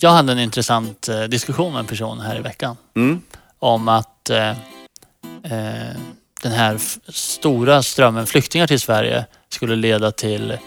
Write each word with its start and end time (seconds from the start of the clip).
jag 0.00 0.10
hade 0.10 0.32
en 0.32 0.38
intressant 0.38 1.08
eh, 1.08 1.20
diskussion 1.22 1.72
med 1.72 1.80
en 1.80 1.86
person 1.86 2.20
här 2.20 2.36
i 2.36 2.40
veckan 2.40 2.76
Mm. 2.96 3.20
om 3.58 3.88
att 3.88 4.30
eh, 4.30 4.50
eh, 5.42 5.96
den 6.42 6.52
här 6.52 6.78
stora 7.12 7.82
strömmen 7.82 8.26
flyktingar 8.26 8.66
till 8.66 8.80
Sverige 8.80 9.24
skulle 9.48 9.76
leda 9.76 10.10
till 10.12 10.58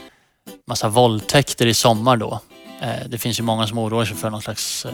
massa 0.67 0.89
våldtäkter 0.89 1.65
i 1.65 1.73
sommar 1.73 2.17
då. 2.17 2.39
Eh, 2.81 3.07
det 3.07 3.17
finns 3.17 3.39
ju 3.39 3.43
många 3.43 3.67
som 3.67 3.77
oroar 3.77 4.05
sig 4.05 4.15
för 4.17 4.29
någon 4.29 4.41
slags 4.41 4.85
eh, 4.85 4.91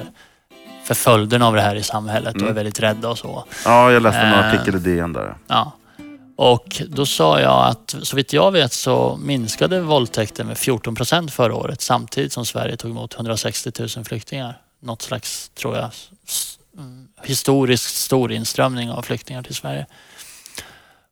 för 0.84 0.94
följderna 0.96 1.48
av 1.48 1.56
det 1.56 1.62
här 1.62 1.76
i 1.76 1.84
samhället 1.84 2.36
och 2.36 2.42
Mm. 2.42 2.50
är 2.52 2.56
väldigt 2.56 2.80
rädda 2.80 3.10
och 3.10 3.18
så. 3.18 3.44
Ja, 3.66 3.92
jag 3.92 4.02
läste 4.04 4.20
en 4.20 4.34
Eh. 4.34 4.48
artikel 4.54 4.76
i 4.76 4.80
DN 4.80 5.14
där. 5.14 5.36
Ja. 5.48 5.72
Och 6.42 6.82
då 6.88 7.06
sa 7.06 7.42
jag 7.42 7.68
att 7.68 7.96
så 8.04 8.16
vitt 8.16 8.34
jag 8.34 8.52
vet 8.52 8.74
så 8.74 9.20
minskade 9.22 9.82
våldtäkten 9.82 10.48
med 10.48 10.58
14 10.58 10.96
procent 10.96 11.32
förra 11.32 11.56
året 11.56 11.82
samtidigt 11.82 12.34
som 12.34 12.46
Sverige 12.46 12.78
tog 12.78 12.92
emot 12.92 13.16
160 13.16 13.72
000 13.80 14.06
flyktingar. 14.06 14.62
Något 14.80 15.02
slags, 15.02 15.50
tror 15.50 15.76
jag, 15.76 15.92
mm, 16.78 17.08
historiskt 17.24 17.96
stor 17.96 18.32
inströmning 18.32 18.92
av 18.92 19.02
flyktingar 19.02 19.44
till 19.44 19.56
Sverige. 19.56 19.86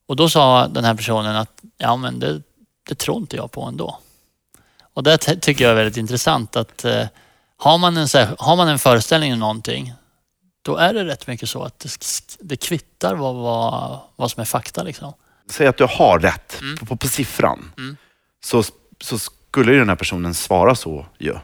Och 0.05 0.16
då 0.16 0.30
sa 0.30 0.67
den 0.67 0.84
här 0.84 0.95
personen 0.95 1.36
att 1.36 1.62
ja 1.78 1.95
men 1.95 2.20
det, 2.20 2.41
det 2.89 2.95
tror 2.95 3.17
inte 3.17 3.36
jag 3.36 3.52
på 3.52 3.64
ändå. 3.64 4.00
Och 4.94 5.03
det 5.03 5.17
tycker 5.17 5.64
jag 5.64 5.72
är 5.72 5.75
väldigt 5.75 5.98
intressant 5.98 6.55
att 6.55 6.86
eh, 6.86 7.05
har, 7.58 7.78
man 7.78 7.98
en, 7.98 8.08
har 8.39 8.55
man 8.55 8.67
en 8.67 8.80
föreställning 8.80 9.34
om 9.34 9.39
någonting 9.39 9.94
då 10.67 10.77
är 10.77 10.94
det 10.94 11.05
rätt 11.05 11.27
mycket 11.27 11.49
så 11.49 11.63
att 11.63 11.80
det, 11.80 11.89
det 12.39 12.55
kvittar 12.55 13.16
vad, 13.16 13.35
vad, 13.35 13.99
vad 14.16 14.31
som 14.31 14.41
är 14.41 14.45
fakta. 14.45 14.84
Liksom. 14.84 15.13
Säg 15.49 15.67
att 15.67 15.77
du 15.77 15.88
har 15.89 16.20
rätt 16.20 16.62
Mm. 16.62 16.77
på, 16.77 16.95
på, 16.95 17.08
siffran. 17.08 17.71
Mm. 17.77 17.98
Så, 18.45 18.63
så 19.02 19.17
skulle 19.17 19.72
ju 19.72 19.80
den 19.80 19.89
här 19.89 19.95
personen 19.95 20.34
svara 20.34 20.75
så 20.75 21.05
ju. 21.17 21.35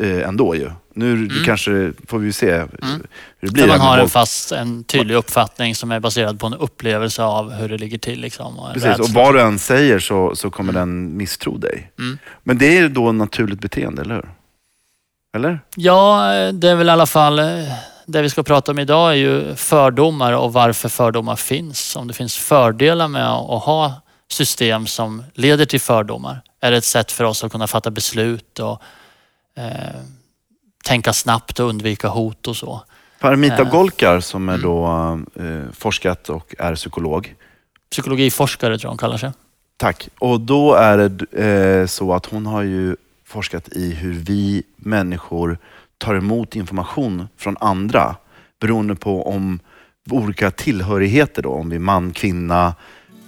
Eh, 0.00 0.28
ändå 0.28 0.54
ju. 0.54 0.70
Nu 0.94 1.26
det 1.26 1.44
kanske 1.44 1.92
får 2.06 2.18
vi 2.18 2.26
ju 2.26 2.32
se 2.32 2.52
hur 2.52 2.68
det 3.40 3.52
blir. 3.52 3.62
För 3.62 3.68
man 3.68 3.80
har 3.80 3.98
en 3.98 4.08
fast, 4.08 4.52
en 4.52 4.84
tydlig 4.84 5.14
uppfattning 5.14 5.74
som 5.74 5.90
är 5.92 6.00
baserad 6.00 6.40
på 6.40 6.46
en 6.46 6.54
upplevelse 6.54 7.22
av 7.22 7.52
hur 7.52 7.68
det 7.68 7.78
ligger 7.78 7.98
till. 7.98 8.20
Liksom, 8.20 8.58
och 8.58 8.72
Precis, 8.74 8.98
och 8.98 9.08
vad 9.08 9.34
du 9.34 9.40
än 9.40 9.58
säger 9.58 9.98
så, 9.98 10.36
så 10.36 10.50
kommer 10.50 10.72
den 10.72 11.16
misstro 11.16 11.58
dig. 11.58 11.90
Mm. 11.98 12.18
Men 12.42 12.58
det 12.58 12.78
är 12.78 12.88
då 12.88 13.12
naturligt 13.12 13.60
beteende, 13.60 14.02
eller 14.02 14.14
hur? 14.14 14.28
Eller? 15.36 15.60
Ja, 15.76 16.32
det 16.52 16.68
är 16.68 16.74
väl 16.74 16.88
i 16.88 16.90
alla 16.90 17.06
fall 17.06 17.38
eh, 17.38 17.46
det 18.06 18.22
vi 18.22 18.30
ska 18.30 18.42
prata 18.42 18.72
om 18.72 18.78
idag 18.78 19.10
är 19.10 19.16
ju 19.16 19.54
fördomar 19.54 20.32
och 20.32 20.52
varför 20.52 20.88
fördomar 20.88 21.36
finns. 21.36 21.96
Om 21.96 22.06
det 22.08 22.14
finns 22.14 22.36
fördelar 22.36 23.08
med 23.08 23.28
att 23.28 23.62
ha 23.62 23.94
system 24.30 24.86
som 24.86 25.24
leder 25.34 25.64
till 25.64 25.80
fördomar. 25.80 26.42
Är 26.60 26.70
det 26.70 26.76
ett 26.76 26.84
sätt 26.84 27.12
för 27.12 27.24
oss 27.24 27.44
att 27.44 27.52
kunna 27.52 27.66
fatta 27.66 27.90
beslut 27.90 28.58
och 28.58 28.82
eh, 29.56 30.00
tänka 30.84 31.12
snabbt 31.12 31.60
och 31.60 31.68
undvika 31.68 32.08
hot 32.08 32.46
och 32.48 32.56
så. 32.56 32.82
Paramita 33.20 33.62
Eh. 33.62 33.70
Golkar 33.70 34.20
som 34.20 34.48
är 34.48 34.54
Mm. 34.54 34.64
då 34.66 34.86
eh, 35.44 35.72
forskat 35.72 36.28
och 36.28 36.54
är 36.58 36.74
psykolog. 36.74 37.34
Psykologiforskare 37.90 38.78
tror 38.78 38.88
jag 38.88 38.96
de 38.96 38.98
kallar 38.98 39.16
sig. 39.18 39.30
Tack. 39.76 40.08
Och 40.18 40.40
då 40.40 40.74
är 40.74 40.98
det 40.98 41.80
eh, 41.80 41.86
så 41.86 42.12
att 42.12 42.26
hon 42.26 42.46
har 42.46 42.62
ju 42.62 42.96
forskat 43.24 43.68
i 43.68 43.90
hur 43.94 44.12
vi 44.12 44.62
människor 44.76 45.58
tar 45.98 46.14
emot 46.14 46.56
information 46.56 47.28
från 47.36 47.56
andra 47.60 48.16
beroende 48.60 48.94
på 48.94 49.28
om 49.28 49.60
olika 50.10 50.50
tillhörigheter 50.50 51.42
då, 51.42 51.50
om 51.50 51.70
vi 51.70 51.76
är 51.76 51.80
man, 51.80 52.12
kvinna, 52.12 52.74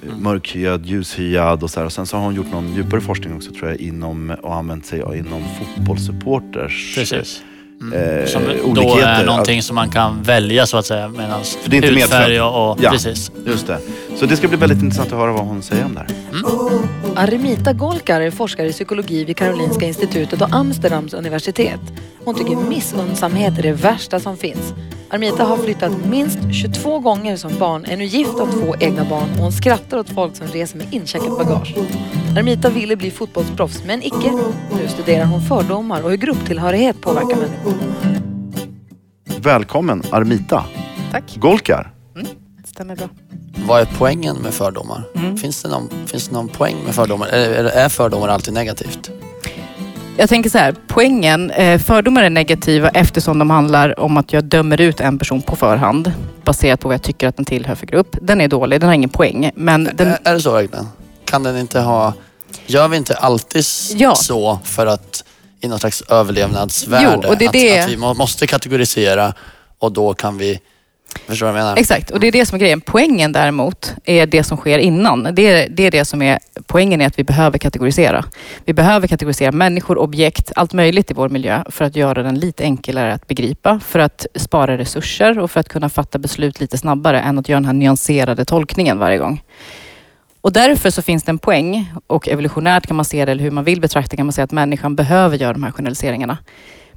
eh, 0.06 0.16
mörkhyad, 0.16 0.86
ljushyad 0.86 1.62
och 1.62 1.70
så 1.70 1.80
här. 1.80 1.86
Och 1.86 1.92
sen 1.92 2.06
så 2.06 2.16
har 2.16 2.24
hon 2.24 2.34
gjort 2.34 2.52
någon 2.52 2.74
djupare 2.74 3.00
forskning 3.00 3.36
också 3.36 3.52
tror 3.52 3.68
jag 3.68 3.78
inom 3.80 4.30
och 4.30 4.54
använt 4.54 4.86
sig 4.86 5.02
av 5.02 5.16
inom 5.16 5.42
fotbollssupporters 5.58 6.94
Precis. 6.94 7.42
Mm. 7.80 8.18
eh, 8.20 8.26
Som 8.26 8.42
då 8.74 8.98
är 8.98 9.24
någonting 9.24 9.62
som 9.62 9.74
man 9.74 9.90
kan 9.90 10.22
välja 10.22 10.66
så 10.66 10.76
att 10.76 10.86
säga. 10.86 11.08
Medan 11.08 11.40
det 11.66 11.76
är 11.76 11.84
inte 11.84 12.00
hudfärg 12.00 12.40
och, 12.40 12.70
och 12.70 12.78
Ja. 12.82 12.90
precis. 12.90 13.30
Just 13.46 13.66
det. 13.66 13.78
Så 14.16 14.26
det 14.26 14.36
ska 14.36 14.48
bli 14.48 14.56
väldigt 14.56 14.82
intressant 14.82 15.12
att 15.12 15.18
höra 15.18 15.32
vad 15.32 15.44
hon 15.46 15.62
säger 15.62 15.84
om 15.84 15.94
det 15.94 16.00
här. 16.00 16.08
Arimita 17.16 17.72
Golkar 17.72 18.20
är 18.20 18.30
forskare 18.30 18.68
i 18.68 18.72
psykologi 18.72 19.24
vid 19.24 19.36
Karolinska 19.36 19.86
institutet 19.86 20.42
och 20.42 20.48
Amsterdams 20.54 21.14
universitet. 21.14 21.80
Hon 22.24 22.34
tycker 22.34 22.56
missunnsamhet 22.56 23.58
är 23.58 23.62
det 23.62 23.72
värsta 23.72 24.20
som 24.20 24.36
finns. 24.36 24.74
Arimita 25.10 25.44
har 25.44 25.56
flyttat 25.56 25.92
minst 26.06 26.38
22 26.52 26.98
gånger 26.98 27.36
som 27.36 27.58
barn, 27.58 27.84
är 27.84 27.96
nu 27.96 28.04
gift 28.04 28.34
och 28.34 28.46
har 28.46 28.52
två 28.52 28.74
egna 28.80 29.04
barn 29.04 29.30
och 29.30 29.42
hon 29.42 29.52
skrattar 29.52 29.98
åt 29.98 30.10
folk 30.10 30.36
som 30.36 30.46
reser 30.46 30.78
med 30.78 30.94
incheckat 30.94 31.38
bagage. 31.38 31.74
Arimita 32.36 32.70
ville 32.70 32.96
bli 32.96 33.10
fotbollsproffs, 33.10 33.82
men 33.86 34.02
icke. 34.02 34.32
Nu 34.70 34.88
studerar 34.88 35.24
hon 35.24 35.42
fördomar 35.42 36.02
och 36.02 36.10
hur 36.10 36.16
grupptillhörighet 36.16 37.00
påverkar 37.00 37.36
människor. 37.36 37.74
Välkommen 39.42 40.02
Armita 40.10 40.64
Tack. 41.12 41.36
Golkar. 41.36 41.92
Stämmer 42.64 42.96
bra. 42.96 43.08
Vad 43.68 43.80
är 43.80 43.88
poängen 43.98 44.36
med 44.36 44.54
fördomar? 44.54 45.04
Mm. 45.14 45.36
Finns, 45.36 45.62
det 45.62 45.68
någon, 45.68 45.88
finns 46.06 46.28
det 46.28 46.34
någon 46.34 46.48
poäng 46.48 46.76
med 46.84 46.94
fördomar? 46.94 47.26
Är, 47.26 47.64
är 47.64 47.88
fördomar 47.88 48.28
alltid 48.28 48.54
negativt? 48.54 49.10
Jag 50.20 50.28
tänker 50.28 50.50
så 50.50 50.58
här, 50.58 50.74
poängen, 50.86 51.50
eh, 51.50 51.78
fördomar 51.80 52.22
är 52.22 52.30
negativa 52.30 52.88
eftersom 52.88 53.38
de 53.38 53.50
handlar 53.50 54.00
om 54.00 54.16
att 54.16 54.32
jag 54.32 54.44
dömer 54.44 54.80
ut 54.80 55.00
en 55.00 55.18
person 55.18 55.42
på 55.42 55.56
förhand 55.56 56.12
baserat 56.44 56.80
på 56.80 56.88
vad 56.88 56.94
jag 56.94 57.02
tycker 57.02 57.28
att 57.28 57.36
den 57.36 57.44
tillhör 57.44 57.74
för 57.74 57.86
grupp. 57.86 58.16
Den 58.22 58.40
är 58.40 58.48
dålig, 58.48 58.80
den 58.80 58.88
har 58.88 58.94
ingen 58.94 59.10
poäng. 59.10 59.50
Men 59.54 59.84
den, 59.94 60.08
Är, 60.24 60.34
det 60.34 60.40
så 60.40 60.52
verkligen? 60.52 60.86
Kan 61.24 61.42
den 61.42 61.58
inte 61.58 61.80
ha... 61.80 62.12
Gör 62.66 62.88
vi 62.88 62.96
inte 62.96 63.14
alltid 63.14 63.64
Ja. 63.94 64.14
så 64.14 64.58
för 64.64 64.86
att 64.86 65.24
i 65.60 65.68
någon 65.68 65.78
slags 65.78 66.02
överlevnadsvärde? 66.02 67.20
Jo, 67.24 67.28
och 67.30 67.38
det 67.38 67.44
är 67.44 67.48
att, 67.48 67.52
det- 67.52 67.80
att 67.80 67.88
vi 67.90 67.96
må, 67.96 68.14
måste 68.14 68.46
kategorisera 68.46 69.34
och 69.78 69.92
då 69.92 70.14
kan 70.14 70.38
vi... 70.38 70.60
Förstår 71.26 71.46
du 71.46 71.52
vad 71.52 71.60
jag 71.60 71.64
menar? 71.64 71.76
Exakt, 71.76 72.10
och 72.10 72.20
det 72.20 72.26
är 72.26 72.32
det 72.32 72.46
som 72.46 72.56
är 72.56 72.60
grejen. 72.60 72.80
Poängen 72.80 73.32
däremot 73.32 73.94
är 74.04 74.26
det 74.26 74.44
som 74.44 74.56
sker 74.56 74.78
innan. 74.78 75.28
Det 75.32 75.46
är, 75.46 75.68
det 75.68 75.82
är 75.82 75.90
det 75.90 76.04
som 76.04 76.22
är 76.22 76.38
poängen 76.66 77.00
är 77.00 77.06
att 77.06 77.18
vi 77.18 77.24
behöver 77.24 77.58
kategorisera. 77.58 78.24
Vi 78.64 78.72
behöver 78.72 79.08
kategorisera 79.08 79.52
människor, 79.52 79.98
objekt, 79.98 80.52
allt 80.56 80.72
möjligt 80.72 81.10
i 81.10 81.14
vår 81.14 81.28
miljö 81.28 81.64
för 81.70 81.84
att 81.84 81.96
göra 81.96 82.22
den 82.22 82.38
lite 82.38 82.62
enklare 82.62 83.12
att 83.12 83.26
begripa, 83.26 83.80
för 83.80 83.98
att 83.98 84.26
spara 84.34 84.78
resurser 84.78 85.38
och 85.38 85.50
för 85.50 85.60
att 85.60 85.68
kunna 85.68 85.88
fatta 85.88 86.18
beslut 86.18 86.60
lite 86.60 86.78
snabbare 86.78 87.20
än 87.20 87.38
att 87.38 87.48
göra 87.48 87.60
den 87.60 87.66
här 87.66 87.72
nyanserade 87.72 88.44
tolkningen 88.44 88.98
varje 88.98 89.18
gång. 89.18 89.42
Och 90.40 90.52
därför 90.52 90.90
så 90.90 91.02
finns 91.02 91.22
det 91.22 91.30
en 91.30 91.38
poäng 91.38 91.92
och 92.06 92.28
evolutionärt 92.28 92.86
kan 92.86 92.96
man 92.96 93.04
se 93.04 93.24
det, 93.24 93.32
eller 93.32 93.44
hur 93.44 93.50
man 93.50 93.64
vill 93.64 93.80
betrakta 93.80 94.16
kan 94.16 94.26
man 94.26 94.32
säga 94.32 94.44
att 94.44 94.52
människan 94.52 94.96
behöver 94.96 95.36
göra 95.36 95.52
de 95.52 95.62
här 95.62 95.72
generaliseringarna. 95.72 96.38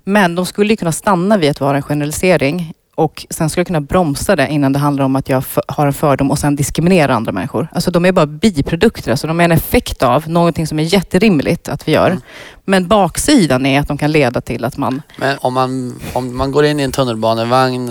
Men 0.03 0.35
de 0.35 0.45
skulle 0.45 0.73
ju 0.73 0.77
kunna 0.77 0.91
stanna 0.91 1.37
vid 1.37 1.49
att 1.49 1.59
vara 1.59 1.77
en 1.77 1.83
generalisering 1.83 2.73
och 2.95 3.25
sen 3.29 3.49
skulle 3.49 3.59
jag 3.61 3.67
kunna 3.67 3.81
bromsa 3.81 4.35
det 4.35 4.47
innan 4.47 4.73
det 4.73 4.79
handlar 4.79 5.05
om 5.05 5.15
att 5.15 5.29
jag 5.29 5.43
har 5.67 5.87
en 5.87 5.93
fördom 5.93 6.31
och 6.31 6.39
sen 6.39 6.55
diskriminera 6.55 7.15
andra 7.15 7.31
människor. 7.31 7.67
Alltså 7.71 7.91
de 7.91 8.05
är 8.05 8.11
bara 8.11 8.25
biprodukter, 8.25 9.11
alltså 9.11 9.27
de 9.27 9.39
är 9.39 9.43
en 9.43 9.51
effekt 9.51 10.03
av 10.03 10.29
någonting 10.29 10.67
som 10.67 10.79
är 10.79 10.83
jätterimligt 10.83 11.69
att 11.69 11.87
vi 11.87 11.91
gör. 11.91 12.07
Mm. 12.07 12.21
Men 12.65 12.87
baksidan 12.87 13.65
är 13.65 13.79
att 13.79 13.87
de 13.87 13.97
kan 13.97 14.11
leda 14.11 14.41
till 14.41 14.65
att 14.65 14.77
man... 14.77 15.01
Men 15.17 15.37
om 15.41 15.53
man, 15.53 15.99
om 16.13 16.37
man 16.37 16.51
går 16.51 16.65
in 16.65 16.79
i 16.79 16.83
en 16.83 16.91
tunnelbanevagn 16.91 17.89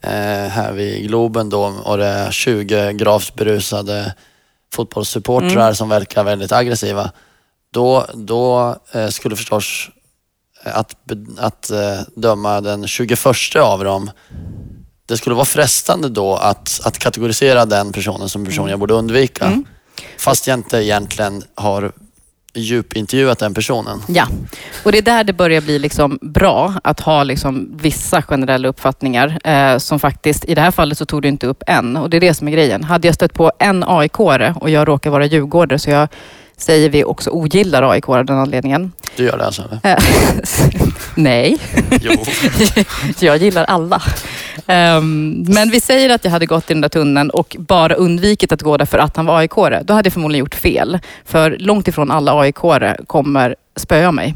eh, 0.00 0.48
här 0.48 0.72
vid 0.72 1.08
Globen 1.08 1.50
då 1.50 1.62
och 1.84 1.98
det 1.98 2.06
är 2.06 2.30
20 2.30 2.92
gravt 2.92 3.34
berusade 3.34 4.14
fotbollssupportrar 4.74 5.62
Mm. 5.62 5.74
som 5.74 5.88
verkar 5.88 6.24
väldigt 6.24 6.52
aggressiva. 6.52 7.10
Då, 7.72 8.06
då 8.14 8.76
eh, 8.92 9.08
skulle 9.08 9.36
förstås 9.36 9.90
att, 10.64 10.96
att 11.38 11.70
eh, 11.70 12.00
döma 12.16 12.60
den 12.60 12.86
21 12.86 13.26
av 13.56 13.84
dem 13.84 14.10
det 15.06 15.16
skulle 15.16 15.34
vara 15.34 15.44
frestande 15.44 16.08
då 16.08 16.34
att, 16.34 16.80
att 16.84 16.98
kategorisera 16.98 17.66
den 17.66 17.92
personen 17.92 18.28
som 18.28 18.44
person 18.44 18.68
jag 18.68 18.78
borde 18.78 18.94
undvika. 18.94 19.44
Mm. 19.44 19.64
Fast 20.18 20.46
jag 20.46 20.58
inte 20.58 20.84
egentligen 20.84 21.42
har 21.54 21.92
djupintervjuat 22.54 23.38
den 23.38 23.54
personen. 23.54 24.02
Ja, 24.08 24.26
och 24.84 24.92
det 24.92 24.98
är 24.98 25.02
där 25.02 25.24
det 25.24 25.32
börjar 25.32 25.60
bli 25.60 25.78
liksom 25.78 26.18
bra 26.22 26.74
att 26.84 27.00
ha 27.00 27.22
liksom 27.22 27.76
vissa 27.76 28.22
generella 28.22 28.68
uppfattningar 28.68 29.38
eh, 29.44 29.78
som 29.78 30.00
faktiskt, 30.00 30.44
i 30.44 30.54
det 30.54 30.60
här 30.60 30.70
fallet 30.70 30.98
så 30.98 31.06
tog 31.06 31.22
du 31.22 31.28
inte 31.28 31.46
upp 31.46 31.62
en 31.66 31.96
och 31.96 32.10
det 32.10 32.16
är 32.16 32.20
det 32.20 32.34
som 32.34 32.48
är 32.48 32.52
grejen. 32.52 32.84
Hade 32.84 33.08
jag 33.08 33.14
stött 33.14 33.32
på 33.32 33.52
en 33.58 33.84
aik 33.86 34.20
och 34.20 34.70
jag 34.70 34.88
råkar 34.88 35.10
vara 35.10 35.26
djurgårdare 35.26 35.78
så 35.78 35.90
jag 35.90 36.08
säger 36.56 36.88
vi 36.88 37.04
också 37.04 37.30
ogillar 37.30 37.90
AIK 37.90 38.08
av 38.08 38.24
den 38.24 38.38
anledningen. 38.38 38.92
Du 39.16 39.24
gör 39.24 39.38
det 39.38 39.46
alltså? 39.46 39.78
Eh, 39.82 39.98
Nej, 41.14 41.58
Jo. 42.00 42.12
jag 43.20 43.36
gillar 43.36 43.64
alla. 43.64 44.02
Ehm, 44.66 45.44
men 45.48 45.70
vi 45.70 45.80
säger 45.80 46.10
att 46.10 46.24
jag 46.24 46.30
hade 46.30 46.46
gått 46.46 46.70
i 46.70 46.74
den 46.74 46.80
där 46.80 46.88
tunneln 46.88 47.30
och 47.30 47.56
bara 47.58 47.94
undvikit 47.94 48.52
att 48.52 48.62
gå 48.62 48.76
där 48.76 48.86
för 48.86 48.98
att 48.98 49.16
han 49.16 49.26
var 49.26 49.38
aik 49.38 49.54
Då 49.84 49.94
hade 49.94 50.06
jag 50.06 50.12
förmodligen 50.12 50.40
gjort 50.40 50.54
fel. 50.54 50.98
För 51.24 51.56
långt 51.58 51.88
ifrån 51.88 52.10
alla 52.10 52.40
aik 52.40 52.54
kommer 53.06 53.56
spöa 53.76 54.12
mig. 54.12 54.34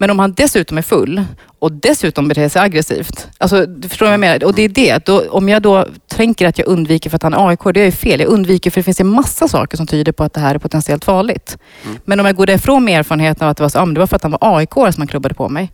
Men 0.00 0.10
om 0.10 0.18
han 0.18 0.32
dessutom 0.32 0.78
är 0.78 0.82
full 0.82 1.24
och 1.58 1.72
dessutom 1.72 2.28
beter 2.28 2.48
sig 2.48 2.62
aggressivt. 2.62 3.28
Alltså, 3.38 3.66
du 3.66 3.88
förstår 3.88 4.06
vad 4.06 4.12
jag 4.12 4.20
menar? 4.20 4.44
Och 4.44 4.54
det 4.54 4.62
är 4.62 4.68
det. 4.68 5.06
Då, 5.06 5.30
om 5.30 5.48
jag 5.48 5.62
då 5.62 5.86
tänker 6.06 6.46
att 6.46 6.58
jag 6.58 6.68
undviker 6.68 7.10
för 7.10 7.16
att 7.16 7.22
han 7.22 7.34
är 7.34 7.48
AIK, 7.48 7.60
det 7.74 7.80
är 7.80 7.84
ju 7.84 7.92
fel. 7.92 8.20
Jag 8.20 8.28
undviker 8.28 8.70
för 8.70 8.80
det 8.80 8.84
finns 8.84 9.00
en 9.00 9.06
massa 9.06 9.48
saker 9.48 9.76
som 9.76 9.86
tyder 9.86 10.12
på 10.12 10.24
att 10.24 10.34
det 10.34 10.40
här 10.40 10.54
är 10.54 10.58
potentiellt 10.58 11.04
farligt. 11.04 11.58
Men 12.04 12.20
om 12.20 12.26
jag 12.26 12.36
går 12.36 12.46
därifrån 12.46 12.84
med 12.84 12.98
erfarenheten 12.98 13.44
av 13.44 13.50
att 13.50 13.56
det 13.56 13.62
var, 13.62 13.68
så, 13.68 13.78
ah, 13.78 13.86
det 13.86 14.00
var 14.00 14.06
för 14.06 14.16
att 14.16 14.22
han 14.22 14.32
var 14.32 14.56
AIK 14.56 14.72
som 14.74 14.94
han 14.96 15.06
klubbade 15.06 15.34
på 15.34 15.48
mig. 15.48 15.72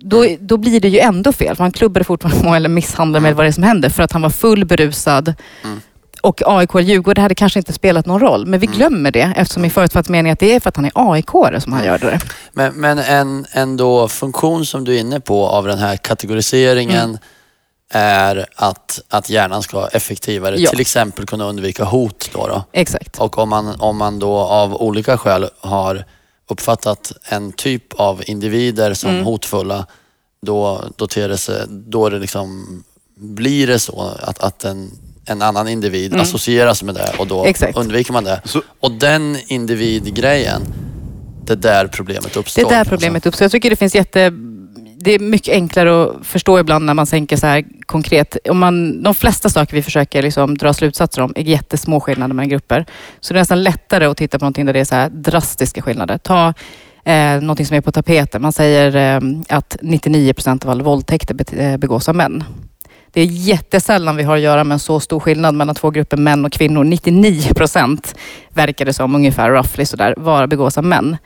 då, 0.00 0.26
då 0.40 0.56
blir 0.56 0.80
det 0.80 0.88
ju 0.88 0.98
ändå 0.98 1.32
fel. 1.32 1.56
För 1.56 1.64
han 1.64 1.72
klubbade 1.72 2.04
fortfarande 2.04 2.44
mål 2.44 2.56
eller 2.56 2.68
misshandlade 2.68 3.22
med 3.22 3.36
vad 3.36 3.44
det 3.44 3.48
är 3.48 3.52
som 3.52 3.62
händer 3.62 3.88
för 3.88 4.02
att 4.02 4.12
han 4.12 4.22
var 4.22 4.30
full 4.30 4.64
berusad. 4.64 5.34
Mm. 5.64 5.80
Och 6.22 6.42
AIK 6.46 6.74
eller 6.74 6.82
Djurgården 6.82 7.22
hade 7.22 7.34
kanske 7.34 7.58
inte 7.58 7.72
spelat 7.72 8.06
någon 8.06 8.20
roll. 8.20 8.46
Men 8.46 8.60
vi 8.60 8.66
glömmer 8.66 9.10
det 9.10 9.32
eftersom 9.36 9.64
i 9.64 9.70
förutfattad 9.70 10.10
mening 10.10 10.32
att 10.32 10.38
det 10.38 10.54
är 10.54 10.60
för 10.60 10.68
att 10.68 10.76
han 10.76 10.84
är 10.84 10.92
aik 10.94 11.30
som 11.62 11.72
han 11.72 11.84
gör 11.84 11.98
det. 11.98 12.20
Men, 12.52 12.74
men 12.74 12.98
en 12.98 13.46
ändå 13.52 14.08
funktion 14.08 14.66
som 14.66 14.84
du 14.84 14.96
är 14.96 15.00
inne 15.00 15.20
på 15.20 15.46
av 15.46 15.66
den 15.66 15.78
här 15.78 15.96
kategoriseringen 15.96 17.10
Mm. 17.10 17.18
är 17.92 18.46
att, 18.54 19.00
att 19.08 19.30
hjärnan 19.30 19.62
ska 19.62 19.86
effektivare. 19.86 20.56
Ja. 20.58 20.70
Till 20.70 20.80
exempel 20.80 21.26
kunna 21.26 21.44
undvika 21.44 21.84
hot. 21.84 22.30
Då 22.32 22.46
då. 22.46 22.64
Exakt. 22.72 23.18
Och 23.18 23.38
om 23.38 23.48
man, 23.48 23.80
om 23.80 23.96
man 23.96 24.18
då 24.18 24.36
av 24.36 24.74
olika 24.82 25.18
skäl 25.18 25.48
har 25.60 26.04
uppfattat 26.50 27.12
en 27.24 27.52
typ 27.52 28.00
av 28.00 28.22
individer 28.26 28.94
som 28.94 29.10
Mm. 29.10 29.24
hotfulla, 29.24 29.86
då, 30.42 30.84
då, 30.96 31.08
sig, 31.36 31.64
då 31.68 32.08
det 32.08 32.18
liksom, 32.18 32.66
blir 33.16 33.66
det 33.66 33.78
så 33.78 34.12
att, 34.22 34.38
att 34.38 34.64
en, 34.64 34.90
en 35.26 35.42
annan 35.42 35.68
individ 35.68 36.12
Mm. 36.12 36.22
associeras 36.22 36.82
med 36.82 36.94
det 36.94 37.12
och 37.18 37.26
då 37.26 37.44
Exakt. 37.44 37.78
undviker 37.78 38.12
man 38.12 38.24
det. 38.24 38.40
Så- 38.44 38.62
Och 38.80 38.90
den 38.92 39.36
individgrejen, 39.46 40.62
det 41.46 41.52
är 41.52 41.56
där 41.56 41.86
problemet 41.86 42.36
uppstår. 42.36 42.62
Det 42.62 42.68
är 42.68 42.70
där 42.70 42.78
alltså. 42.78 42.90
problemet 42.90 43.26
uppstår. 43.26 43.44
Jag 43.44 43.52
tycker 43.52 43.70
det 43.70 43.76
finns 43.76 43.94
jätte... 43.94 44.32
Det 45.02 45.10
är 45.14 45.18
mycket 45.18 45.54
enklare 45.54 46.04
att 46.04 46.26
förstå 46.26 46.58
ibland 46.58 46.84
när 46.84 46.94
man 46.94 47.06
tänker 47.06 47.36
så 47.36 47.46
här 47.46 47.64
konkret. 47.86 48.36
Om 48.50 48.58
man, 48.58 49.02
de 49.02 49.14
flesta 49.14 49.48
saker 49.48 49.74
vi 49.76 49.82
försöker 49.82 50.22
liksom 50.22 50.58
dra 50.58 50.72
slutsatser 50.72 51.22
om 51.22 51.32
är 51.36 51.42
jättesmå 51.42 52.00
skillnader 52.00 52.34
mellan 52.34 52.48
grupper. 52.48 52.86
Så 53.20 53.32
det 53.34 53.38
är 53.38 53.40
nästan 53.40 53.62
lättare 53.62 54.04
att 54.04 54.16
titta 54.16 54.38
på 54.38 54.44
någonting 54.44 54.66
där 54.66 54.72
det 54.72 54.80
är 54.80 54.84
så 54.84 54.94
här 54.94 55.08
drastiska 55.10 55.82
skillnader. 55.82 56.18
Ta 56.18 56.54
eh, 57.04 57.40
någonting 57.40 57.66
som 57.66 57.76
är 57.76 57.80
på 57.80 57.92
tapeten. 57.92 58.42
Man 58.42 58.52
säger 58.52 59.16
eh, 59.16 59.20
att 59.48 59.76
99 59.82 60.32
procent 60.32 60.64
av 60.64 60.70
alla 60.70 60.82
våldtäkter 60.84 61.60
eh, 61.60 61.76
begås 61.76 62.08
av 62.08 62.14
män. 62.14 62.44
Det 63.12 63.20
är 63.20 63.24
jättesällan 63.26 64.16
vi 64.16 64.22
har 64.22 64.36
att 64.36 64.42
göra 64.42 64.64
med 64.64 64.74
en 64.74 64.78
så 64.78 65.00
stor 65.00 65.20
skillnad 65.20 65.54
mellan 65.54 65.74
två 65.74 65.90
grupper 65.90 66.16
män 66.16 66.44
och 66.44 66.52
kvinnor. 66.52 66.84
99 66.84 67.54
procent 67.54 68.14
verkar 68.48 68.84
det 68.84 68.92
som 68.92 69.14
ungefär 69.14 69.50
roughly 69.50 69.84
sådär, 69.84 70.14
vara 70.16 70.46
begås 70.46 70.78
av 70.78 70.84
män. 70.84 71.16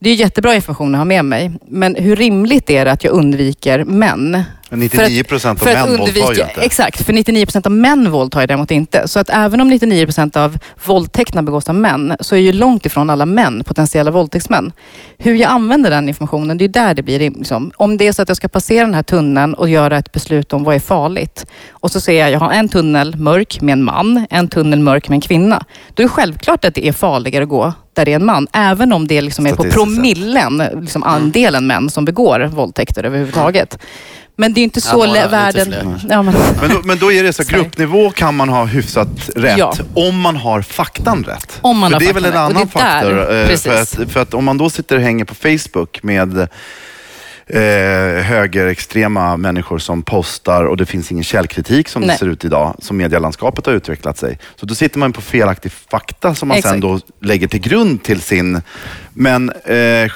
Det 0.00 0.10
är 0.10 0.14
jättebra 0.14 0.54
information 0.54 0.94
att 0.94 0.98
ha 0.98 1.04
med 1.04 1.24
mig. 1.24 1.52
Men 1.68 1.94
hur 1.94 2.16
rimligt 2.16 2.70
är 2.70 2.84
det 2.84 2.92
att 2.92 3.04
jag 3.04 3.12
undviker 3.12 3.84
män? 3.84 4.42
99 4.70 5.24
procent 5.24 5.62
av 5.62 5.66
För 5.66 5.76
att 5.76 5.88
män 5.88 5.98
våldtar 5.98 6.14
ju 6.14 6.22
undvika, 6.22 6.48
inte. 6.48 6.60
exakt, 6.60 7.06
för 7.06 7.12
99 7.12 7.46
procent 7.46 7.66
av 7.66 7.72
män 7.72 8.10
våldtar 8.10 8.40
ju 8.40 8.46
däremot 8.46 8.70
inte. 8.70 9.08
Så 9.08 9.18
att 9.18 9.30
även 9.30 9.60
om 9.60 9.68
99 9.68 10.06
procent 10.06 10.36
av 10.36 10.58
våldtäkterna 10.84 11.42
begås 11.42 11.68
av 11.68 11.74
män, 11.74 12.16
så 12.20 12.36
är 12.36 12.40
ju 12.40 12.52
långt 12.52 12.86
ifrån 12.86 13.10
alla 13.10 13.26
män 13.26 13.64
potentiella 13.64 14.10
våldtäktsmän. 14.10 14.72
Hur 15.18 15.34
jag 15.34 15.50
använder 15.50 15.90
den 15.90 16.08
informationen, 16.08 16.58
det 16.58 16.64
är 16.64 16.68
där 16.68 16.94
det 16.94 17.02
blir 17.02 17.18
liksom. 17.18 17.72
Om 17.76 17.96
det 17.96 18.06
är 18.06 18.12
så 18.12 18.22
att 18.22 18.28
jag 18.28 18.36
ska 18.36 18.48
passera 18.48 18.84
den 18.84 18.94
här 18.94 19.02
tunneln 19.02 19.54
och 19.54 19.68
göra 19.68 19.98
ett 19.98 20.12
beslut 20.12 20.52
om 20.52 20.64
vad 20.64 20.74
är 20.74 20.80
farligt. 20.80 21.46
Och 21.70 21.90
så 21.90 22.00
ser 22.00 22.20
jag, 22.20 22.30
jag 22.30 22.40
har 22.40 22.52
en 22.52 22.68
tunnel 22.68 23.16
mörk 23.16 23.60
med 23.60 23.72
en 23.72 23.84
man, 23.84 24.26
en 24.30 24.48
tunnel 24.48 24.80
mörk 24.80 25.08
med 25.08 25.16
en 25.16 25.20
kvinna. 25.20 25.64
Då 25.94 26.02
är 26.02 26.04
det 26.04 26.10
självklart 26.10 26.64
att 26.64 26.74
det 26.74 26.86
är 26.86 26.92
farligare 26.92 27.42
att 27.42 27.50
gå 27.50 27.72
där 27.98 28.04
det 28.04 28.12
är 28.12 28.16
en 28.16 28.26
man. 28.26 28.46
Även 28.52 28.92
om 28.92 29.06
det 29.06 29.20
liksom 29.20 29.46
är 29.46 29.54
på 29.54 29.62
promillen, 29.62 30.62
liksom 30.80 31.02
andelen 31.02 31.66
män 31.66 31.90
som 31.90 32.04
begår 32.04 32.40
våldtäkter 32.40 33.04
överhuvudtaget. 33.04 33.78
Men 34.40 34.52
det 34.54 34.60
är 34.60 34.62
inte 34.62 34.80
så 34.80 35.06
lite 35.06 35.28
världen... 35.28 35.98
Ja, 36.10 36.22
men, 36.22 36.34
Men 36.60 36.70
då, 36.70 36.80
men 36.84 36.98
då 36.98 37.12
är 37.12 37.22
det 37.22 37.32
så, 37.32 37.42
gruppnivå 37.44 38.10
kan 38.10 38.34
man 38.36 38.48
ha 38.48 38.64
hyfsat 38.64 39.08
rätt 39.36 39.58
Ja. 39.58 39.74
om 39.94 40.20
man 40.20 40.36
har 40.36 40.62
faktan 40.62 41.24
rätt. 41.24 41.58
Om 41.60 41.78
man 41.78 41.90
för 41.90 41.94
har 41.94 42.00
det 42.00 42.08
är 42.08 42.14
väl 42.14 42.24
en 42.24 42.36
annan 42.36 42.56
är 42.56 42.60
där, 42.60 42.66
faktor. 42.66 43.34
eh, 43.34 43.56
För 43.56 43.82
att, 44.04 44.12
för 44.12 44.20
att 44.20 44.34
om 44.34 44.44
man 44.44 44.58
då 44.58 44.70
sitter 44.70 44.96
och 44.96 45.02
hänger 45.02 45.24
på 45.24 45.34
Facebook 45.34 46.02
med 46.02 46.48
eh, 47.48 48.22
högerextrema 48.22 49.36
människor 49.36 49.78
som 49.78 50.02
postar 50.02 50.64
och 50.64 50.76
det 50.76 50.86
finns 50.86 51.12
ingen 51.12 51.24
källkritik 51.24 51.88
som 51.88 52.02
det 52.02 52.08
Nej. 52.08 52.18
ser 52.18 52.26
ut 52.26 52.44
idag, 52.44 52.76
som 52.78 52.96
medielandskapet 52.96 53.66
har 53.66 53.72
utvecklat 53.72 54.18
sig. 54.18 54.38
Så 54.56 54.66
då 54.66 54.74
sitter 54.74 54.98
man 54.98 55.12
på 55.12 55.20
felaktig 55.20 55.72
fakta 55.72 56.34
som 56.34 56.48
man 56.48 56.62
sen 56.62 56.80
då 56.80 57.00
lägger 57.20 57.48
till 57.48 57.60
grund 57.60 58.02
till 58.02 58.20
sin... 58.20 58.62
Men 59.12 59.50
eh, 59.64 59.76
eh, 59.76 60.08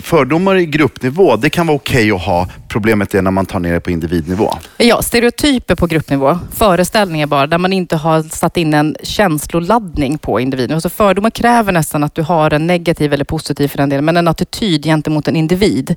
fördomar 0.00 0.56
i 0.56 0.66
gruppnivå, 0.66 1.36
det 1.36 1.50
kan 1.50 1.66
vara 1.66 1.76
okej 1.76 2.12
att 2.12 2.22
ha. 2.22 2.48
Problemet 2.68 3.14
är 3.14 3.22
när 3.22 3.30
man 3.30 3.46
tar 3.46 3.60
ner 3.60 3.72
det 3.72 3.80
på 3.80 3.90
individnivå. 3.90 4.54
ja, 4.76 5.02
stereotyper 5.02 5.74
på 5.74 5.86
gruppnivå, 5.86 6.38
föreställningar 6.52 7.26
bara, 7.26 7.46
där 7.46 7.58
man 7.58 7.72
inte 7.72 7.96
har 7.96 8.22
satt 8.22 8.56
in 8.56 8.74
en 8.74 8.96
känsloladdning 9.02 10.18
på 10.18 10.40
individen. 10.40 10.74
Alltså 10.74 10.88
fördomar 10.88 11.30
kräver 11.30 11.72
nästan 11.72 12.04
att 12.04 12.14
du 12.14 12.22
har 12.22 12.52
en 12.52 12.66
negativ 12.66 13.12
eller 13.12 13.24
positiv 13.24 13.68
för 13.68 13.78
den 13.78 13.88
delen, 13.88 14.04
men 14.04 14.16
en 14.16 14.28
attityd 14.28 14.84
gentemot 14.84 15.28
en 15.28 15.36
individ. 15.36 15.96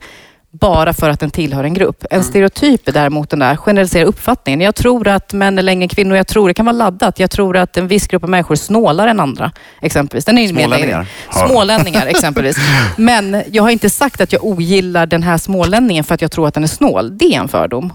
Bara 0.59 0.94
för 0.94 1.09
att 1.09 1.19
den 1.19 1.31
tillhör 1.31 1.63
en 1.63 1.73
grupp. 1.73 2.05
En 2.09 2.23
stereotyp 2.23 2.88
är 2.88 2.91
däremot 2.91 3.29
den 3.29 3.39
där 3.39 3.55
generaliserade 3.55 4.09
uppfattningen. 4.09 4.61
Jag 4.61 4.75
tror 4.75 5.07
att 5.07 5.33
män 5.33 5.57
är 5.57 5.63
längre 5.63 5.83
än 5.83 5.89
kvinnor. 5.89 6.17
Jag 6.17 6.27
tror, 6.27 6.47
det 6.47 6.53
kan 6.53 6.65
vara 6.65 6.75
laddat. 6.75 7.19
Jag 7.19 7.31
tror 7.31 7.57
att 7.57 7.77
en 7.77 7.88
viss 7.88 8.07
grupp 8.07 8.23
av 8.23 8.29
människor 8.29 8.55
är 8.55 8.57
snålare 8.57 9.09
än 9.09 9.19
andra. 9.19 9.51
Exempelvis. 9.81 10.25
Den 10.25 10.38
är 10.38 10.47
Smålänningar. 10.47 11.07
Ja. 11.33 11.47
Smålänningar 11.47 12.05
exempelvis. 12.07 12.57
Men 12.97 13.44
jag 13.51 13.63
har 13.63 13.69
inte 13.69 13.89
sagt 13.89 14.21
att 14.21 14.33
jag 14.33 14.44
ogillar 14.44 15.05
den 15.05 15.23
här 15.23 15.38
smålänningen 15.38 16.03
för 16.03 16.15
att 16.15 16.21
jag 16.21 16.31
tror 16.31 16.47
att 16.47 16.53
den 16.53 16.63
är 16.63 16.67
snål. 16.67 17.17
Det 17.17 17.35
är 17.35 17.39
en 17.39 17.47
fördom. 17.47 17.94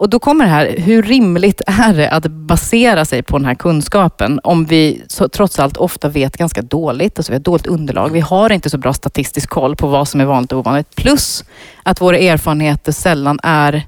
Och 0.00 0.08
då 0.08 0.18
kommer 0.18 0.44
det 0.44 0.50
här, 0.50 0.74
hur 0.78 1.02
rimligt 1.02 1.60
är 1.66 1.94
det 1.94 2.10
att 2.10 2.26
basera 2.26 3.04
sig 3.04 3.22
på 3.22 3.38
den 3.38 3.44
här 3.44 3.54
kunskapen 3.54 4.40
om 4.44 4.64
vi 4.64 5.02
så, 5.08 5.28
trots 5.28 5.58
allt 5.58 5.76
ofta 5.76 6.08
vet 6.08 6.36
ganska 6.36 6.62
dåligt, 6.62 7.18
alltså 7.18 7.32
vi 7.32 7.36
har 7.36 7.42
dåligt 7.42 7.66
underlag. 7.66 8.12
Vi 8.12 8.20
har 8.20 8.52
inte 8.52 8.70
så 8.70 8.78
bra 8.78 8.92
statistisk 8.92 9.50
koll 9.50 9.76
på 9.76 9.86
vad 9.86 10.08
som 10.08 10.20
är 10.20 10.24
vanligt 10.24 10.52
och 10.52 10.58
ovanligt. 10.58 10.96
Plus 10.96 11.44
att 11.82 12.00
våra 12.00 12.18
erfarenheter 12.18 12.92
sällan 12.92 13.40
är 13.42 13.86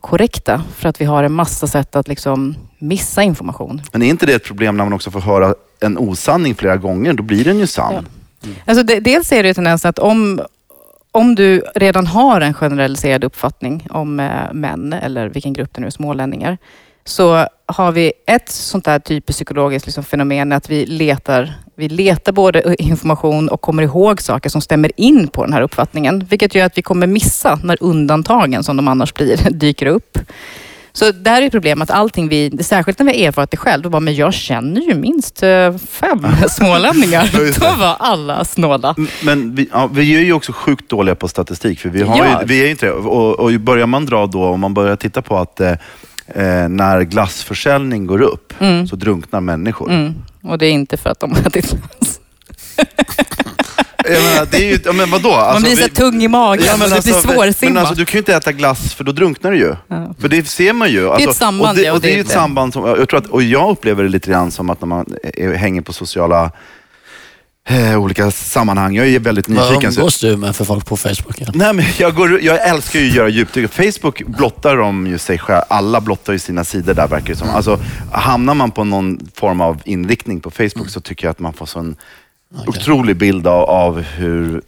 korrekta 0.00 0.62
för 0.76 0.88
att 0.88 1.00
vi 1.00 1.04
har 1.04 1.24
en 1.24 1.32
massa 1.32 1.66
sätt 1.66 1.96
att 1.96 2.08
liksom 2.08 2.54
missa 2.78 3.22
information. 3.22 3.82
Men 3.92 4.02
är 4.02 4.06
inte 4.06 4.26
det 4.26 4.34
ett 4.34 4.44
problem 4.44 4.76
när 4.76 4.84
man 4.84 4.92
också 4.92 5.10
får 5.10 5.20
höra 5.20 5.54
en 5.80 5.98
osanning 5.98 6.54
flera 6.54 6.76
gånger? 6.76 7.12
Då 7.12 7.22
blir 7.22 7.44
den 7.44 7.58
ju 7.58 7.66
sann. 7.66 8.06
Alltså 8.64 8.82
det, 8.82 9.00
dels 9.00 9.32
är 9.32 9.42
det 9.42 9.48
ju 9.48 9.54
tendensen 9.54 9.88
att 9.88 9.98
om, 9.98 10.40
om 11.12 11.34
du 11.34 11.62
redan 11.74 12.06
har 12.06 12.40
en 12.40 12.54
generaliserad 12.54 13.24
uppfattning 13.24 13.86
om 13.90 14.20
eh, 14.20 14.52
män, 14.52 14.92
eller 14.92 15.28
vilken 15.28 15.52
grupp 15.52 15.74
det 15.74 15.80
nu 15.80 15.86
är, 15.86 15.90
smålänningar, 15.90 16.58
så 17.04 17.46
har 17.66 17.92
vi 17.92 18.12
ett 18.26 18.48
sånt 18.48 18.84
där 18.84 18.98
typiskt 18.98 19.36
psykologiskt 19.38 19.86
liksom 19.86 20.04
fenomen 20.04 20.52
att 20.52 20.70
vi 20.70 20.86
letar, 20.86 21.54
vi 21.74 21.88
letar 21.88 22.32
både 22.32 22.74
information 22.78 23.48
och 23.48 23.60
kommer 23.60 23.82
ihåg 23.82 24.22
saker 24.22 24.50
som 24.50 24.60
stämmer 24.60 24.92
in 24.96 25.28
på 25.28 25.44
den 25.44 25.52
här 25.52 25.62
uppfattningen. 25.62 26.26
Vilket 26.30 26.54
gör 26.54 26.66
att 26.66 26.78
vi 26.78 26.82
kommer 26.82 27.06
missa 27.06 27.58
när 27.64 27.76
undantagen 27.80 28.64
som 28.64 28.76
de 28.76 28.88
annars 28.88 29.14
blir 29.14 29.50
dyker 29.50 29.86
upp. 29.86 30.18
Så 30.98 31.12
där 31.12 31.42
är 31.42 31.50
problemet 31.50 31.90
att 31.90 31.96
allting 31.96 32.28
vi, 32.28 32.58
särskilt 32.62 32.98
när 32.98 33.06
vi 33.12 33.20
har 33.22 33.28
erfarit 33.28 33.50
det 33.50 33.56
själv, 33.56 33.82
då 33.82 33.88
bara, 33.90 34.00
men 34.00 34.14
jag 34.14 34.34
känner 34.34 34.80
ju 34.80 34.94
minst 34.94 35.42
eh, 35.42 35.76
fem 35.78 36.26
smålänningar. 36.48 37.30
Då 37.60 37.76
var 37.80 37.96
alla 37.98 38.44
snåla. 38.44 38.94
Men 39.22 39.54
vi, 39.54 39.68
ja, 39.72 39.86
vi 39.92 40.16
är 40.16 40.20
ju 40.20 40.32
också 40.32 40.52
sjukt 40.52 40.88
dåliga 40.90 41.14
på 41.14 41.28
statistik. 41.28 41.80
För 41.80 41.88
vi, 41.88 42.02
har 42.02 42.16
Ja. 42.16 42.40
ju, 42.40 42.46
vi 42.46 42.60
är 42.60 42.64
ju 42.64 42.70
inte 42.70 42.86
det. 42.86 42.92
Och, 42.92 43.40
och 43.40 43.60
börjar 43.60 43.86
man 43.86 44.06
dra 44.06 44.26
då, 44.26 44.44
om 44.44 44.60
man 44.60 44.74
börjar 44.74 44.96
titta 44.96 45.22
på 45.22 45.36
att 45.38 45.60
eh, 45.60 45.70
eh, 46.26 46.68
när 46.68 47.02
glassförsäljning 47.02 48.06
går 48.06 48.20
upp 48.22 48.54
Mm. 48.60 48.86
så 48.86 48.96
drunknar 48.96 49.40
människor. 49.40 49.90
Mm. 49.90 50.14
Och 50.42 50.58
det 50.58 50.66
är 50.66 50.70
inte 50.72 50.96
för 50.96 51.10
att 51.10 51.20
de 51.20 51.32
har 51.32 51.40
ätit 51.40 51.70
glass. 51.70 52.20
Jag 54.14 54.22
menar, 54.22 54.46
det 54.50 54.56
är 54.56 54.72
ju, 54.72 54.78
ja, 54.84 54.92
men 54.92 55.10
vadå? 55.10 55.30
Man 55.30 55.38
Alltså, 55.40 55.62
blir 55.62 55.76
så 55.76 55.82
vi- 55.82 55.88
tung 55.94 56.22
i 56.22 56.28
magen 56.28 56.64
Ja, 56.66 56.76
men 56.76 56.90
det 56.90 57.04
blir 57.04 57.14
alltså, 57.14 57.64
men 57.64 57.76
alltså, 57.78 57.94
du 57.94 58.04
kan 58.04 58.12
ju 58.12 58.18
inte 58.18 58.34
äta 58.34 58.52
glass 58.52 58.94
för 58.94 59.04
då 59.04 59.12
drunknar 59.12 59.50
du 59.50 59.58
ju. 59.58 59.74
Ja. 59.88 60.14
För 60.20 60.28
det 60.28 60.48
ser 60.48 60.72
man 60.72 60.90
ju. 60.90 61.08
Alltså, 61.10 61.30
ett 61.30 61.36
samband, 61.36 61.78
och 61.78 61.84
det, 61.84 61.90
och 61.90 62.00
det 62.00 62.08
är 62.08 62.10
det 62.10 62.14
ju 62.14 62.16
är 62.18 62.20
ett 62.20 62.28
det. 62.28 62.34
samband 62.34 62.72
som, 62.72 62.84
jag 62.86 63.08
tror 63.08 63.18
att, 63.18 63.26
och 63.26 63.42
jag 63.42 63.70
upplever 63.70 64.02
det 64.02 64.08
lite 64.08 64.30
grann 64.30 64.50
som 64.50 64.70
att 64.70 64.80
när 64.80 64.88
man 64.88 65.06
eh, 65.34 65.50
hänger 65.52 65.80
på 65.82 65.92
sociala 65.92 66.50
eh, 67.68 67.98
olika 68.00 68.30
sammanhang. 68.30 68.94
Jag 68.94 69.08
är 69.08 69.18
väldigt 69.20 69.48
Vad 69.48 69.70
nyfiken. 69.70 69.92
Så, 69.92 70.00
umgås 70.00 70.20
du 70.20 70.36
med 70.36 70.56
för 70.56 70.64
folk 70.64 70.86
på 70.86 70.96
Facebook? 70.96 71.42
nej, 71.54 71.72
men 71.72 71.84
jag, 71.98 72.14
går, 72.14 72.40
jag 72.40 72.68
älskar 72.68 73.00
ju 73.00 73.08
att 73.08 73.14
göra 73.14 73.28
djupdyk. 73.28 73.72
Facebook 73.72 74.22
blottar 74.26 74.76
de 74.76 75.06
ju 75.06 75.18
sig 75.18 75.38
själv. 75.38 75.62
Alla 75.68 76.00
blottar 76.00 76.32
ju 76.32 76.38
sina 76.38 76.64
sidor 76.64 76.94
där 76.94 77.08
verkar 77.08 77.26
det 77.26 77.36
som. 77.36 77.50
Alltså, 77.50 77.80
hamnar 78.12 78.54
man 78.54 78.70
på 78.70 78.84
någon 78.84 79.18
form 79.34 79.60
av 79.60 79.80
inriktning 79.84 80.40
på 80.40 80.50
Facebook 80.50 80.88
så 80.88 81.00
tycker 81.00 81.26
jag 81.26 81.30
att 81.30 81.38
man 81.38 81.52
får 81.52 81.66
sån 81.66 81.96
otrolig 82.66 83.16
bild 83.16 83.46
av, 83.46 83.64
av 83.70 84.00
hur 84.00 84.62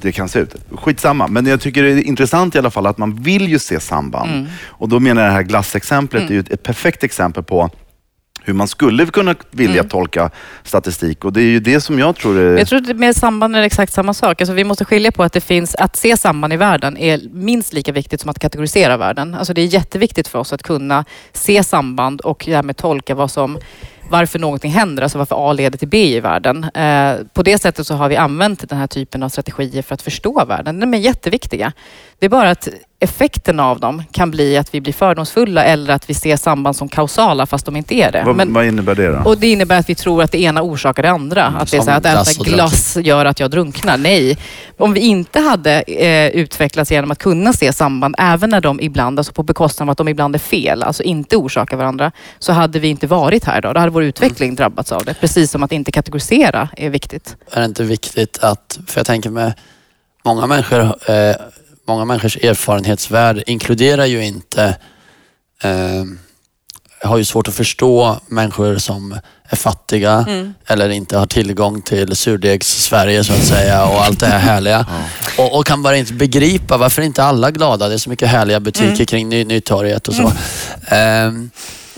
det 0.00 0.12
kan 0.12 0.28
se 0.28 0.38
ut. 0.38 0.54
Skitsamma, 0.74 1.26
men 1.26 1.46
jag 1.46 1.60
tycker 1.60 1.82
det 1.82 1.90
är 1.92 2.02
intressant 2.02 2.54
i 2.54 2.58
alla 2.58 2.70
fall 2.70 2.86
att 2.86 2.98
man 2.98 3.14
vill 3.22 3.48
ju 3.48 3.58
se 3.58 3.80
samband. 3.80 4.30
Mm. 4.30 4.46
Och 4.66 4.88
då 4.88 5.00
menar 5.00 5.22
jag 5.22 5.30
det 5.30 5.34
här 5.34 5.42
glassexemplet 5.42 6.30
är 6.30 6.34
ju 6.34 6.40
ett, 6.40 6.50
ett 6.50 6.62
perfekt 6.62 7.04
exempel 7.04 7.42
på 7.42 7.70
hur 8.42 8.54
man 8.54 8.68
skulle 8.68 9.06
kunna 9.06 9.34
vilja 9.50 9.80
Mm. 9.80 9.88
tolka 9.88 10.30
statistik. 10.64 11.24
Och 11.24 11.32
det 11.32 11.40
är 11.40 11.44
ju 11.44 11.60
det 11.60 11.80
som 11.80 11.98
jag 11.98 12.16
tror 12.16 12.38
är... 12.38 12.58
Jag 12.58 12.68
tror 12.68 12.90
att 12.90 12.96
med 12.96 13.16
samband 13.16 13.56
är 13.56 13.60
det 13.60 13.66
exakt 13.66 13.92
samma 13.92 14.14
sak. 14.14 14.40
Alltså 14.40 14.54
vi 14.54 14.64
måste 14.64 14.84
skilja 14.84 15.12
på 15.12 15.22
att 15.22 15.32
det 15.32 15.40
finns, 15.40 15.74
att 15.74 15.96
se 15.96 16.16
samband 16.16 16.52
i 16.52 16.56
världen 16.56 16.96
är 16.96 17.20
minst 17.32 17.72
lika 17.72 17.92
viktigt 17.92 18.20
som 18.20 18.30
att 18.30 18.38
kategorisera 18.38 18.96
världen. 18.96 19.34
Alltså 19.34 19.54
det 19.54 19.60
är 19.60 19.66
jätteviktigt 19.66 20.28
för 20.28 20.38
oss 20.38 20.52
att 20.52 20.62
kunna 20.62 21.04
se 21.32 21.62
samband 21.64 22.20
och 22.20 22.44
därmed 22.46 22.76
tolka 22.76 23.14
vad 23.14 23.30
som 23.30 23.58
varför 24.10 24.38
någonting 24.38 24.70
händer, 24.70 25.02
alltså 25.02 25.18
varför 25.18 25.50
A 25.50 25.52
leder 25.52 25.78
till 25.78 25.88
B 25.88 26.16
i 26.16 26.20
världen. 26.20 26.64
Eh, 26.64 27.14
på 27.32 27.42
det 27.42 27.58
sättet 27.58 27.86
så 27.86 27.94
har 27.94 28.08
vi 28.08 28.16
använt 28.16 28.68
den 28.68 28.78
här 28.78 28.86
typen 28.86 29.22
av 29.22 29.28
strategier 29.28 29.82
för 29.82 29.94
att 29.94 30.02
förstå 30.02 30.44
världen. 30.44 30.80
De 30.80 30.94
är 30.94 30.98
jätteviktiga. 30.98 31.72
Det 32.18 32.26
är 32.26 32.30
bara 32.30 32.50
att 32.50 32.68
effekten 33.02 33.60
av 33.60 33.80
dem 33.80 34.02
kan 34.12 34.30
bli 34.30 34.56
att 34.56 34.74
vi 34.74 34.80
blir 34.80 34.92
fördomsfulla 34.92 35.64
eller 35.64 35.94
att 35.94 36.10
vi 36.10 36.14
ser 36.14 36.36
samband 36.36 36.76
som 36.76 36.88
kausala 36.88 37.46
fast 37.46 37.66
de 37.66 37.76
inte 37.76 37.94
är 37.94 38.12
det. 38.12 38.22
Vad, 38.26 38.36
Men- 38.36 38.52
vad 38.52 38.66
innebär 38.66 38.94
det 38.94 39.08
då? 39.12 39.18
och 39.30 39.38
det 39.38 39.46
innebär 39.50 39.78
att 39.78 39.88
vi 39.88 39.94
tror 39.94 40.22
att 40.22 40.32
det 40.32 40.40
ena 40.42 40.62
orsakar 40.62 41.02
det 41.02 41.10
andra. 41.10 41.44
att 41.46 41.70
det 41.70 41.76
är 41.76 41.80
så 41.80 41.90
här, 41.90 41.96
att 41.96 42.02
glass 42.02 42.36
äta 42.38 42.50
glass 42.50 42.96
gör 42.96 43.24
att 43.24 43.40
jag 43.40 43.50
drunknar. 43.50 43.96
Nej. 43.98 44.38
Om 44.78 44.92
vi 44.92 45.00
inte 45.00 45.40
hade 45.40 45.80
eh, 45.82 46.28
utvecklats 46.28 46.90
genom 46.90 47.10
att 47.10 47.18
kunna 47.18 47.52
se 47.52 47.72
samband, 47.72 48.14
även 48.18 48.50
när 48.50 48.60
de 48.60 48.80
ibland, 48.80 49.18
alltså 49.18 49.32
på 49.32 49.42
bekostnad 49.42 49.88
av 49.88 49.90
att 49.90 49.98
de 49.98 50.08
ibland 50.08 50.34
är 50.34 50.38
fel, 50.38 50.82
alltså 50.82 51.02
inte 51.02 51.36
orsakar 51.36 51.76
varandra, 51.76 52.12
så 52.38 52.52
hade 52.52 52.78
vi 52.78 52.88
inte 52.88 53.06
varit 53.06 53.44
här 53.44 53.58
idag. 53.58 53.74
Då 53.74 53.80
hade 53.80 53.92
vår 54.00 54.04
utveckling 54.04 54.54
drabbats 54.54 54.92
av 54.92 55.04
det. 55.04 55.14
Precis 55.14 55.50
som 55.50 55.62
att 55.62 55.72
inte 55.72 55.92
kategorisera 55.92 56.68
är 56.76 56.90
viktigt. 56.90 57.36
Är 57.50 57.60
det 57.60 57.66
inte 57.66 57.84
viktigt 57.84 58.38
att, 58.38 58.78
för 58.86 58.98
jag 58.98 59.06
tänker 59.06 59.30
med 59.30 59.52
många 60.24 60.46
människor, 60.46 61.10
eh, 61.10 61.36
många 61.86 62.04
människors 62.04 62.36
erfarenhetsvärld 62.36 63.42
inkluderar 63.46 64.06
ju 64.06 64.24
inte, 64.24 64.76
eh, 65.62 66.04
har 67.02 67.18
ju 67.18 67.24
svårt 67.24 67.48
att 67.48 67.54
förstå 67.54 68.20
människor 68.26 68.78
som 68.78 69.20
är 69.44 69.56
fattiga 69.56 70.26
eller 70.66 70.88
inte 70.88 71.18
har 71.18 71.26
tillgång 71.26 71.82
till 71.82 72.16
surdegs-Sverige 72.16 73.24
så 73.24 73.32
att 73.32 73.44
säga 73.44 73.84
och 73.86 74.04
allt 74.04 74.20
det 74.20 74.26
här 74.26 74.38
härliga. 74.38 74.86
Och, 75.38 75.58
och 75.58 75.66
kan 75.66 75.82
bara 75.82 75.96
inte 75.96 76.12
begripa 76.12 76.76
varför 76.76 77.02
inte 77.02 77.24
alla 77.24 77.48
är 77.48 77.52
glada. 77.52 77.88
Det 77.88 77.94
är 77.94 77.98
så 77.98 78.10
mycket 78.10 78.28
härliga 78.28 78.60
butiker 78.60 79.04
kring 79.04 79.28
Ny, 79.28 79.44
Nytorget 79.44 80.08
och 80.08 80.14
så. 80.14 80.32
Ehm, 80.86 81.50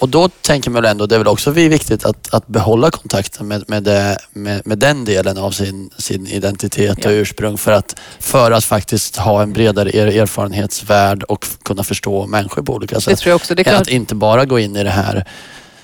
och 0.02 0.08
då 0.08 0.28
tänker 0.28 0.70
man 0.70 0.82
väl 0.82 0.90
ändå, 0.90 1.06
det 1.06 1.14
är 1.14 1.18
väl 1.18 1.28
också 1.28 1.50
vi- 1.50 1.68
viktigt 1.68 2.04
att, 2.04 2.34
att 2.34 2.46
behålla 2.46 2.90
kontakten 2.90 3.48
med, 3.48 3.64
med, 3.66 3.82
det, 3.82 4.18
med, 4.32 4.62
med 4.66 4.78
den 4.78 5.04
delen 5.04 5.38
av 5.38 5.50
sin, 5.50 5.90
sin 5.98 6.26
identitet 6.26 6.98
och 7.04 7.12
Ja. 7.12 7.16
ursprung 7.16 7.58
för 7.58 7.72
att, 7.72 7.96
för 8.20 8.50
att 8.50 8.64
faktiskt 8.64 9.16
ha 9.16 9.42
en 9.42 9.52
bredare 9.52 9.96
er, 9.96 10.06
erfarenhetsvärld 10.06 11.22
och 11.22 11.46
kunna 11.64 11.82
förstå 11.84 12.26
människor 12.26 12.62
på 12.62 12.74
olika 12.74 12.94
Det 12.94 13.00
sätt. 13.00 13.18
tror 13.18 13.30
jag 13.30 13.36
också. 13.36 13.54
Det 13.54 13.62
är 13.62 13.64
klart. 13.64 13.80
Att 13.82 13.88
inte 13.88 14.14
bara 14.14 14.44
gå 14.44 14.58
in 14.58 14.76
i 14.76 14.84
det 14.84 14.90
här 14.90 15.24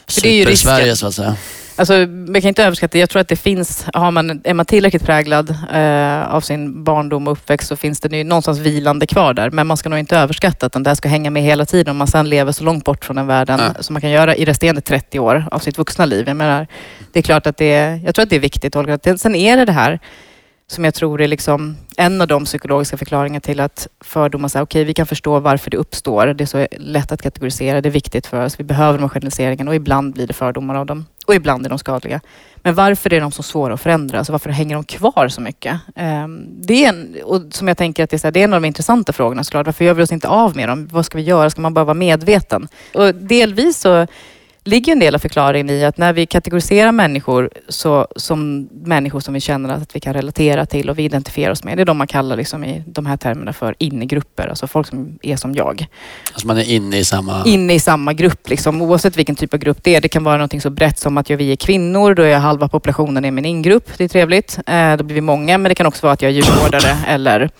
För 0.09 0.21
det 0.21 0.29
är 0.29 0.33
ju 0.33 0.45
super-Sverige 0.45 0.83
risken. 0.93 0.97
så 0.97 1.07
att 1.07 1.15
säga. 1.15 1.37
Alltså, 1.79 1.95
man 2.07 2.41
kan 2.41 2.49
inte 2.49 2.65
överskatta, 2.65 2.99
jag 2.99 3.11
tror 3.11 3.21
att 3.21 3.29
det 3.29 3.37
finns, 3.37 3.87
har 3.95 4.11
man, 4.11 4.41
är 4.45 4.55
man 4.55 4.67
tillräckligt 4.67 5.05
präglad 5.05 5.51
eh, 5.73 6.35
av 6.35 6.41
sin 6.41 6.85
barndom 6.85 7.27
och 7.27 7.33
uppväxt 7.33 7.69
så 7.69 7.77
finns 7.77 8.01
det 8.01 8.17
ju 8.17 8.25
någonstans 8.25 8.59
vilande 8.59 9.07
kvar 9.07 9.35
där. 9.35 9.51
Men 9.51 9.67
man 9.67 9.77
ska 9.77 9.89
nog 9.89 9.99
inte 9.99 10.17
överskatta 10.19 10.67
att 10.67 10.73
den 10.73 10.83
där 10.83 10.95
ska 10.95 11.09
hänga 11.09 11.31
med 11.31 11.43
hela 11.43 11.65
tiden 11.65 11.91
om 11.91 11.97
man 11.97 12.07
sen 12.07 12.29
lever 12.29 12.53
så 12.53 12.65
långt 12.65 12.85
bort 12.85 13.05
från 13.05 13.17
den 13.17 13.27
världen 13.27 13.61
Ja. 13.77 13.83
som 13.83 13.95
man 13.95 14.01
kan 14.01 14.11
göra 14.11 14.37
i 14.37 14.45
resterande 14.45 14.81
30 14.81 15.19
år 15.19 15.45
av 15.51 15.59
sitt 15.59 15.79
vuxna 15.79 16.07
liv. 16.07 16.29
Jag 16.29 16.37
menar, 16.37 16.67
det 17.13 17.19
är 17.19 17.23
klart 17.23 17.47
att 17.47 17.57
det 17.57 17.73
är, 17.73 18.01
jag 18.05 18.15
tror 18.15 18.23
att 18.23 18.31
det 18.31 18.37
är 18.37 18.41
viktigt. 18.41 18.77
Olga. 18.77 18.99
Sen 19.17 19.35
är 19.35 19.57
det 19.57 19.65
det 19.65 19.73
här 19.73 19.99
som 20.71 20.85
jag 20.85 20.95
tror 20.95 21.21
är 21.21 21.29
liksom 21.29 21.77
en 21.97 22.21
av 22.21 22.29
de 22.29 22.45
psykologiska 22.45 22.97
förklaringarna 22.97 23.41
till 23.41 23.61
att 23.61 23.89
fördomar, 24.01 24.49
säger 24.49 24.65
okej 24.65 24.85
vi 24.85 24.95
kan 24.95 25.07
förstå 25.07 25.41
varför 25.41 25.71
det 25.71 25.77
uppstår. 25.77 26.27
Det 26.27 26.45
är 26.45 26.47
så 26.47 26.67
lätt 26.79 27.13
att 27.13 27.23
kategorisera, 27.23 27.81
det 27.81 27.89
är 27.89 27.91
viktigt 27.91 28.27
för 28.27 28.45
oss. 28.45 28.61
Vi 28.61 28.65
behöver 28.65 28.99
de 28.99 29.03
här 29.05 29.09
generaliseringarna 29.09 29.71
och 29.71 29.75
ibland 29.75 30.15
blir 30.15 30.27
det 30.27 30.33
fördomar 30.33 30.75
av 30.75 30.87
dem. 30.87 31.05
Och 31.29 31.35
ibland 31.35 31.67
är 31.67 31.71
de 31.71 31.79
skadliga. 31.79 32.21
Men 32.57 32.75
varför 32.75 33.13
är 33.13 33.21
de 33.21 33.33
så 33.33 33.43
svåra 33.43 33.75
att 33.75 33.81
förändra? 33.81 34.19
Alltså 34.19 34.33
varför 34.33 34.51
hänger 34.51 34.75
de 34.75 34.85
kvar 34.85 35.29
så 35.29 35.41
mycket? 35.41 35.81
Ehm, 35.97 36.47
det 36.61 36.85
är 36.85 36.89
en, 36.89 37.17
och 37.25 37.43
som 37.51 37.69
jag 37.69 37.77
tänker 37.77 38.05
att 38.05 38.11
det 38.11 38.17
är, 38.17 38.19
så 38.19 38.27
här, 38.27 38.33
det 38.33 38.41
är 38.41 38.45
en 38.45 38.53
av 38.53 38.63
de 38.63 38.67
intressanta 38.67 39.13
frågorna 39.13 39.45
såklart. 39.45 39.67
Varför 39.67 39.85
gör 39.85 39.95
vi 39.95 40.03
oss 40.03 40.13
inte 40.13 40.29
av 40.29 40.57
med 40.57 40.69
dem? 40.69 40.89
Vad 40.93 41.07
ska 41.07 41.19
vi 41.19 41.25
göra? 41.25 41.51
Ska 41.51 41.61
man 41.61 41.75
bara 41.75 41.85
vara 41.85 41.95
medveten? 41.95 42.69
Och 42.95 43.15
delvis 43.15 43.81
så 43.81 44.07
ligger 44.69 44.93
en 44.93 44.99
del 44.99 45.15
av 45.15 45.19
förklaringen 45.19 45.71
i 45.71 45.85
att 45.85 45.99
när 45.99 46.13
vi 46.13 46.27
kategoriserar 46.27 46.93
människor 46.93 47.51
så, 47.69 48.09
som 48.17 48.69
människor 48.73 49.21
som 49.21 49.35
vi 49.35 49.41
känner 49.41 49.75
att 49.75 49.97
vi 49.97 50.01
kan 50.01 50.15
relatera 50.15 50.67
till 50.67 50.91
och 50.91 50.99
vi 50.99 51.05
identifierar 51.05 51.53
oss 51.53 51.65
med. 51.65 51.79
Det 51.79 51.83
är 51.83 51.85
de 51.85 51.99
man 51.99 52.07
kallar 52.07 52.37
liksom 52.37 52.65
i 52.65 52.83
de 52.87 53.07
här 53.07 53.17
termerna 53.17 53.53
för 53.53 53.75
innegrupper. 53.79 54.49
Alltså 54.49 54.67
folk 54.67 54.87
som 54.87 55.19
är 55.23 55.37
som 55.37 55.55
jag 55.55 55.87
Alltså 56.33 56.47
man 56.47 56.59
är 56.59 56.71
inne 56.71 56.99
i 56.99 57.05
samma... 57.05 57.45
inne 57.45 57.75
i 57.75 57.81
samma 57.81 58.13
grupp, 58.13 58.49
liksom, 58.49 58.83
oavsett 58.83 59.17
vilken 59.17 59.37
typ 59.37 59.55
av 59.55 59.61
grupp 59.61 59.79
det 59.83 59.95
är. 59.95 60.01
Det 60.01 60.09
kan 60.09 60.25
vara 60.25 60.37
någonting 60.37 60.61
så 60.61 60.71
brett 60.71 60.99
som 60.99 61.19
att 61.19 61.31
jag, 61.31 61.37
vi 61.37 61.53
är 61.53 61.57
kvinnor, 61.57 62.15
då 62.15 62.23
är 62.23 62.39
halva 62.39 62.69
populationen 62.69 63.25
i 63.25 63.31
min 63.31 63.45
ingrupp. 63.45 63.99
Det 63.99 64.05
är 64.05 64.09
trevligt. 64.09 64.59
Eh, 64.67 64.97
då 64.97 65.05
blir 65.05 65.15
vi 65.15 65.21
många, 65.21 65.59
men 65.59 65.69
det 65.69 65.75
kan 65.75 65.87
också 65.87 66.07
vara 66.07 66.13
att 66.13 66.23
jag 66.23 66.31
är 66.31 66.35
djurgårdare 66.35 66.97
eller 67.09 67.51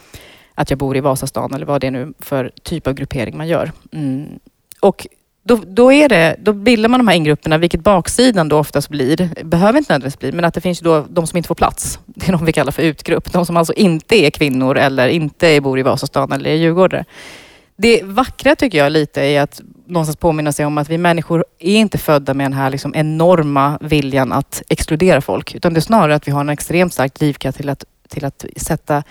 att 0.55 0.71
jag 0.71 0.79
bor 0.79 0.97
i 0.97 1.01
Vasastan 1.01 1.55
eller 1.55 1.67
vad 1.67 1.81
det 1.81 1.87
är 1.87 1.91
nu 1.91 2.13
för 2.19 2.53
typ 2.63 2.87
av 2.87 2.95
gruppering 2.95 3.37
man 3.37 3.49
gör. 3.49 3.73
Mm. 3.93 4.39
Och 4.81 5.07
då, 5.49 5.61
då, 5.67 5.93
är 5.93 6.09
det, 6.09 6.37
då 6.39 6.53
bildar 6.53 6.89
man 6.89 7.01
de 7.01 7.09
här 7.09 7.17
ingrupperna, 7.17 7.59
vilket 7.59 7.81
baksidan 7.81 8.49
då 8.49 8.59
oftast 8.59 8.89
blir, 8.89 9.45
behöver 9.45 9.79
inte 9.79 9.93
nödvändigtvis 9.93 10.19
bli, 10.19 10.33
men 10.33 10.45
att 10.45 10.55
det 10.55 10.61
finns 10.61 10.83
ju 10.83 10.85
då 10.85 11.07
de 11.09 11.27
som 11.27 11.37
inte 11.37 11.47
får 11.47 11.55
plats. 11.55 11.99
Det 12.07 12.29
är 12.29 12.33
de 12.33 12.45
vi 12.45 12.53
kallar 12.53 12.73
för 12.73 12.83
utgrupp. 12.83 13.33
De 13.33 13.47
som 13.47 13.57
alltså 13.57 13.73
inte 13.73 14.17
är 14.17 14.31
kvinnor 14.31 14.79
eller 14.79 15.09
inte 15.09 15.61
bor 15.61 15.79
i 15.79 15.83
Vasastan 15.83 16.33
eller 16.33 16.51
är 16.51 16.55
djurgårdare. 16.55 17.05
Det 17.77 18.03
vackra 18.05 18.57
tycker 18.57 18.79
jag 18.79 18.93
lite 18.93 19.23
är 19.23 19.43
att 19.43 19.61
någonstans 19.87 20.17
påminna 20.17 20.53
sig 20.53 20.67
om 20.67 20.79
att 20.79 20.89
vi 20.89 20.99
människor 20.99 21.45
är 21.59 21.77
inte 21.77 21.99
födda 21.99 22.35
med 22.35 22.45
den 22.45 22.53
här 22.53 22.71
liksom 22.71 22.93
enorma 22.95 23.79
viljan 23.81 24.33
att 24.33 24.63
exkludera 24.69 25.21
folk. 25.21 25.55
Utan 25.55 25.75
det 25.75 25.79
är 25.79 25.83
snarare 25.83 26.15
att 26.15 26.29
vi 26.29 26.33
har 26.33 26.41
en 26.41 26.49
extremt 26.49 26.93
stark 26.93 27.15
drivkraft 27.15 27.59
till 27.59 27.69
att, 27.69 27.85
till 28.09 28.25
att 28.25 28.45
sätta 28.57 29.03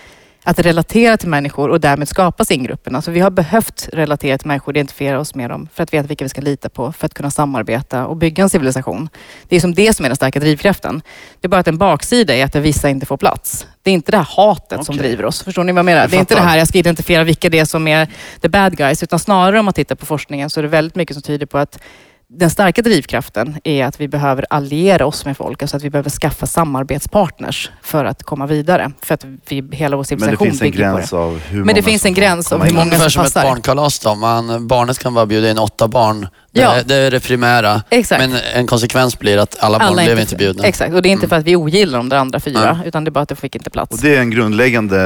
att 0.48 0.60
relatera 0.60 1.18
till 1.18 1.30
människor 1.30 1.70
och 1.70 1.80
därmed 1.80 2.08
skapa 2.08 2.46
singgruppen. 2.46 2.96
Alltså 2.96 3.12
vi 3.12 3.20
har 3.20 3.30
behövt 3.30 3.90
relatera 3.94 4.38
till 4.38 4.48
människor, 4.48 4.78
identifiera 4.78 5.20
oss 5.20 5.36
med 5.36 5.50
dem 5.50 5.68
för 5.74 5.84
att 5.84 5.94
veta 5.94 6.08
vilka 6.08 6.26
vi 6.26 6.30
ska 6.30 6.42
lita 6.42 6.70
på, 6.70 6.92
för 6.92 7.06
att 7.06 7.14
kunna 7.14 7.32
samarbeta 7.32 8.06
och 8.06 8.18
bygga 8.18 8.44
en 8.44 8.50
civilisation. 8.50 9.10
Det 9.48 9.56
är 9.56 9.60
som 9.60 9.74
det 9.74 9.94
som 9.94 10.06
är 10.06 10.10
den 10.10 10.16
starka 10.16 10.40
drivkraften. 10.40 11.02
Det 11.42 11.48
är 11.48 11.50
bara 11.50 11.60
att 11.60 11.68
en 11.68 11.78
baksida 11.78 12.36
är 12.36 12.46
att 12.46 12.56
vissa 12.56 12.90
inte 12.90 13.06
får 13.06 13.18
plats. 13.18 13.68
Det 13.82 13.90
är 13.90 13.94
inte 13.94 14.12
det 14.12 14.18
här 14.18 14.28
hatet 14.38 14.86
som 14.86 14.96
Okej. 14.96 15.08
driver 15.08 15.26
oss. 15.26 15.44
Förstår 15.44 15.64
ni 15.64 15.72
vad 15.72 15.80
jag 15.80 15.86
menar? 15.86 16.02
Jag 16.02 16.10
det 16.10 16.18
är 16.18 16.20
inte 16.20 16.36
det 16.36 16.42
här 16.42 16.58
jag 16.58 16.68
ska 16.68 16.78
identifiera 16.78 17.24
vilka 17.24 17.50
det 17.50 17.60
är 17.60 17.66
som 17.66 17.88
är 17.88 18.08
the 18.42 18.50
bad 18.50 18.78
guys, 18.78 19.04
utan 19.04 19.20
snarare 19.20 19.60
om 19.60 19.66
man 19.66 19.74
tittar 19.74 19.96
på 19.96 20.06
forskningen 20.06 20.50
så 20.50 20.60
är 20.60 20.62
det 20.62 20.70
väldigt 20.70 20.96
mycket 20.96 21.16
som 21.16 21.24
tyder 21.24 21.46
på 21.46 21.58
att 21.58 21.80
den 22.30 22.50
starka 22.50 22.82
drivkraften 22.82 23.58
är 23.64 23.86
att 23.86 24.02
vi 24.02 24.08
behöver 24.08 24.46
alliera 24.50 25.06
oss 25.06 25.26
med 25.26 25.38
folk, 25.38 25.62
alltså 25.62 25.78
att 25.78 25.84
vi 25.84 25.90
behöver 25.90 26.10
skaffa 26.10 26.46
samarbetspartners 26.46 27.72
för 27.82 28.06
att 28.06 28.24
komma 28.24 28.46
vidare. 28.48 28.92
För 29.02 29.14
att 29.14 29.26
vi, 29.50 29.70
hela 29.72 29.98
vår 29.98 30.06
Men 30.10 30.20
det 30.20 30.38
civilisation 30.38 30.48
finns 30.48 30.62
en 30.62 30.72
bygger 30.72 30.92
på 30.92 30.98
gräns 30.98 31.10
det. 31.10 31.18
av 31.18 31.40
hur 31.40 31.58
Men 31.58 31.66
många 31.66 31.74
det 31.74 31.84
finns 31.84 32.02
som 32.02 32.08
en 32.08 32.14
gräns 32.14 32.52
av 32.52 32.64
hur 32.64 32.72
många 32.72 32.84
Ungefär 32.86 33.04
som 33.04 33.12
som 33.12 33.22
ett 33.26 33.34
passar. 33.34 33.50
barnkalas 33.50 34.00
då. 34.00 34.16
Man, 34.16 34.68
barnet 34.68 35.00
kan 35.00 35.14
bara 35.14 35.26
bjuda 35.26 35.52
in 35.52 35.58
åtta 35.58 35.88
barn. 35.88 36.28
Det, 36.58 36.64
Ja. 36.64 36.76
är, 36.76 36.84
det 36.84 36.96
är 36.96 37.12
det 37.12 37.20
primära. 37.20 37.82
Exakt. 37.90 38.22
Men 38.30 38.40
en 38.54 38.68
konsekvens 38.68 39.20
blir 39.20 39.38
att 39.38 39.56
alla 39.60 39.80
barn 39.80 39.88
Alla 39.88 40.04
blev 40.04 40.20
inte 40.20 40.36
bjudna. 40.36 40.64
Exakt, 40.64 40.94
och 40.94 41.02
det 41.02 41.10
är 41.10 41.12
inte 41.12 41.26
Mm. 41.26 41.30
för 41.30 41.36
att 41.36 41.44
vi 41.46 41.56
ogillar 41.56 41.98
de 41.98 42.10
där 42.10 42.18
andra 42.18 42.40
fyra, 42.40 42.74
Nej. 42.74 42.88
utan 42.88 43.04
det 43.04 43.10
är 43.10 43.12
bara 43.12 43.22
att 43.22 43.30
det 43.30 43.36
fick 43.36 43.56
inte 43.56 43.70
plats. 43.70 43.92
Och 43.92 44.00
det 44.02 44.16
är 44.16 44.20
en 44.20 44.30
grundläggande 44.30 44.98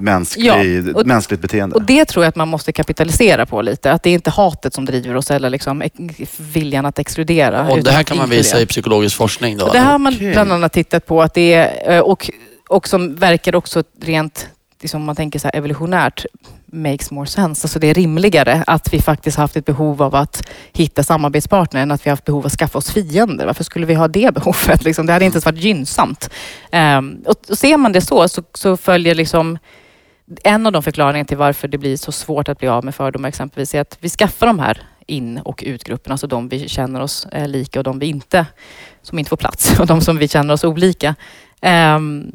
mänsklig, 0.00 0.44
Ja, 0.46 0.92
och- 0.94 1.06
mänskligt 1.06 1.40
beteende. 1.42 1.76
Och 1.76 1.82
det 1.82 2.04
tror 2.04 2.24
jag 2.24 2.28
att 2.28 2.36
man 2.36 2.48
måste 2.48 2.72
kapitalisera 2.72 3.46
på 3.46 3.62
lite. 3.62 3.92
Att 3.92 4.02
det 4.02 4.10
är 4.10 4.14
inte 4.14 4.30
hatet 4.30 4.74
som 4.74 4.84
driver 4.84 5.16
oss 5.16 5.30
eller 5.30 5.50
liksom 5.50 5.82
viljan 6.38 6.86
att 6.86 6.98
exkludera. 6.98 7.68
Och 7.68 7.82
det 7.82 7.90
här 7.90 8.02
kan 8.02 8.16
man 8.16 8.30
visa 8.30 8.60
i 8.60 8.66
psykologisk 8.66 9.16
forskning 9.16 9.56
då? 9.58 9.66
Och 9.66 9.72
det 9.72 9.78
här 9.78 9.92
har 9.92 9.98
man 9.98 10.14
Okej. 10.14 10.32
bland 10.32 10.52
annat 10.52 10.72
tittat 10.72 11.06
på 11.06 11.22
att 11.22 11.34
det 11.34 11.54
är, 11.54 11.92
eh, 11.96 12.00
och, 12.00 12.30
och 12.68 12.88
som 12.88 13.14
verkar 13.14 13.54
också 13.56 13.82
rent, 14.02 14.48
liksom 14.82 15.00
om 15.00 15.06
man 15.06 15.16
tänker 15.16 15.38
så 15.38 15.46
här 15.48 15.56
evolutionärt, 15.56 16.24
makes 16.72 17.10
more 17.10 17.26
sense. 17.26 17.64
Alltså 17.64 17.78
det 17.78 17.86
är 17.86 17.94
rimligare 17.94 18.64
att 18.66 18.94
vi 18.94 19.00
faktiskt 19.00 19.36
haft 19.36 19.56
ett 19.56 19.64
behov 19.64 20.02
av 20.02 20.14
att 20.14 20.48
hitta 20.72 21.02
samarbetspartner 21.02 21.82
än 21.82 21.90
att 21.90 22.06
vi 22.06 22.10
haft 22.10 22.24
behov 22.24 22.40
av 22.40 22.46
att 22.46 22.52
skaffa 22.52 22.78
oss 22.78 22.90
fiender. 22.90 23.46
Varför 23.46 23.64
skulle 23.64 23.86
vi 23.86 23.94
ha 23.94 24.08
det 24.08 24.34
behovet? 24.34 24.84
Liksom, 24.84 25.06
det 25.06 25.12
hade 25.12 25.24
inte 25.24 25.36
ens 25.36 25.46
varit 25.46 25.64
gynnsamt. 25.64 26.30
Um, 26.72 27.22
och, 27.26 27.50
och 27.50 27.58
ser 27.58 27.76
man 27.76 27.92
det 27.92 28.00
så, 28.00 28.28
så, 28.28 28.42
så 28.54 28.76
följer 28.76 29.14
liksom 29.14 29.58
en 30.44 30.66
av 30.66 30.72
de 30.72 30.82
förklaringarna 30.82 31.24
till 31.24 31.36
varför 31.36 31.68
det 31.68 31.78
blir 31.78 31.96
så 31.96 32.12
svårt 32.12 32.48
att 32.48 32.58
bli 32.58 32.68
av 32.68 32.84
med 32.84 32.94
fördomar 32.94 33.28
exempelvis 33.28 33.74
är 33.74 33.80
att 33.80 33.98
vi 34.00 34.08
skaffar 34.08 34.46
de 34.46 34.58
här 34.58 34.82
in 35.06 35.38
och 35.38 35.64
utgrupperna, 35.66 36.12
alltså 36.12 36.26
de 36.26 36.48
vi 36.48 36.68
känner 36.68 37.00
oss 37.00 37.26
eh, 37.26 37.48
lika 37.48 37.80
och 37.80 37.84
de 37.84 37.98
vi 37.98 38.06
inte, 38.06 38.46
som 39.02 39.18
inte 39.18 39.28
får 39.28 39.36
plats 39.36 39.80
och 39.80 39.86
de 39.86 40.00
som 40.00 40.18
vi 40.18 40.28
känner 40.28 40.54
oss 40.54 40.64
olika. 40.64 41.14
Um, 41.62 42.32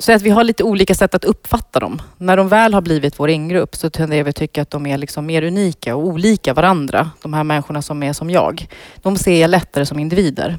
så 0.00 0.12
att 0.12 0.22
vi 0.22 0.30
har 0.30 0.44
lite 0.44 0.64
olika 0.64 0.94
sätt 0.94 1.14
att 1.14 1.24
uppfatta 1.24 1.80
dem. 1.80 2.02
När 2.18 2.36
de 2.36 2.48
väl 2.48 2.74
har 2.74 2.80
blivit 2.80 3.20
vår 3.20 3.30
ingrupp 3.30 3.76
så 3.76 3.90
tenderar 3.90 4.24
vi 4.24 4.30
att 4.30 4.36
tycka 4.36 4.62
att 4.62 4.70
de 4.70 4.86
är 4.86 4.98
liksom 4.98 5.26
mer 5.26 5.42
unika 5.42 5.96
och 5.96 6.06
olika 6.06 6.54
varandra. 6.54 7.10
De 7.22 7.34
här 7.34 7.44
människorna 7.44 7.82
som 7.82 8.02
är 8.02 8.12
som 8.12 8.30
jag. 8.30 8.66
De 9.02 9.16
ser 9.16 9.40
jag 9.40 9.50
lättare 9.50 9.86
som 9.86 9.98
individer. 9.98 10.58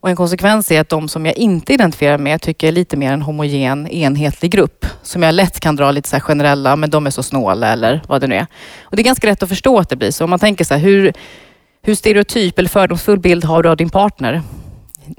Och 0.00 0.10
en 0.10 0.16
konsekvens 0.16 0.70
är 0.70 0.80
att 0.80 0.88
de 0.88 1.08
som 1.08 1.26
jag 1.26 1.36
inte 1.36 1.72
identifierar 1.72 2.18
med 2.18 2.40
tycker 2.40 2.66
jag 2.66 2.72
är 2.72 2.74
lite 2.74 2.96
mer 2.96 3.12
en 3.12 3.22
homogen, 3.22 3.88
enhetlig 3.88 4.50
grupp. 4.50 4.86
Som 5.02 5.22
jag 5.22 5.34
lätt 5.34 5.60
kan 5.60 5.76
dra 5.76 5.90
lite 5.90 6.08
så 6.08 6.16
här 6.16 6.20
generella, 6.20 6.76
men 6.76 6.90
de 6.90 7.06
är 7.06 7.10
så 7.10 7.22
snåla 7.22 7.72
eller 7.72 8.02
vad 8.08 8.20
det 8.20 8.26
nu 8.26 8.34
är. 8.34 8.46
Och 8.82 8.96
det 8.96 9.02
är 9.02 9.04
ganska 9.04 9.26
rätt 9.26 9.42
att 9.42 9.48
förstå 9.48 9.78
att 9.78 9.88
det 9.88 9.96
blir 9.96 10.10
så. 10.10 10.24
Om 10.24 10.30
man 10.30 10.38
tänker 10.38 10.64
så 10.64 10.74
här, 10.74 10.80
hur, 10.80 11.12
hur 11.82 11.94
stereotyp 11.94 12.58
eller 12.58 12.68
fördomsfull 12.68 13.18
bild 13.18 13.44
har 13.44 13.62
du 13.62 13.68
av 13.68 13.76
din 13.76 13.90
partner? 13.90 14.42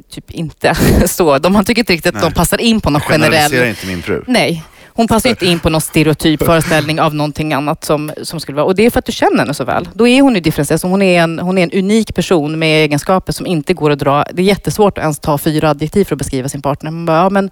Typ 0.10 0.32
inte 0.32 0.76
så. 1.08 1.38
De, 1.38 1.54
man 1.54 1.66
tycker 1.66 1.82
inte 1.82 1.94
riktigt 1.94 2.16
att 2.16 2.22
Nej. 2.22 2.30
de 2.30 2.36
passar 2.36 2.62
in 2.62 2.82
på 2.82 2.90
någon 2.90 3.02
generell... 3.02 3.54
inte 3.54 3.88
min 3.88 4.02
fru. 4.02 4.24
Nej. 4.28 4.64
Hon 4.98 5.08
passar 5.08 5.30
inte 5.30 5.46
in 5.46 5.60
på 5.60 5.70
någon 5.70 5.82
stereotyp 5.82 6.44
föreställning 6.46 7.02
av 7.02 7.16
någonting 7.16 7.54
annat 7.54 7.84
som, 7.84 8.12
som 8.24 8.40
skulle 8.40 8.56
vara. 8.56 8.66
Och 8.66 8.76
det 8.76 8.86
är 8.86 8.90
för 8.90 9.00
att 9.00 9.06
du 9.06 9.12
känner 9.12 9.38
henne 9.38 9.54
så 9.54 9.64
väl. 9.64 9.90
Då 9.94 10.08
är 10.08 10.22
hon 10.22 10.36
ju 10.36 10.42
differentierad. 10.42 10.92
Hon 10.92 11.02
är, 11.02 11.24
en, 11.24 11.40
hon 11.40 11.58
är 11.58 11.64
en 11.64 11.72
unik 11.72 12.16
person 12.16 12.60
med 12.60 12.84
egenskaper 12.84 13.34
som 13.34 13.46
inte 13.46 13.74
går 13.74 13.92
att 13.92 14.00
dra. 14.00 14.26
Det 14.34 14.42
är 14.42 14.46
jättesvårt 14.46 14.98
att 14.98 15.02
ens 15.02 15.20
ta 15.20 15.38
fyra 15.38 15.70
adjektiv 15.70 16.06
för 16.06 16.16
att 16.16 16.20
beskriva 16.20 16.50
sin 16.50 16.62
partner. 16.62 16.92
Man 16.92 17.06
bara, 17.06 17.18
ja, 17.18 17.30
men 17.30 17.52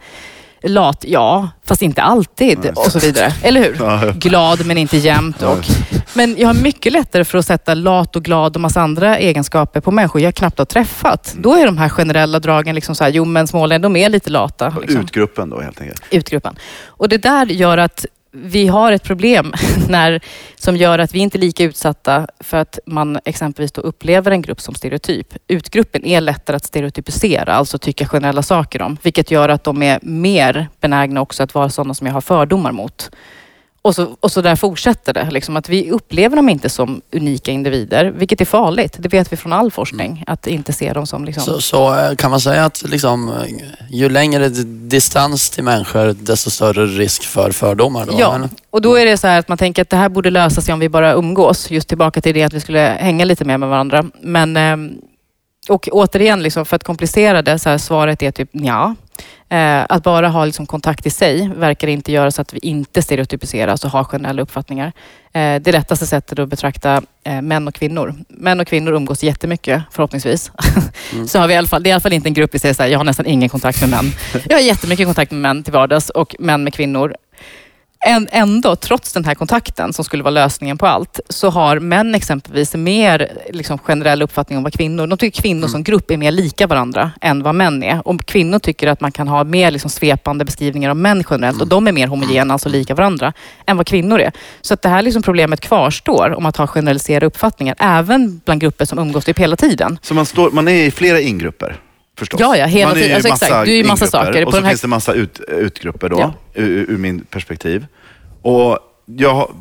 lat, 0.63 1.05
ja, 1.08 1.50
fast 1.65 1.82
inte 1.82 2.01
alltid 2.01 2.72
och 2.75 2.91
så 2.91 3.00
vidare. 3.00 3.34
Eller 3.41 3.62
hur? 3.63 3.75
Ja. 3.79 4.12
Glad 4.15 4.65
men 4.65 4.77
inte 4.77 4.98
jämt. 4.98 5.41
Och, 5.41 5.65
men 6.13 6.36
jag 6.38 6.48
har 6.48 6.53
mycket 6.53 6.93
lättare 6.93 7.24
för 7.24 7.38
att 7.38 7.46
sätta 7.46 7.74
lat 7.74 8.15
och 8.15 8.24
glad 8.24 8.55
och 8.55 8.62
massa 8.62 8.82
andra 8.82 9.17
egenskaper 9.17 9.82
på 9.82 9.91
människor 9.91 10.22
jag 10.22 10.36
knappt 10.36 10.58
har 10.58 10.65
träffat. 10.65 11.36
Då 11.38 11.53
är 11.55 11.65
de 11.65 11.77
här 11.77 11.89
generella 11.89 12.39
dragen 12.39 12.75
liksom 12.75 12.96
så 12.96 13.03
här, 13.03 13.12
jo 13.12 13.25
men 13.25 13.48
smålänningar, 13.48 13.89
de 13.89 13.96
är 13.96 14.10
lite 14.10 14.29
lata. 14.29 14.74
Liksom 14.82 15.01
Utgruppen 15.01 15.50
då 15.50 15.62
helt 15.62 15.82
enkelt. 15.82 16.03
utgruppen. 16.12 16.55
Och 16.86 17.10
det 17.10 17.17
där 17.17 17.46
gör 17.46 17.77
att 17.77 18.05
vi 18.36 18.67
har 18.67 18.91
ett 18.91 19.03
problem 19.03 19.53
när, 19.90 20.22
som 20.56 20.78
gör 20.78 21.00
att 21.00 21.16
vi 21.16 21.20
inte 21.20 21.38
är 21.38 21.40
lika 21.40 21.63
utsatta 21.63 22.28
för 22.40 22.58
att 22.58 22.80
man 22.86 23.20
exempelvis 23.25 23.72
då 23.72 23.82
upplever 23.82 24.32
en 24.32 24.42
grupp 24.42 24.62
som 24.62 24.75
stereotyp. 24.75 25.28
Utgruppen 25.48 26.06
är 26.06 26.22
lättare 26.22 26.56
att 26.56 26.66
stereotypisera, 26.66 27.54
alltså 27.54 27.78
tycka 27.78 28.06
generella 28.08 28.42
saker 28.42 28.82
om, 28.82 28.98
vilket 29.04 29.32
gör 29.32 29.50
att 29.50 29.63
de 29.63 29.84
är 29.84 30.00
mer 30.02 30.68
benägna 30.82 31.22
också 31.22 31.44
att 31.44 31.56
vara 31.56 31.70
sådana 31.70 31.94
som 31.94 32.08
jag 32.08 32.13
har 32.13 32.22
fördomar 32.22 32.72
mot. 32.72 33.12
Och 33.86 33.96
så, 33.96 34.16
och 34.20 34.32
så 34.32 34.42
där 34.42 34.56
fortsätter 34.56 35.13
det. 35.13 35.32
Liksom, 35.32 35.58
att 35.58 35.70
vi 35.70 35.92
upplever 35.92 36.36
dem 36.36 36.50
inte 36.50 36.70
som 36.70 37.02
unika 37.12 37.52
individer, 37.52 38.06
vilket 38.06 38.42
är 38.42 38.46
farligt. 38.46 38.96
Det 39.00 39.08
vet 39.13 39.34
vi 39.34 39.38
från 39.38 39.54
all 39.54 39.72
forskning, 39.72 40.24
att 40.28 40.48
inte 40.48 40.74
se 40.74 40.94
dem 40.94 41.08
som... 41.08 41.25
Liksom, 41.25 41.44
Så, 41.44 41.62
så 41.62 41.96
eh, 41.96 42.16
kan 42.16 42.32
man 42.32 42.40
säga 42.40 42.66
att 42.66 42.84
liksom, 42.90 43.30
eh, 43.30 43.36
ju 43.90 44.10
längre 44.10 44.50
distans 44.50 45.50
till 45.50 45.63
människor, 45.63 46.16
desto 46.20 46.50
större 46.50 46.86
risk 46.86 47.24
för 47.24 47.52
fördomar? 47.52 48.06
Då, 48.06 48.13
Ja, 48.20 48.36
eller? 48.36 48.50
och 48.70 48.82
då 48.82 48.96
är 48.96 49.06
det 49.06 49.18
så 49.18 49.28
här 49.28 49.40
att 49.40 49.48
man 49.48 49.58
tänker 49.58 49.82
att 49.82 49.90
det 49.90 49.98
här 49.98 50.10
borde 50.10 50.30
lösa 50.30 50.62
sig 50.62 50.74
om 50.74 50.80
vi 50.80 50.90
bara 50.90 51.13
umgås. 51.13 51.72
Just 51.72 51.88
tillbaka 51.88 52.22
till 52.22 52.34
det 52.34 52.44
att 52.44 52.54
vi 52.54 52.60
skulle 52.60 52.98
hänga 53.00 53.25
lite 53.25 53.46
mer 53.46 53.58
med 53.58 53.70
varandra. 53.70 54.06
Men, 54.22 54.58
ehm, 54.58 54.92
och 55.70 55.90
återigen, 55.92 56.44
liksom, 56.44 56.66
för 56.66 56.75
att 56.75 56.84
komplicera 56.84 57.42
det, 57.42 57.60
så 57.60 57.70
här, 57.70 57.78
svaret 57.78 58.22
är 58.24 58.32
typ 58.32 58.50
ja. 58.52 58.96
Eh, 59.53 59.86
att 59.89 60.03
bara 60.03 60.27
ha 60.27 60.45
liksom, 60.45 60.65
kontakt 60.65 61.05
i 61.05 61.10
sig 61.10 61.51
verkar 61.55 61.88
inte 61.88 62.12
göra 62.12 62.31
så 62.31 62.41
att 62.41 62.53
vi 62.53 62.60
inte 62.60 63.01
stereotypiseras 63.01 63.86
och 63.86 63.91
har 63.91 64.03
generella 64.03 64.41
uppfattningar. 64.41 64.91
Eh, 65.33 65.62
det 65.62 65.72
lättaste 65.72 66.07
sättet 66.07 66.39
att 66.39 66.50
betrakta 66.50 67.01
eh, 67.24 67.41
män 67.41 67.67
och 67.67 67.75
kvinnor. 67.75 68.15
Män 68.29 68.60
och 68.60 68.67
kvinnor 68.67 68.93
umgås 68.93 69.24
jättemycket, 69.24 69.83
förhoppningsvis. 69.91 70.51
så 71.27 71.39
har 71.39 71.48
vi 71.48 71.53
i 71.53 71.57
alla 71.57 71.67
fall, 71.67 71.83
det 71.83 71.88
är 71.88 71.91
i 71.91 71.93
alla 71.93 72.01
fall 72.01 72.13
inte 72.13 72.29
en 72.29 72.33
grupp 72.33 72.55
vi 72.55 72.60
säger 72.60 72.74
så 72.74 72.83
här, 72.83 72.89
jag 72.89 73.00
har 73.00 73.03
nästan 73.03 73.25
ingen 73.25 73.50
kontakt 73.50 73.81
med 73.81 73.89
män. 73.89 74.12
Jag 74.50 74.57
har 74.57 74.62
jättemycket 74.62 75.05
kontakt 75.05 75.31
med 75.31 75.41
män 75.41 75.63
till 75.63 75.74
vardags 75.74 76.10
och 76.10 76.36
män 76.39 76.63
med 76.63 76.74
kvinnor. 76.74 77.15
Än- 78.05 78.27
Ändå, 78.31 78.75
trots 78.75 79.13
den 79.13 79.25
här 79.25 79.36
kontakten 79.36 79.93
som 79.93 80.05
skulle 80.05 80.24
vara 80.24 80.31
lösningen 80.31 80.77
på 80.77 80.88
allt, 80.88 81.19
så 81.29 81.50
har 81.50 81.79
män 81.79 82.15
exempelvis 82.15 82.75
mer 82.75 83.31
liksom, 83.50 83.77
generell 83.77 84.22
uppfattning 84.22 84.57
om 84.57 84.63
vad 84.63 84.74
kvinnor... 84.74 85.07
De 85.07 85.17
tycker 85.17 85.41
kvinnor 85.41 85.67
som 85.67 85.83
grupp 85.83 86.12
är 86.12 86.17
mer 86.17 86.31
lika 86.31 86.67
varandra 86.67 87.12
än 87.22 87.43
vad 87.43 87.55
män 87.55 87.83
är. 87.83 88.07
Och 88.07 88.25
kvinnor 88.25 88.60
tycker 88.60 88.88
att 88.88 89.01
man 89.01 89.12
kan 89.12 89.27
ha 89.27 89.43
mer 89.43 89.72
liksom, 89.72 89.89
svepande 89.89 90.45
beskrivningar 90.45 90.89
av 90.89 90.98
män 90.98 91.24
generellt 91.29 91.62
och 91.62 91.67
de 91.67 91.88
är 91.88 91.91
mer 91.91 92.07
homogena, 92.07 92.53
alltså 92.53 92.69
lika 92.69 92.95
varandra, 92.95 93.33
än 93.65 93.77
vad 93.77 93.88
kvinnor 93.88 94.19
är. 94.19 94.31
Så 94.62 94.74
att 94.74 94.81
det 94.81 94.89
här 94.89 95.01
liksom, 95.01 95.22
problemet 95.22 95.60
kvarstår 95.60 96.33
om 96.38 96.45
att 96.45 96.57
ha 96.57 96.67
generaliserade 96.67 97.25
uppfattningar, 97.25 97.75
även 97.79 98.41
bland 98.45 98.62
grupper 98.62 98.86
som 98.86 99.00
umgås 99.00 99.25
typ 99.25 99.39
hela 99.39 99.55
tiden. 99.55 100.00
Så 100.01 100.13
man, 100.13 100.25
står, 100.25 100.51
man 100.51 100.67
är 100.67 100.83
i 100.83 100.91
flera 100.91 101.19
ingrupper 101.19 101.79
förstås? 102.17 102.39
Ja, 102.39 102.58
ja, 102.58 102.65
hela 102.65 102.93
tiden. 102.93 103.15
Alltså, 103.15 103.29
exakt. 103.29 103.65
Du 103.65 103.72
är 103.72 103.77
ju 103.77 103.84
massa 103.84 104.08
saker. 104.08 104.41
På 104.41 104.48
Och 104.48 104.53
så 104.53 104.58
den 104.58 104.63
här- 104.63 104.72
finns 104.72 104.82
det 104.82 104.88
massa 104.88 105.13
ut, 105.13 105.39
utgrupper 105.48 106.10
då, 106.10 106.20
Ja. 106.20 106.34
ur, 106.53 106.86
ur 106.91 106.98
min 106.98 107.22
perspektiv. 107.22 107.86
Och 108.41 108.79
jag, 109.05 109.51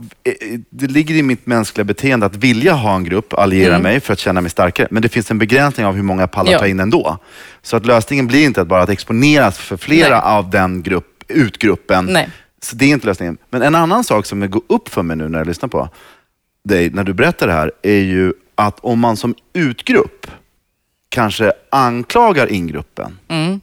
det 0.71 0.87
ligger 0.87 1.15
i 1.15 1.23
mitt 1.23 1.47
mänskliga 1.47 1.85
beteende 1.85 2.27
att 2.27 2.37
vilja 2.37 2.73
ha 2.73 2.97
en 2.97 3.05
grupp, 3.05 3.33
alliera 3.35 3.79
mig 3.79 4.01
för 4.01 4.13
att 4.13 4.19
känna 4.19 4.41
mig 4.41 4.51
starkare. 4.51 4.89
Men 4.91 5.03
det 5.03 5.09
finns 5.09 5.31
en 5.31 5.39
begränsning 5.39 5.87
av 5.87 5.95
hur 5.95 6.03
många 6.03 6.23
jag 6.23 6.31
pallar 6.31 6.53
Ja. 6.53 6.59
ta 6.59 6.67
in 6.67 6.81
ändå. 6.81 7.19
Så 7.63 7.77
att 7.77 7.87
lösningen 7.87 8.27
blir 8.27 8.45
inte 8.45 8.61
att 8.61 8.69
bara 8.69 8.83
att 8.83 8.89
exponeras 8.89 9.59
för 9.59 9.77
flera 9.77 10.09
Nej. 10.21 10.21
av 10.25 10.51
den 10.51 10.83
grupp, 10.83 11.25
utgruppen. 11.29 12.05
Nej. 12.05 12.29
Så 12.63 12.77
det 12.77 12.85
är 12.85 12.89
inte 12.89 13.07
lösningen. 13.07 13.37
Men 13.51 13.63
en 13.63 13.75
annan 13.75 14.05
sak 14.05 14.27
som 14.27 14.51
går 14.51 14.63
upp 14.69 14.89
för 14.89 15.03
mig 15.03 15.17
nu 15.17 15.29
när 15.29 15.39
jag 15.39 15.47
lyssnar 15.47 15.69
på 15.69 15.89
dig, 16.65 16.91
när 16.91 17.05
du 17.05 17.13
berättar 17.13 17.47
det 17.47 17.53
här, 17.53 17.73
är 17.83 17.99
ju 18.01 18.33
att 18.55 18.79
om 18.81 18.99
man 19.01 19.17
som 19.17 19.35
utgrupp 19.53 20.27
kanske 21.13 21.53
anklagar 21.71 22.53
ingruppen 22.53 23.19
Mm. 23.29 23.61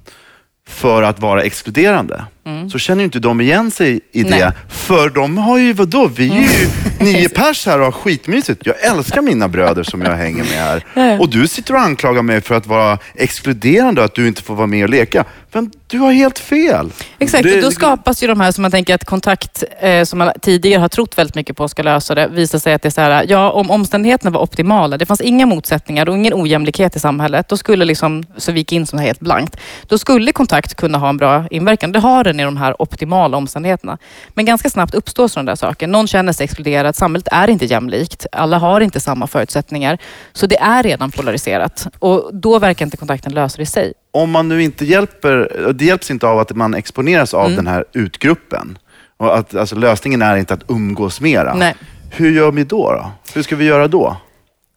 för 0.68 1.04
att 1.04 1.20
vara 1.20 1.44
exkluderande, 1.44 2.24
så 2.72 2.80
känner 2.80 3.02
ju 3.02 3.06
inte 3.06 3.20
de 3.20 3.42
igen 3.42 3.72
sig 3.72 4.00
i 4.12 4.24
det. 4.24 4.30
Nej. 4.30 4.42
Mm. 4.42 4.54
För 4.70 5.10
de 5.10 5.38
har 5.38 5.58
ju, 5.58 5.74
vadå, 5.74 6.08
vi 6.08 6.30
är 6.30 6.42
ju 6.42 6.70
nio 7.06 7.30
pers 7.30 7.66
här 7.66 7.80
och 7.80 7.86
har 7.86 7.92
skitmysigt. 7.92 8.66
Jag 8.66 8.84
älskar 8.84 9.22
mina 9.22 9.48
bröder 9.48 9.84
som 9.84 10.02
jag 10.02 10.16
hänger 10.16 10.44
med 10.44 10.84
här. 10.94 11.20
Och 11.22 11.30
du 11.30 11.48
sitter 11.48 11.74
och 11.74 11.80
anklagar 11.82 12.22
mig 12.22 12.42
för 12.42 12.56
att 12.56 12.68
vara 12.68 12.98
exkluderande 13.16 14.02
och 14.02 14.06
att 14.06 14.16
du 14.16 14.28
inte 14.28 14.42
får 14.44 14.56
vara 14.56 14.68
med 14.68 14.84
och 14.84 14.90
leka. 14.90 15.26
Men 15.52 15.72
du 15.88 16.00
har 16.00 16.12
helt 16.12 16.40
fel. 16.40 16.92
Exakt, 17.20 17.44
Det- 17.44 17.56
och 17.56 17.62
då 17.62 17.72
skapas 17.72 18.24
ju 18.24 18.28
de 18.28 18.40
här 18.40 18.52
som 18.52 18.62
man 18.62 18.72
tänker 18.72 18.96
att 18.96 19.06
kontakt, 19.06 19.64
eh, 19.80 20.04
som 20.04 20.20
man 20.20 20.32
tidigare 20.42 20.82
har 20.82 20.88
trott 20.90 21.18
väldigt 21.18 21.36
mycket 21.36 21.58
på 21.58 21.68
ska 21.68 21.84
lösa 21.84 22.16
det, 22.16 22.28
visar 22.28 22.60
sig 22.60 22.74
att 22.74 22.82
det 22.82 22.88
är 22.88 22.92
så 22.92 23.02
här, 23.02 23.26
ja 23.30 23.52
om 23.52 23.72
omständigheterna 23.72 24.32
var 24.32 24.42
optimala, 24.42 24.98
det 24.98 25.06
fanns 25.06 25.22
inga 25.22 25.46
motsättningar 25.46 26.10
och 26.10 26.16
ingen 26.16 26.34
ojämlikhet 26.34 26.96
i 26.96 27.00
samhället, 27.00 27.48
då 27.48 27.58
skulle 27.58 27.86
liksom, 27.86 28.24
så 28.38 28.52
vi 28.52 28.60
gick 28.60 28.72
in 28.72 28.86
som 28.86 29.00
helt 29.00 29.20
blankt, 29.20 29.58
då 29.88 29.98
skulle 29.98 30.32
kontakt 30.32 30.76
kunna 30.76 30.98
ha 30.98 31.10
en 31.10 31.18
bra 31.18 31.46
inverkan. 31.52 31.92
Det 31.92 32.00
har 32.00 32.24
den 32.24 32.40
i 32.40 32.44
de 32.44 32.58
här 32.58 32.82
optimala 32.82 33.38
omständigheterna. 33.38 33.98
Men 34.34 34.46
ganska 34.46 34.70
snabbt 34.70 34.94
uppstår 34.94 35.28
sådana 35.28 35.52
där 35.52 35.56
saker. 35.56 35.88
Någon 35.88 36.08
känner 36.08 36.34
sig 36.34 36.44
exkluderad, 36.44 36.96
samhället 36.96 37.28
är 37.32 37.50
inte 37.50 37.66
jämlikt, 37.66 38.26
alla 38.32 38.58
har 38.58 38.82
inte 38.82 39.00
samma 39.00 39.28
förutsättningar. 39.28 39.98
Så 40.34 40.46
det 40.46 40.58
är 40.60 40.84
redan 40.84 41.12
polariserat 41.12 41.88
och 42.00 42.30
då 42.34 42.60
verkar 42.60 42.86
inte 42.86 42.98
kontakten 42.98 43.34
lösa 43.34 43.58
det 43.58 43.64
i 43.64 43.66
sig. 43.66 43.94
Om 44.12 44.32
man 44.32 44.48
nu 44.50 44.64
inte 44.64 44.86
hjälper, 44.86 45.72
det 45.74 45.86
hjälps 45.86 46.12
inte 46.12 46.28
av 46.28 46.40
att 46.40 46.56
man 46.56 46.74
exponeras 46.74 47.34
Mm. 47.34 47.46
av 47.46 47.52
den 47.52 47.68
här 47.68 47.86
utgruppen. 47.94 48.78
Och 49.18 49.38
att, 49.38 49.56
alltså, 49.56 49.76
lösningen 49.76 50.22
är 50.22 50.36
inte 50.38 50.54
att 50.54 50.64
umgås 50.68 51.22
mera. 51.22 51.54
Nej. 51.54 51.76
Hur 52.12 52.32
gör 52.32 52.52
vi 52.52 52.64
då, 52.64 52.92
då? 52.92 53.12
Hur 53.34 53.44
ska 53.44 53.56
vi 53.56 53.66
göra 53.66 53.88
då? 53.88 54.18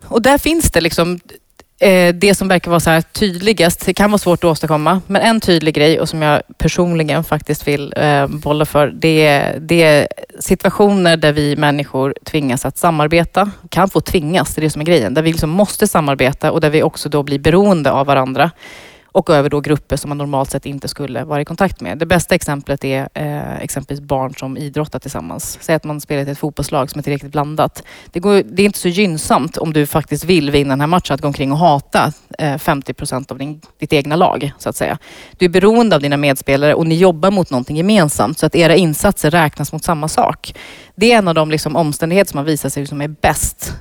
Och 0.04 0.22
där 0.22 0.38
finns 0.38 0.70
det 0.70 0.80
liksom 0.80 1.20
eh, 1.80 2.14
det 2.14 2.34
som 2.34 2.48
verkar 2.48 2.70
vara 2.70 2.80
så 2.80 2.90
här 2.90 3.00
tydligast. 3.00 3.86
Det 3.86 3.94
kan 3.94 4.10
vara 4.10 4.18
svårt 4.18 4.38
att 4.44 4.50
åstadkomma, 4.50 5.00
men 5.06 5.22
en 5.22 5.40
tydlig 5.40 5.74
grej 5.74 6.00
och 6.00 6.08
som 6.08 6.22
jag 6.22 6.42
personligen 6.58 7.24
faktiskt 7.24 7.68
vill 7.68 7.94
eh, 7.96 8.26
bolla 8.26 8.64
för, 8.64 8.86
det 8.86 9.26
är, 9.26 9.58
det 9.60 9.82
är 9.82 10.08
situationer 10.40 11.16
där 11.16 11.32
vi 11.32 11.56
människor 11.56 12.14
tvingas 12.24 12.64
att 12.64 12.78
samarbeta. 12.78 13.50
Kan 13.68 13.88
få 13.88 14.00
tvingas, 14.00 14.54
det 14.54 14.60
är 14.60 14.62
det 14.62 14.70
som 14.70 14.80
är 14.82 14.86
grejen. 14.86 15.14
Där 15.14 15.22
vi 15.22 15.32
liksom 15.32 15.50
måste 15.50 15.86
samarbeta 15.86 16.52
och 16.52 16.60
där 16.60 16.70
vi 16.70 16.82
också 16.82 17.08
då 17.08 17.22
blir 17.22 17.38
beroende 17.38 17.90
av 17.90 18.06
varandra 18.06 18.50
och 19.12 19.30
över 19.30 19.50
då 19.50 19.60
grupper 19.60 19.96
som 19.96 20.08
man 20.08 20.18
normalt 20.18 20.50
sett 20.50 20.66
inte 20.66 20.88
skulle 20.88 21.24
vara 21.24 21.40
i 21.40 21.44
kontakt 21.44 21.80
med. 21.80 21.98
Det 21.98 22.06
bästa 22.06 22.34
exemplet 22.34 22.84
är 22.84 23.08
eh, 23.14 23.56
exempelvis 23.60 24.00
barn 24.00 24.34
som 24.34 24.56
idrottar 24.56 24.98
tillsammans. 24.98 25.58
Säg 25.60 25.74
att 25.74 25.84
man 25.84 26.00
spelar 26.00 26.28
i 26.28 26.30
ett 26.30 26.38
fotbollslag 26.38 26.90
som 26.90 26.98
är 26.98 27.02
tillräckligt 27.02 27.32
blandat. 27.32 27.82
Det, 28.12 28.20
går, 28.20 28.42
det 28.42 28.62
är 28.62 28.66
inte 28.66 28.78
så 28.78 28.88
gynnsamt 28.88 29.56
om 29.56 29.72
du 29.72 29.86
faktiskt 29.86 30.24
vill 30.24 30.50
vinna 30.50 30.72
den 30.72 30.80
här 30.80 30.86
matchen 30.86 31.14
att 31.14 31.20
gå 31.20 31.26
omkring 31.26 31.52
och 31.52 31.58
hata 31.58 32.12
eh, 32.38 32.58
50 32.58 32.94
procent 32.94 33.30
av 33.30 33.38
din, 33.38 33.60
ditt 33.78 33.92
egna 33.92 34.16
lag, 34.16 34.52
så 34.58 34.68
att 34.68 34.76
säga. 34.76 34.98
Du 35.36 35.44
är 35.44 35.50
beroende 35.50 35.96
av 35.96 36.02
dina 36.02 36.16
medspelare 36.16 36.74
och 36.74 36.86
ni 36.86 36.94
jobbar 36.94 37.30
mot 37.30 37.50
någonting 37.50 37.76
gemensamt 37.76 38.38
så 38.38 38.46
att 38.46 38.54
era 38.54 38.74
insatser 38.74 39.30
räknas 39.30 39.72
mot 39.72 39.84
samma 39.84 40.08
sak. 40.08 40.54
Det 40.94 41.12
är 41.12 41.18
en 41.18 41.28
av 41.28 41.34
de 41.34 41.50
liksom, 41.50 41.76
omständigheter 41.76 42.30
som 42.30 42.38
har 42.38 42.44
visat 42.44 42.72
sig 42.72 42.86
som 42.86 43.00
är 43.00 43.08
bäst. 43.08 43.72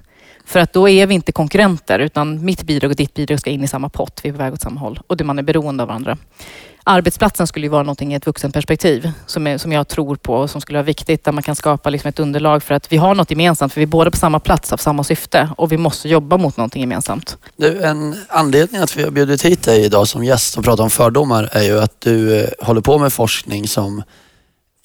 För 0.51 0.59
att 0.59 0.73
då 0.73 0.89
är 0.89 1.07
vi 1.07 1.13
inte 1.13 1.31
konkurrenter 1.31 1.99
utan 1.99 2.45
mitt 2.45 2.63
bidrag 2.63 2.91
och 2.91 2.95
ditt 2.95 3.13
bidrag 3.13 3.39
ska 3.39 3.49
in 3.49 3.63
i 3.63 3.67
samma 3.67 3.89
pott. 3.89 4.19
Vi 4.23 4.29
är 4.29 4.33
på 4.33 4.39
väg 4.39 4.53
åt 4.53 4.61
samma 4.61 4.79
håll 4.79 4.99
och 5.07 5.17
det 5.17 5.23
man 5.23 5.39
är 5.39 5.43
beroende 5.43 5.83
av 5.83 5.87
varandra. 5.87 6.17
Arbetsplatsen 6.83 7.47
skulle 7.47 7.65
ju 7.65 7.69
vara 7.69 7.83
någonting 7.83 8.13
i 8.13 8.15
ett 8.15 8.27
vuxenperspektiv 8.27 9.11
som, 9.25 9.47
är, 9.47 9.57
som 9.57 9.71
jag 9.71 9.87
tror 9.87 10.15
på 10.15 10.33
och 10.35 10.49
som 10.49 10.61
skulle 10.61 10.77
vara 10.77 10.85
viktigt 10.85 11.23
där 11.23 11.31
man 11.31 11.43
kan 11.43 11.55
skapa 11.55 11.89
liksom 11.89 12.09
ett 12.09 12.19
underlag 12.19 12.63
för 12.63 12.73
att 12.75 12.91
vi 12.91 12.97
har 12.97 13.15
något 13.15 13.31
gemensamt 13.31 13.73
för 13.73 13.79
vi 13.79 13.83
är 13.83 13.87
båda 13.87 14.11
på 14.11 14.17
samma 14.17 14.39
plats 14.39 14.73
av 14.73 14.77
samma 14.77 15.03
syfte 15.03 15.49
och 15.57 15.71
vi 15.71 15.77
måste 15.77 16.09
jobba 16.09 16.37
mot 16.37 16.57
någonting 16.57 16.81
gemensamt. 16.81 17.37
Du, 17.57 17.81
en 17.83 18.15
anledning 18.29 18.81
att 18.81 18.97
vi 18.97 19.03
har 19.03 19.11
bjudit 19.11 19.45
hit 19.45 19.63
dig 19.63 19.85
idag 19.85 20.07
som 20.07 20.23
gäst 20.23 20.57
och 20.57 20.63
pratar 20.63 20.83
om 20.83 20.89
fördomar 20.89 21.49
är 21.51 21.63
ju 21.63 21.79
att 21.79 22.01
du 22.01 22.39
eh, 22.39 22.49
håller 22.61 22.81
på 22.81 22.97
med 22.97 23.13
forskning 23.13 23.67
som 23.67 24.03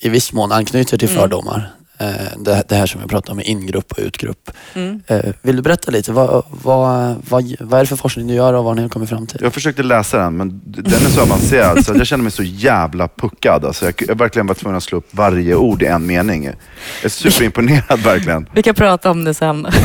i 0.00 0.08
viss 0.08 0.32
mån 0.32 0.52
anknyter 0.52 0.98
till 0.98 1.08
Mm. 1.08 1.20
fördomar. 1.20 1.72
Eh, 1.98 2.38
det, 2.38 2.62
det 2.68 2.74
här 2.74 2.86
som 2.86 3.00
vi 3.00 3.06
pratar 3.06 3.30
om 3.30 3.36
med 3.36 3.46
ingrupp 3.46 3.92
och 3.92 3.98
utgrupp. 3.98 4.50
Mm. 4.74 5.02
Eh, 5.06 5.32
vill 5.42 5.56
du 5.56 5.62
berätta 5.62 5.90
lite? 5.90 6.12
Vad, 6.12 6.44
vad, 6.62 7.16
vad, 7.28 7.54
vad 7.60 7.80
är 7.80 7.84
det 7.84 7.86
för 7.86 7.96
forskning 7.96 8.26
du 8.26 8.34
gör 8.34 8.52
och 8.52 8.64
vad 8.64 8.76
ni 8.76 8.82
har 8.82 8.88
kommit 8.88 9.08
fram 9.08 9.26
till? 9.26 9.40
Jag 9.42 9.52
försökte 9.52 9.82
läsa 9.82 10.18
den, 10.18 10.36
men 10.36 10.60
den 10.64 11.06
är 11.06 11.10
så 11.10 11.22
avancerad 11.22 11.84
så 11.84 11.94
jag 11.94 12.06
känner 12.06 12.22
mig 12.22 12.32
så 12.32 12.42
jävla 12.42 13.08
puckad. 13.08 13.64
Alltså, 13.64 13.84
jag 13.84 13.94
jag 13.98 14.08
har 14.08 14.14
verkligen 14.14 14.46
varit 14.46 14.58
tvungen 14.58 14.76
att 14.76 14.82
slå 14.82 14.98
upp 14.98 15.08
varje 15.10 15.54
ord 15.54 15.82
i 15.82 15.86
en 15.86 16.06
mening. 16.06 16.44
Jag 16.44 16.54
är 17.02 17.08
superimponerad 17.08 18.00
verkligen. 18.00 18.48
Vi 18.52 18.62
kan 18.62 18.74
prata 18.74 19.10
om 19.10 19.24
det 19.24 19.34
sen. 19.34 19.66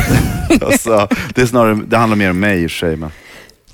Alltså, 0.62 1.08
det, 1.34 1.42
är 1.42 1.46
snarare, 1.46 1.78
det 1.86 1.96
handlar 1.96 2.16
mer 2.16 2.30
om 2.30 2.40
mig 2.40 2.62
i 2.62 2.66
och 2.66 2.70
för 2.70 2.78
sig. 2.78 2.96
Men. 2.96 3.10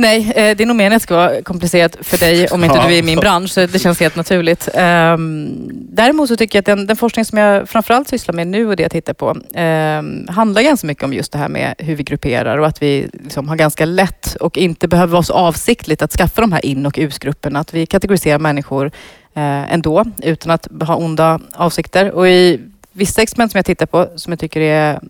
Nej, 0.01 0.33
eh, 0.37 0.57
det 0.57 0.63
är 0.63 0.67
nog 0.67 0.77
meningen 0.77 0.97
att 0.97 1.01
det 1.03 1.05
ska 1.05 1.17
vara 1.17 1.43
komplicerat 1.43 1.97
för 2.01 2.19
dig 2.19 2.49
om 2.49 2.65
inte 2.65 2.77
Ja. 2.77 2.87
du 2.89 2.95
är 2.95 2.99
i 2.99 3.03
min 3.03 3.19
bransch. 3.21 3.51
Så 3.51 3.67
det 3.67 3.79
känns 3.79 4.01
helt 4.01 4.17
naturligt. 4.17 4.69
Ehm, 4.75 5.55
Däremot 5.93 6.29
så 6.29 6.37
tycker 6.37 6.57
jag 6.57 6.61
att 6.63 6.67
den, 6.67 6.87
den 6.87 6.97
forskning 6.97 7.25
som 7.25 7.39
jag 7.39 7.69
framförallt 7.69 8.09
sysslar 8.09 8.35
med 8.35 8.47
nu 8.47 8.67
och 8.69 8.77
det 8.77 8.83
jag 8.83 8.93
tittar 8.93 9.13
på 9.15 9.37
ehm, 9.55 10.27
handlar 10.29 10.63
ganska 10.63 10.87
mycket 10.87 11.05
om 11.05 11.13
just 11.13 11.33
det 11.33 11.39
här 11.39 11.49
med 11.49 11.75
hur 11.79 11.97
vi 11.97 12.03
grupperar 12.03 12.59
och 12.59 12.67
att 12.67 12.83
vi 12.83 13.09
liksom 13.13 13.49
har 13.49 13.57
ganska 13.57 13.85
lätt 13.85 14.35
och 14.41 14.59
inte 14.59 14.89
behöver 14.89 15.13
vara 15.13 15.23
så 15.23 15.33
avsiktligt 15.33 16.03
att 16.03 16.13
skaffa 16.13 16.41
de 16.41 16.53
här 16.53 16.67
in 16.67 16.87
och 16.87 16.95
ut-grupperna. 16.99 17.61
Att 17.61 17.75
vi 17.75 17.87
kategoriserar 17.87 18.39
människor 18.39 18.87
eh, 19.35 19.73
ändå 19.73 20.05
utan 20.23 20.51
att 20.51 20.69
ha 20.81 20.97
onda 20.97 21.41
avsikter. 21.55 22.11
Och 22.13 22.29
i 22.29 22.61
vissa 22.93 23.23
experiment 23.23 23.53
som 23.53 23.59
jag 23.59 23.65
tittar 23.67 23.87
på 23.87 24.09
som 24.17 24.33
jag 24.33 24.41
tycker 24.41 24.61
är, 24.61 25.01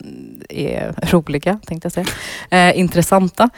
är 0.49 0.93
roliga, 1.11 1.59
tänkte 1.67 1.87
jag 1.87 1.93
säga, 1.93 2.07
eh, 2.71 2.79
intressanta, 2.79 3.51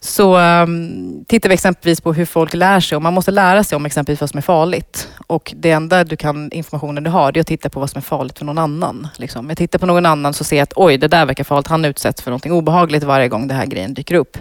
så 0.00 0.38
um, 0.38 1.24
tittar 1.28 1.48
vi 1.48 1.54
exempelvis 1.54 2.00
på 2.00 2.12
hur 2.12 2.24
folk 2.24 2.54
lär 2.54 2.80
sig. 2.80 2.96
Och 2.96 3.02
man 3.02 3.14
måste 3.14 3.30
lära 3.30 3.64
sig 3.64 3.76
om 3.76 3.86
exempelvis 3.86 4.20
vad 4.20 4.30
som 4.30 4.38
är 4.38 4.42
farligt. 4.42 5.08
Och 5.26 5.54
det 5.56 5.70
enda 5.70 6.04
du 6.04 6.16
kan, 6.16 6.52
informationen 6.52 7.04
du 7.04 7.10
har, 7.10 7.32
det 7.32 7.38
är 7.38 7.40
att 7.40 7.46
titta 7.46 7.68
på 7.68 7.80
vad 7.80 7.90
som 7.90 7.98
är 7.98 8.02
farligt 8.02 8.38
för 8.38 8.44
någon 8.44 8.58
annan. 8.58 9.08
Liksom. 9.16 9.48
Jag 9.48 9.58
tittar 9.58 9.78
på 9.78 9.86
någon 9.86 10.06
annan 10.06 10.34
så 10.34 10.44
ser 10.44 10.56
jag 10.56 10.62
att 10.62 10.72
oj, 10.76 10.98
det 10.98 11.08
där 11.08 11.26
verkar 11.26 11.44
farligt. 11.44 11.66
Han 11.66 11.84
utsätts 11.84 12.22
för 12.22 12.30
någonting 12.30 12.52
obehagligt 12.52 13.04
varje 13.04 13.28
gång 13.28 13.48
det 13.48 13.54
här 13.54 13.66
grejen 13.66 13.94
dyker 13.94 14.14
upp. 14.14 14.38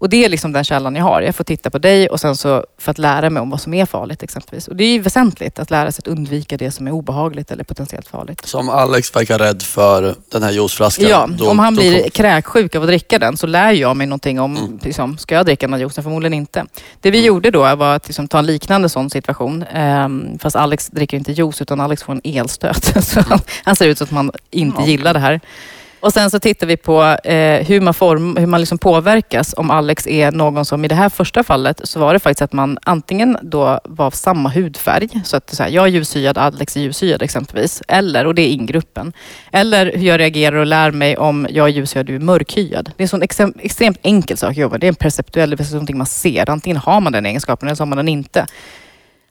Och 0.00 0.08
det 0.08 0.24
är 0.24 0.28
liksom 0.28 0.52
den 0.52 0.64
källan 0.64 0.94
jag 0.96 1.04
har. 1.04 1.22
Jag 1.22 1.34
får 1.34 1.44
titta 1.44 1.70
på 1.70 1.78
dig 1.78 2.08
och 2.08 2.20
sen 2.20 2.36
så 2.36 2.64
för 2.78 2.90
att 2.90 2.98
lära 2.98 3.30
mig 3.30 3.40
om 3.40 3.50
vad 3.50 3.60
som 3.60 3.74
är 3.74 3.86
farligt 3.86 4.22
exempelvis. 4.22 4.68
Och 4.68 4.76
det 4.76 4.84
är 4.84 4.92
ju 4.92 5.00
väsentligt 5.00 5.58
att 5.58 5.70
lära 5.70 5.92
sig 5.92 6.02
att 6.02 6.08
undvika 6.08 6.56
det 6.56 6.70
som 6.70 6.86
är 6.86 6.90
obehagligt 6.90 7.50
eller 7.50 7.64
potentiellt 7.64 8.08
farligt. 8.08 8.40
Så 8.46 8.58
om 8.58 8.68
Alex 8.68 9.16
verkar 9.16 9.38
rädd 9.38 9.62
för 9.62 10.14
den 10.32 10.42
här 10.42 10.50
juiceflaskan. 10.50 11.08
Ja, 11.08 11.28
då, 11.38 11.50
om 11.50 11.58
han 11.58 11.74
blir 11.76 12.00
kom- 12.02 12.10
kräksjuk 12.10 12.74
av 12.74 12.82
att 12.82 12.88
dricka 12.88 13.18
den 13.18 13.36
så 13.36 13.46
lär 13.46 13.72
jag 13.72 13.96
mig 13.96 14.06
någonting 14.06 14.40
om, 14.40 14.56
Mm. 14.56 14.78
liksom, 14.82 15.18
ska 15.18 15.34
jag 15.34 15.46
dricka 15.46 15.66
den 15.66 15.72
här 15.74 15.80
juicen? 15.80 16.04
Förmodligen 16.04 16.34
inte. 16.34 16.64
Det 17.00 17.10
vi 17.10 17.24
gjorde 17.24 17.50
då 17.50 17.60
var 17.76 17.94
att 17.96 18.06
liksom, 18.08 18.28
ta 18.28 18.38
en 18.38 18.46
liknande 18.46 18.88
sån 18.88 19.10
situation. 19.10 19.64
ehm, 19.72 20.38
fast 20.38 20.56
Alex 20.56 20.86
dricker 20.88 21.16
inte 21.16 21.32
juice 21.32 21.62
utan 21.62 21.80
Alex 21.80 22.02
får 22.02 22.12
en 22.12 22.20
elstöt. 22.24 23.04
så 23.04 23.20
han, 23.20 23.38
han 23.64 23.76
ser 23.76 23.88
ut 23.88 23.98
som 23.98 24.04
att 24.04 24.10
man 24.10 24.30
inte 24.50 24.80
Ja. 24.80 24.86
gillar 24.86 25.14
det 25.14 25.20
här. 25.20 25.40
Och 26.00 26.12
sen 26.12 26.30
så 26.30 26.38
tittar 26.40 26.66
vi 26.66 26.76
på 26.76 27.02
eh, 27.02 27.66
hur 27.66 27.80
man, 27.80 27.94
form, 27.94 28.36
hur 28.36 28.46
man 28.46 28.60
liksom 28.60 28.78
påverkas 28.78 29.54
om 29.56 29.70
Alex 29.70 30.06
är 30.06 30.32
någon 30.32 30.64
som, 30.64 30.84
i 30.84 30.88
det 30.88 30.94
här 30.94 31.08
första 31.08 31.44
fallet, 31.44 31.80
så 31.84 32.00
var 32.00 32.12
det 32.12 32.18
faktiskt 32.18 32.42
att 32.42 32.52
man 32.52 32.78
antingen 32.82 33.38
då 33.42 33.80
var 33.84 34.06
av 34.06 34.10
samma 34.10 34.48
hudfärg, 34.48 35.08
så 35.24 35.36
att 35.36 35.54
så 35.54 35.62
här, 35.62 35.70
jag 35.70 35.84
är 35.84 35.88
ljushyad, 35.88 36.38
Alex 36.38 36.76
är 36.76 36.80
ljushyad 36.80 37.22
exempelvis, 37.22 37.82
eller, 37.88 38.26
och 38.26 38.34
det 38.34 38.42
är 38.42 38.48
ingruppen. 38.48 39.12
Eller 39.52 39.92
hur 39.96 40.06
jag 40.06 40.20
reagerar 40.20 40.56
och 40.56 40.66
lär 40.66 40.90
mig 40.90 41.16
om 41.16 41.46
jag 41.50 41.68
är 41.68 41.72
ljushyad 41.72 42.06
du 42.06 42.14
är 42.14 42.18
mörkhyad. 42.20 42.92
Det 42.96 43.02
är 43.02 43.04
en 43.04 43.08
sån 43.08 43.52
extremt 43.58 43.98
enkel 44.02 44.36
sak 44.36 44.50
att 44.50 44.56
jobba. 44.56 44.78
Det 44.78 44.86
är 44.86 44.88
en 44.88 44.94
perceptuell, 44.94 45.50
det 45.50 45.60
är 45.60 45.72
någonting 45.72 45.98
man 45.98 46.06
ser. 46.06 46.50
Antingen 46.50 46.76
har 46.76 47.00
man 47.00 47.12
den 47.12 47.26
egenskapen 47.26 47.68
eller 47.68 47.76
så 47.76 47.80
har 47.82 47.86
man 47.86 47.96
den 47.96 48.08
inte. 48.08 48.40
Det 48.40 48.46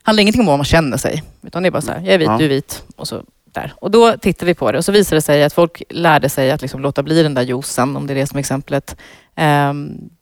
handlar 0.02 0.22
ingenting 0.22 0.40
om 0.40 0.46
vad 0.46 0.58
man 0.58 0.64
känner 0.64 0.96
sig, 0.96 1.22
utan 1.46 1.62
det 1.62 1.68
är 1.68 1.70
bara 1.70 1.82
så 1.82 1.92
här, 1.92 2.00
jag 2.00 2.14
är 2.14 2.18
vit, 2.18 2.28
Ja. 2.28 2.36
du 2.38 2.44
är 2.44 2.48
vit. 2.48 2.82
Och 2.96 3.08
så 3.08 3.22
där. 3.54 3.72
Och 3.76 3.90
då 3.90 4.16
tittar 4.16 4.46
vi 4.46 4.54
på 4.54 4.72
det 4.72 4.78
och 4.78 4.84
så 4.84 4.92
visar 4.92 5.16
det 5.16 5.22
sig 5.22 5.44
att 5.44 5.52
folk 5.52 5.82
lärde 5.90 6.28
sig 6.28 6.50
att 6.50 6.62
liksom 6.62 6.80
låta 6.80 7.02
bli 7.02 7.22
den 7.22 7.34
där 7.34 7.42
juicen, 7.42 7.96
om 7.96 8.06
det 8.06 8.12
är 8.12 8.14
det 8.14 8.26
som 8.26 8.36
är 8.36 8.40
exemplet, 8.40 8.96
eh, 9.36 9.72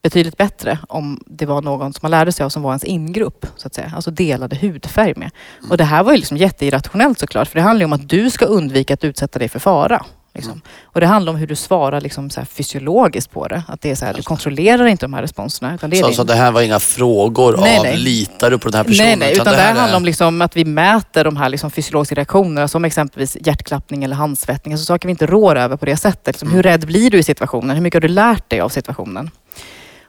betydligt 0.02 0.36
bättre 0.36 0.78
om 0.88 1.22
det 1.26 1.46
var 1.46 1.62
någon 1.62 1.92
som 1.92 2.00
man 2.02 2.10
lärde 2.10 2.32
sig 2.32 2.44
av 2.44 2.48
som 2.48 2.62
var 2.62 2.70
ens 2.70 2.84
ingrupp, 2.84 3.46
så 3.56 3.66
att 3.66 3.74
säga. 3.74 3.92
Alltså 3.94 4.10
delade 4.10 4.56
hudfärg 4.56 5.14
med. 5.16 5.30
Och 5.70 5.76
det 5.76 5.84
här 5.84 6.02
var 6.02 6.12
ju 6.12 6.18
liksom 6.18 6.36
jätteirrationellt 6.36 7.18
såklart, 7.18 7.48
för 7.48 7.54
det 7.54 7.62
handlar 7.62 7.80
ju 7.80 7.84
om 7.84 7.92
att 7.92 8.08
du 8.08 8.30
ska 8.30 8.44
undvika 8.44 8.94
att 8.94 9.04
utsätta 9.04 9.38
dig 9.38 9.48
för 9.48 9.58
fara. 9.58 10.06
Liksom. 10.34 10.60
Och 10.84 11.00
det 11.00 11.06
handlar 11.06 11.32
om 11.32 11.38
hur 11.38 11.46
du 11.46 11.54
svarar 11.56 12.00
liksom 12.00 12.30
så 12.30 12.40
här 12.40 12.46
fysiologiskt 12.46 13.30
på 13.30 13.48
det. 13.48 13.62
Att 13.68 13.80
det 13.80 13.90
är 13.90 13.94
så 13.94 14.04
här, 14.04 14.14
du 14.14 14.22
kontrollerar 14.22 14.86
inte 14.86 15.04
de 15.06 15.14
här 15.14 15.22
responserna. 15.22 15.74
Utan 15.74 15.90
det 15.90 15.96
är 15.96 16.00
Så, 16.02 16.06
din- 16.06 16.16
så 16.16 16.24
det 16.24 16.34
här 16.34 16.50
var 16.52 16.60
inga 16.62 16.80
frågor 16.80 17.56
Nej, 17.60 17.78
av 17.78 17.84
nej. 17.84 17.96
litar 17.96 18.50
du 18.50 18.58
på 18.58 18.68
den 18.68 18.76
här 18.76 18.84
personen? 18.84 19.06
Nej, 19.06 19.16
nej, 19.16 19.32
utan, 19.32 19.44
det 19.44 19.60
här 19.60 19.74
är- 19.74 19.78
handlar 19.78 19.96
om 19.96 20.04
liksom 20.04 20.42
att 20.42 20.56
vi 20.56 20.64
mäter 20.64 21.24
de 21.24 21.36
här 21.36 21.48
liksom 21.48 21.70
fysiologiska 21.70 22.14
reaktionerna 22.14 22.68
som 22.68 22.84
exempelvis 22.84 23.36
hjärtklappning 23.40 24.04
eller 24.04 24.16
handsvettning. 24.16 24.74
Alltså 24.74 24.84
saker 24.84 25.08
vi 25.08 25.10
inte 25.10 25.26
rår 25.26 25.56
över 25.56 25.76
på 25.76 25.84
det 25.86 25.96
sättet. 25.96 26.26
Liksom, 26.26 26.50
hur 26.50 26.62
rädd 26.62 26.86
blir 26.86 27.10
du 27.10 27.18
i 27.18 27.22
situationen? 27.22 27.76
Hur 27.76 27.82
mycket 27.82 27.96
har 27.96 28.08
du 28.08 28.14
lärt 28.14 28.50
dig 28.50 28.60
av 28.60 28.68
situationen? 28.68 29.30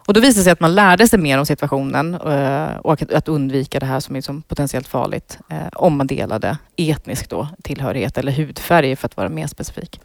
Och 0.09 0.13
då 0.13 0.19
visade 0.19 0.39
det 0.39 0.43
sig 0.43 0.53
att 0.53 0.59
man 0.59 0.75
lärde 0.75 1.07
sig 1.07 1.19
mer 1.19 1.37
om 1.37 1.45
situationen 1.45 2.13
eh, 2.13 2.77
och 2.77 3.01
att, 3.13 3.27
undvika 3.27 3.79
det 3.79 3.85
här 3.85 3.99
som 3.99 4.15
är 4.15 4.21
som 4.21 4.41
potentiellt 4.41 4.87
farligt 4.87 5.37
eh, 5.49 5.57
om 5.73 5.97
man 5.97 6.07
delade 6.07 6.57
etnisk 6.75 7.29
då, 7.29 7.47
tillhörighet 7.63 8.17
eller 8.17 8.31
hudfärg 8.31 8.95
för 8.95 9.05
att 9.05 9.17
vara 9.17 9.29
mer 9.29 9.47
specifik. 9.47 10.01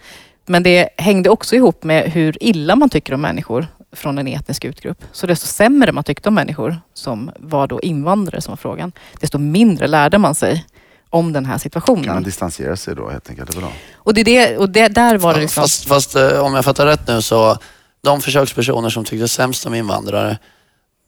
Men 0.46 0.62
det 0.62 0.88
hängde 0.96 1.30
också 1.30 1.56
ihop 1.56 1.84
med 1.84 2.12
hur 2.12 2.36
illa 2.40 2.76
man 2.76 2.88
tycker 2.88 3.14
om 3.14 3.20
människor 3.20 3.66
från 3.92 4.18
en 4.18 4.28
etnisk 4.28 4.64
utgrupp. 4.64 5.04
Så 5.12 5.26
desto 5.26 5.46
sämre 5.46 5.92
man 5.92 6.04
tyckte 6.04 6.28
om 6.28 6.34
människor 6.34 6.76
som 6.94 7.30
var 7.38 7.66
då 7.66 7.80
invandrare 7.80 8.40
som 8.40 8.52
var 8.52 8.56
frågan, 8.56 8.92
desto 9.20 9.38
mindre 9.38 9.86
lärde 9.86 10.18
man 10.18 10.34
sig 10.34 10.66
om 11.10 11.32
den 11.32 11.46
här 11.46 11.52
Kan 11.52 11.60
situationen. 11.60 12.14
man 12.14 12.22
distansera 12.22 12.76
sig 12.76 12.94
då 12.94 13.10
helt 13.10 13.30
enkelt? 13.30 13.52
Det 13.52 13.58
är 13.58 13.60
bra. 13.60 13.72
Och, 13.94 14.14
det, 14.14 14.20
är 14.20 14.24
det, 14.24 14.58
och 14.58 14.70
det, 14.70 14.88
där 14.88 15.18
var 15.18 15.34
det 15.34 15.40
liksom... 15.40 15.62
Fast, 15.62 15.88
fast 15.88 16.16
eh, 16.16 16.44
om 16.44 16.54
jag 16.54 16.64
fattar 16.64 16.86
rätt 16.86 17.08
nu 17.08 17.22
så, 17.22 17.58
de 18.04 18.20
försökspersoner 18.20 18.90
som 18.90 19.04
tyckte 19.04 19.28
sämst 19.28 19.66
om 19.66 19.74
invandrare, 19.74 20.38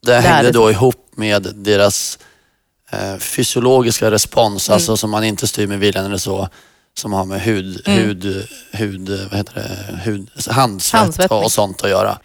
det 0.07 0.15
hängde 0.15 0.43
sig. 0.45 0.53
då 0.53 0.71
ihop 0.71 1.09
med 1.17 1.43
deras 1.55 2.19
eh, 2.91 3.17
fysiologiska 3.19 4.11
respons, 4.11 4.69
Mm. 4.69 4.75
alltså 4.75 4.97
som 4.97 5.11
man 5.11 5.25
inte 5.25 5.47
styr 5.47 5.67
med 5.67 5.79
viljan 5.79 6.05
eller 6.05 6.17
så, 6.17 6.49
som 6.95 7.13
har 7.13 7.25
med 7.25 7.41
hud, 7.41 7.83
Mm. 7.87 7.99
hud, 7.99 8.47
hud, 8.73 9.09
vad 9.31 9.39
heter 9.39 9.55
det, 9.55 9.97
hud, 10.11 10.29
handsvett 10.51 11.31
och, 11.31 11.53
sånt 11.53 11.85
att 11.85 11.91
göra. 11.91 12.19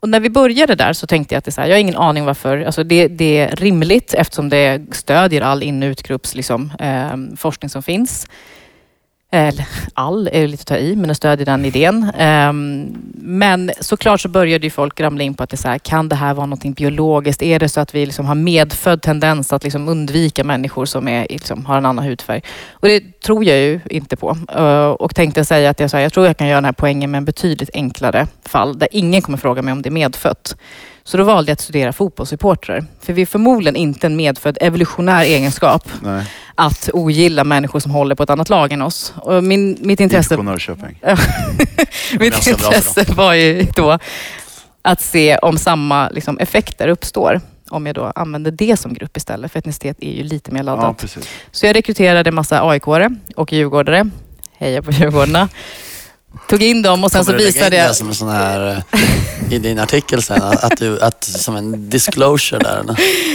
Och 0.00 0.08
när 0.08 0.20
vi 0.20 0.30
började 0.30 0.74
där 0.74 0.92
så 0.92 1.06
tänkte 1.06 1.34
jag 1.34 1.38
att 1.38 1.44
det 1.44 1.48
är 1.48 1.52
så 1.52 1.60
här, 1.60 1.68
jag 1.68 1.74
har 1.74 1.80
ingen 1.80 1.96
aning 1.96 2.24
varför. 2.24 2.58
Alltså 2.60 2.84
det, 2.84 3.08
det 3.08 3.38
är 3.38 3.56
rimligt 3.56 4.14
eftersom 4.14 4.48
det 4.48 4.82
stödjer 4.92 5.40
all 5.42 5.62
in 5.62 5.82
och 5.82 5.86
utgrupps 5.86 6.34
liksom, 6.34 6.72
eh, 6.78 7.36
forskning 7.36 7.68
som 7.70 7.82
finns. 7.82 8.26
Eller 9.30 9.66
all 9.94 10.28
är 10.32 10.46
lite 10.46 10.60
att 10.60 10.66
ta 10.66 10.76
i, 10.76 10.96
men 10.96 11.08
jag 11.08 11.16
stödjer 11.16 11.46
den 11.46 11.64
idén. 11.64 12.10
Ehm, 12.18 12.96
men 13.14 13.70
såklart 13.80 14.20
så 14.20 14.28
började 14.28 14.66
ju 14.66 14.70
folk 14.70 15.00
ramla 15.00 15.24
in 15.24 15.34
på 15.34 15.42
att 15.42 15.50
det 15.50 15.54
är 15.54 15.58
så 15.58 15.68
här, 15.68 15.78
kan 15.78 16.08
det 16.08 16.16
här 16.16 16.34
vara 16.34 16.46
någonting 16.46 16.72
biologiskt? 16.72 17.42
Är 17.42 17.58
det 17.58 17.68
så 17.68 17.80
att 17.80 17.94
vi 17.94 18.06
liksom 18.06 18.26
har 18.26 18.34
medfödd 18.34 19.02
tendens 19.02 19.52
att 19.52 19.64
liksom 19.64 19.88
undvika 19.88 20.44
människor 20.44 20.84
som 20.84 21.08
är, 21.08 21.26
liksom, 21.30 21.66
har 21.66 21.78
en 21.78 21.86
annan 21.86 22.04
hudfärg? 22.04 22.42
Och 22.72 22.88
det 22.88 23.20
tror 23.20 23.44
jag 23.44 23.58
ju 23.58 23.80
inte 23.90 24.16
på. 24.16 24.28
Och 24.98 25.14
tänkte 25.14 25.44
säga 25.44 25.70
att 25.70 25.80
jag, 25.80 25.90
så 25.90 25.96
här, 25.96 26.04
jag 26.04 26.12
tror 26.12 26.26
jag 26.26 26.36
kan 26.36 26.46
göra 26.46 26.56
den 26.56 26.64
här 26.64 26.72
poängen 26.72 27.10
med 27.10 27.18
en 27.18 27.24
betydligt 27.24 27.70
enklare 27.74 28.26
fall, 28.44 28.78
där 28.78 28.88
ingen 28.92 29.22
kommer 29.22 29.38
fråga 29.38 29.62
mig 29.62 29.72
om 29.72 29.82
det 29.82 29.88
är 29.88 29.90
medfött. 29.90 30.56
Så 31.04 31.16
då 31.16 31.24
valde 31.24 31.50
jag 31.50 31.54
att 31.54 31.60
studera 31.60 31.92
fotbollssupportrar. 31.92 32.84
För 33.00 33.12
vi 33.12 33.22
är 33.22 33.26
förmodligen 33.26 33.76
inte 33.76 34.06
en 34.06 34.16
medfödd 34.16 34.58
evolutionär 34.60 35.24
egenskap 35.24 35.88
Nej, 36.02 36.24
att 36.56 36.90
ogilla 36.92 37.44
människor 37.44 37.80
som 37.80 37.90
håller 37.90 38.14
på 38.14 38.22
ett 38.22 38.30
annat 38.30 38.48
lag 38.48 38.72
än 38.72 38.82
oss. 38.82 39.14
Och 39.16 39.44
min, 39.44 39.78
mitt 39.80 40.00
intresse, 40.00 40.36
Norrköping. 40.36 41.00
mitt 42.20 42.34
för 42.44 42.50
intresse 42.50 43.04
var 43.12 43.34
ju 43.34 43.66
då 43.76 43.98
att 44.82 45.00
se 45.00 45.38
om 45.38 45.58
samma 45.58 46.08
liksom, 46.08 46.38
effekter 46.38 46.88
uppstår 46.88 47.40
om 47.70 47.86
jag 47.86 47.94
då 47.94 48.12
använder 48.14 48.50
det 48.50 48.76
som 48.76 48.94
grupp 48.94 49.16
istället. 49.16 49.52
För 49.52 49.58
etnicitet 49.58 49.96
är 50.00 50.12
ju 50.12 50.22
lite 50.22 50.50
mer 50.50 50.62
laddat. 50.62 51.16
Ja. 51.16 51.22
Så 51.50 51.66
jag 51.66 51.76
rekryterade 51.76 52.30
massa 52.30 52.62
AIK-are 52.62 53.16
och 53.36 53.52
djurgårdare. 53.52 54.10
Heja 54.58 54.82
på 54.82 54.90
Djurgårdarna. 54.90 55.48
Tog 56.48 56.62
in 56.62 56.82
dem 56.82 57.04
och 57.04 57.10
sen 57.12 57.24
så 57.24 57.30
Kommer 57.30 57.38
du 57.38 57.44
lägga 57.44 57.52
visade 57.54 57.76
in 57.76 57.82
jag... 57.82 57.90
det 57.90 57.94
som 57.94 58.08
en 58.08 58.14
sån 58.14 58.28
här, 58.28 58.84
eh, 58.92 59.52
i 59.52 59.58
din 59.58 59.78
artikel 59.78 60.22
sen, 60.22 60.42
att, 60.42 60.76
du, 60.78 61.00
att, 61.00 61.24
som 61.24 61.56
en 61.56 61.90
disclosure 61.90 62.58
där? 62.64 62.82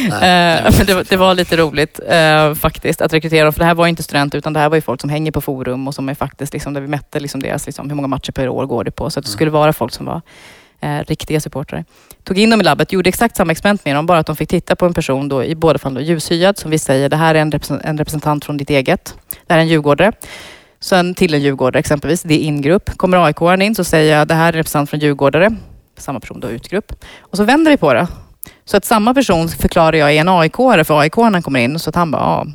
Nej, 0.10 0.64
men 0.78 0.86
det, 0.86 0.94
var- 0.94 1.06
det 1.10 1.18
var 1.18 1.34
lite 1.36 1.58
roligt 1.58 2.00
eh, 2.08 2.54
faktiskt 2.54 3.02
att 3.02 3.14
rekrytera 3.14 3.44
dem. 3.44 3.54
För 3.54 3.60
det 3.60 3.66
här 3.66 3.74
var 3.74 3.88
inte 3.88 4.04
studenter 4.04 4.38
utan 4.38 4.54
det 4.54 4.60
här 4.60 4.70
var 4.70 4.76
ju 4.76 4.82
folk 4.82 5.02
som 5.02 5.10
hänger 5.10 5.32
på 5.32 5.42
forum 5.42 5.88
och 5.88 5.96
som 5.96 6.10
är 6.10 6.16
faktiskt 6.16 6.54
liksom, 6.54 6.74
där 6.74 6.82
vi 6.82 6.88
mätte 6.88 7.20
liksom 7.20 7.42
deras, 7.42 7.66
liksom, 7.66 7.90
hur 7.90 7.96
många 7.96 8.08
matcher 8.08 8.32
per 8.32 8.50
år 8.50 8.66
går 8.66 8.84
det 8.84 8.92
på. 8.92 9.10
Så 9.10 9.20
att 9.20 9.26
det 9.26 9.32
skulle 9.32 9.52
vara 9.52 9.74
folk 9.74 9.94
som 9.94 10.06
var 10.06 10.22
eh, 10.82 11.00
riktiga 11.08 11.42
supportrar. 11.42 11.86
Tog 12.24 12.38
in 12.40 12.50
dem 12.50 12.62
i 12.62 12.64
labbet, 12.64 12.92
gjorde 12.92 13.10
exakt 13.10 13.38
samma 13.38 13.52
experiment 13.52 13.86
med 13.86 13.96
dem, 13.96 14.06
bara 14.06 14.20
att 14.20 14.28
de 14.28 14.36
fick 14.36 14.50
titta 14.50 14.76
på 14.76 14.86
en 14.86 14.94
person 14.94 15.30
då, 15.30 15.44
i 15.44 15.56
båda 15.56 15.80
fall 15.80 15.94
då, 15.94 16.02
ljushyad, 16.02 16.58
som 16.58 16.72
vi 16.72 16.80
säger, 16.80 17.10
det 17.10 17.16
här 17.18 17.36
är 17.36 17.40
en 17.84 17.98
representant 17.98 18.46
från 18.46 18.58
ditt 18.58 18.70
eget. 18.70 19.14
Det 19.48 19.54
här 19.54 19.58
är 19.60 19.62
en 19.62 19.68
djurgårdare. 19.68 20.12
Sen 20.82 21.13
till 21.15 21.34
en 21.34 21.41
djurgårdare 21.41 21.80
exempelvis, 21.80 22.22
det 22.22 22.34
är 22.34 22.39
ingrupp. 22.39 22.98
Kommer 22.98 23.26
aik 23.26 23.62
in 23.62 23.76
så 23.76 23.84
säger 23.84 24.17
jag, 24.17 24.28
det 24.28 24.34
här 24.34 24.44
är 24.44 24.48
en 24.48 24.54
representant 24.54 24.89
från 24.89 25.00
djurgårdare. 25.00 25.56
Samma 25.98 26.20
person 26.20 26.39
då, 26.39 26.50
utgrupp. 26.50 27.06
Och 27.20 27.38
så 27.38 27.44
vänder 27.44 27.72
vi 27.72 27.78
på 27.78 27.94
det. 27.94 28.08
Så 28.65 28.78
att 28.78 28.86
samma 28.86 29.13
person 29.13 29.50
förklarar 29.50 29.98
jag 29.98 30.13
är 30.13 30.22
en 30.22 30.30
aik 30.30 30.56
för 30.56 31.00
aik 31.00 31.17
när 31.17 31.32
han 31.32 31.41
kommer 31.41 31.60
in. 31.60 31.80
Så 31.80 31.89
att 31.89 31.96
han 31.96 32.12
bara, 32.12 32.22
ja, 32.22 32.46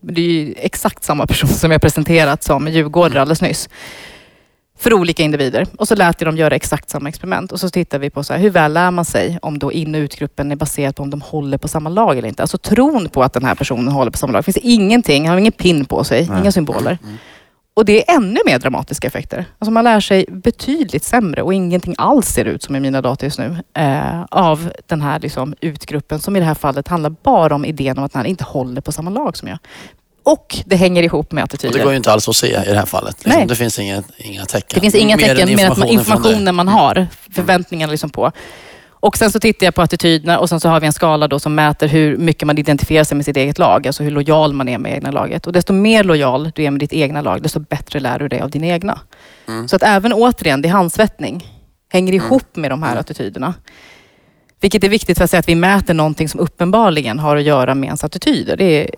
det 0.00 0.20
är 0.20 0.24
ju 0.24 0.54
exakt 0.56 1.04
samma 1.04 1.26
person 1.26 1.48
som 1.48 1.70
jag 1.70 1.82
presenterat 1.82 2.42
som 2.42 2.68
djurgårdare 2.68 3.20
alldeles 3.20 3.42
nyss. 3.42 3.68
För 4.78 4.92
olika 4.92 5.22
individer. 5.22 5.66
Och 5.78 5.88
så 5.88 5.94
lät 5.94 6.20
jag 6.20 6.28
dem 6.28 6.36
göra 6.36 6.54
exakt 6.54 6.90
samma 6.90 7.08
experiment. 7.08 7.52
Och 7.52 7.60
så 7.60 7.70
tittar 7.70 7.98
vi 7.98 8.10
på 8.10 8.24
så 8.24 8.32
här, 8.32 8.40
hur 8.40 8.50
väl 8.50 8.72
lär 8.72 8.90
man 8.90 9.04
sig 9.04 9.38
om 9.42 9.58
då 9.58 9.72
in 9.72 9.94
och 9.94 9.98
utgruppen 9.98 10.52
är 10.52 10.56
baserat 10.56 10.96
på 10.96 11.02
om 11.02 11.10
de 11.10 11.20
håller 11.20 11.58
på 11.58 11.68
samma 11.68 11.90
lag 11.90 12.18
eller 12.18 12.28
inte. 12.28 12.42
Alltså 12.42 12.58
tron 12.58 13.08
på 13.08 13.22
att 13.22 13.32
den 13.32 13.44
här 13.44 13.54
personen 13.54 13.88
håller 13.88 14.10
på 14.10 14.18
samma 14.18 14.32
lag. 14.32 14.38
Det 14.40 14.52
finns 14.52 14.56
ingenting, 14.56 15.24
han 15.24 15.32
har 15.32 15.40
ingen 15.40 15.52
pin 15.52 15.84
på 15.84 16.04
sig, 16.04 16.26
Nej. 16.28 16.40
inga 16.40 16.52
symboler. 16.52 16.98
Mm. 17.02 17.16
Och 17.76 17.84
det 17.84 18.10
är 18.10 18.16
ännu 18.16 18.40
mer 18.46 18.58
dramatiska 18.58 19.06
effekter. 19.06 19.44
Alltså 19.58 19.70
man 19.70 19.84
lär 19.84 20.00
sig 20.00 20.24
betydligt 20.28 21.04
sämre 21.04 21.42
och 21.42 21.54
ingenting 21.54 21.94
alls 21.98 22.26
ser 22.26 22.44
ut 22.44 22.62
som 22.62 22.76
i 22.76 22.80
mina 22.80 23.00
data 23.00 23.26
just 23.26 23.38
nu 23.38 23.56
eh, 23.76 24.22
av 24.30 24.72
den 24.86 25.00
här 25.02 25.20
liksom, 25.20 25.54
utgruppen 25.60 26.20
som 26.20 26.36
i 26.36 26.40
det 26.40 26.46
här 26.46 26.54
fallet 26.54 26.88
handlar 26.88 27.10
bara 27.10 27.54
om 27.54 27.64
idén 27.64 27.98
om 27.98 28.04
att 28.04 28.12
den 28.12 28.26
inte 28.26 28.44
håller 28.44 28.80
på 28.80 28.92
samma 28.92 29.10
lag 29.10 29.36
som 29.36 29.48
jag. 29.48 29.58
Och 30.22 30.56
det 30.66 30.76
hänger 30.76 31.02
ihop 31.02 31.32
med 31.32 31.42
Och 31.42 31.44
attityder. 31.44 31.78
det 31.78 31.84
går 31.84 31.92
ju 31.92 31.96
inte 31.96 32.12
alls 32.12 32.28
att 32.28 32.36
se 32.36 32.46
i 32.46 32.50
det 32.50 32.78
här 32.78 32.86
fallet. 32.86 33.16
Liksom. 33.24 33.38
Nej. 33.38 33.46
Det 33.46 33.54
finns 33.54 33.78
inga, 33.78 34.02
inga 34.16 34.44
tecken. 34.44 34.68
Det 34.74 34.80
finns 34.80 34.94
inga 34.94 35.16
Mer 35.16 35.22
tecken 35.22 35.36
mer 35.36 35.52
än 35.52 35.60
informationen 35.60 35.98
informationen 35.98 36.54
man 36.54 36.68
har, 36.68 37.06
förväntningarna 37.30 37.90
liksom 37.90 38.10
på. 38.10 38.32
Och 39.04 39.16
sen 39.16 39.30
så 39.32 39.40
tittar 39.40 39.66
jag 39.66 39.74
på 39.74 39.82
attityderna 39.82 40.38
och 40.38 40.48
sen 40.48 40.60
så 40.60 40.68
har 40.68 40.80
vi 40.80 40.86
en 40.86 40.92
skala 40.92 41.28
då 41.28 41.38
som 41.38 41.54
mäter 41.54 41.88
hur 41.88 42.16
mycket 42.16 42.46
man 42.46 42.58
identifierar 42.58 43.04
sig 43.04 43.16
med 43.16 43.24
sitt 43.24 43.36
eget 43.36 43.58
lag, 43.58 43.86
alltså 43.86 44.02
hur 44.02 44.10
lojal 44.10 44.52
man 44.52 44.68
är 44.68 44.78
med 44.78 44.92
egna 44.92 45.10
laget. 45.10 45.46
Och 45.46 45.52
desto 45.52 45.72
mer 45.72 46.04
lojal 46.04 46.50
du 46.54 46.62
är 46.64 46.70
med 46.70 46.80
ditt 46.80 46.92
egna 46.92 47.20
lag, 47.20 47.42
desto 47.42 47.60
bättre 47.60 48.00
lär 48.00 48.18
du 48.18 48.28
dig 48.28 48.40
av 48.40 48.50
dina 48.50 48.66
egna. 48.66 49.00
Mm. 49.48 49.68
Så 49.68 49.76
att 49.76 49.82
även 49.82 50.12
återigen, 50.12 50.62
det 50.62 50.68
är 50.68 50.72
handsvettning. 50.72 51.46
Hänger 51.92 52.12
ihop 52.12 52.56
med 52.56 52.70
de 52.70 52.82
här 52.82 52.96
attityderna. 52.96 53.54
Vilket 54.60 54.84
är 54.84 54.88
viktigt 54.88 55.18
för 55.18 55.24
att 55.24 55.30
säga 55.30 55.40
att 55.40 55.48
vi 55.48 55.54
mäter 55.54 55.94
någonting 55.94 56.28
som 56.28 56.40
uppenbarligen 56.40 57.18
har 57.18 57.36
att 57.36 57.42
göra 57.42 57.74
med 57.74 57.86
ens 57.86 58.04
attityder. 58.04 58.56
Det 58.56 58.64
är, 58.64 58.90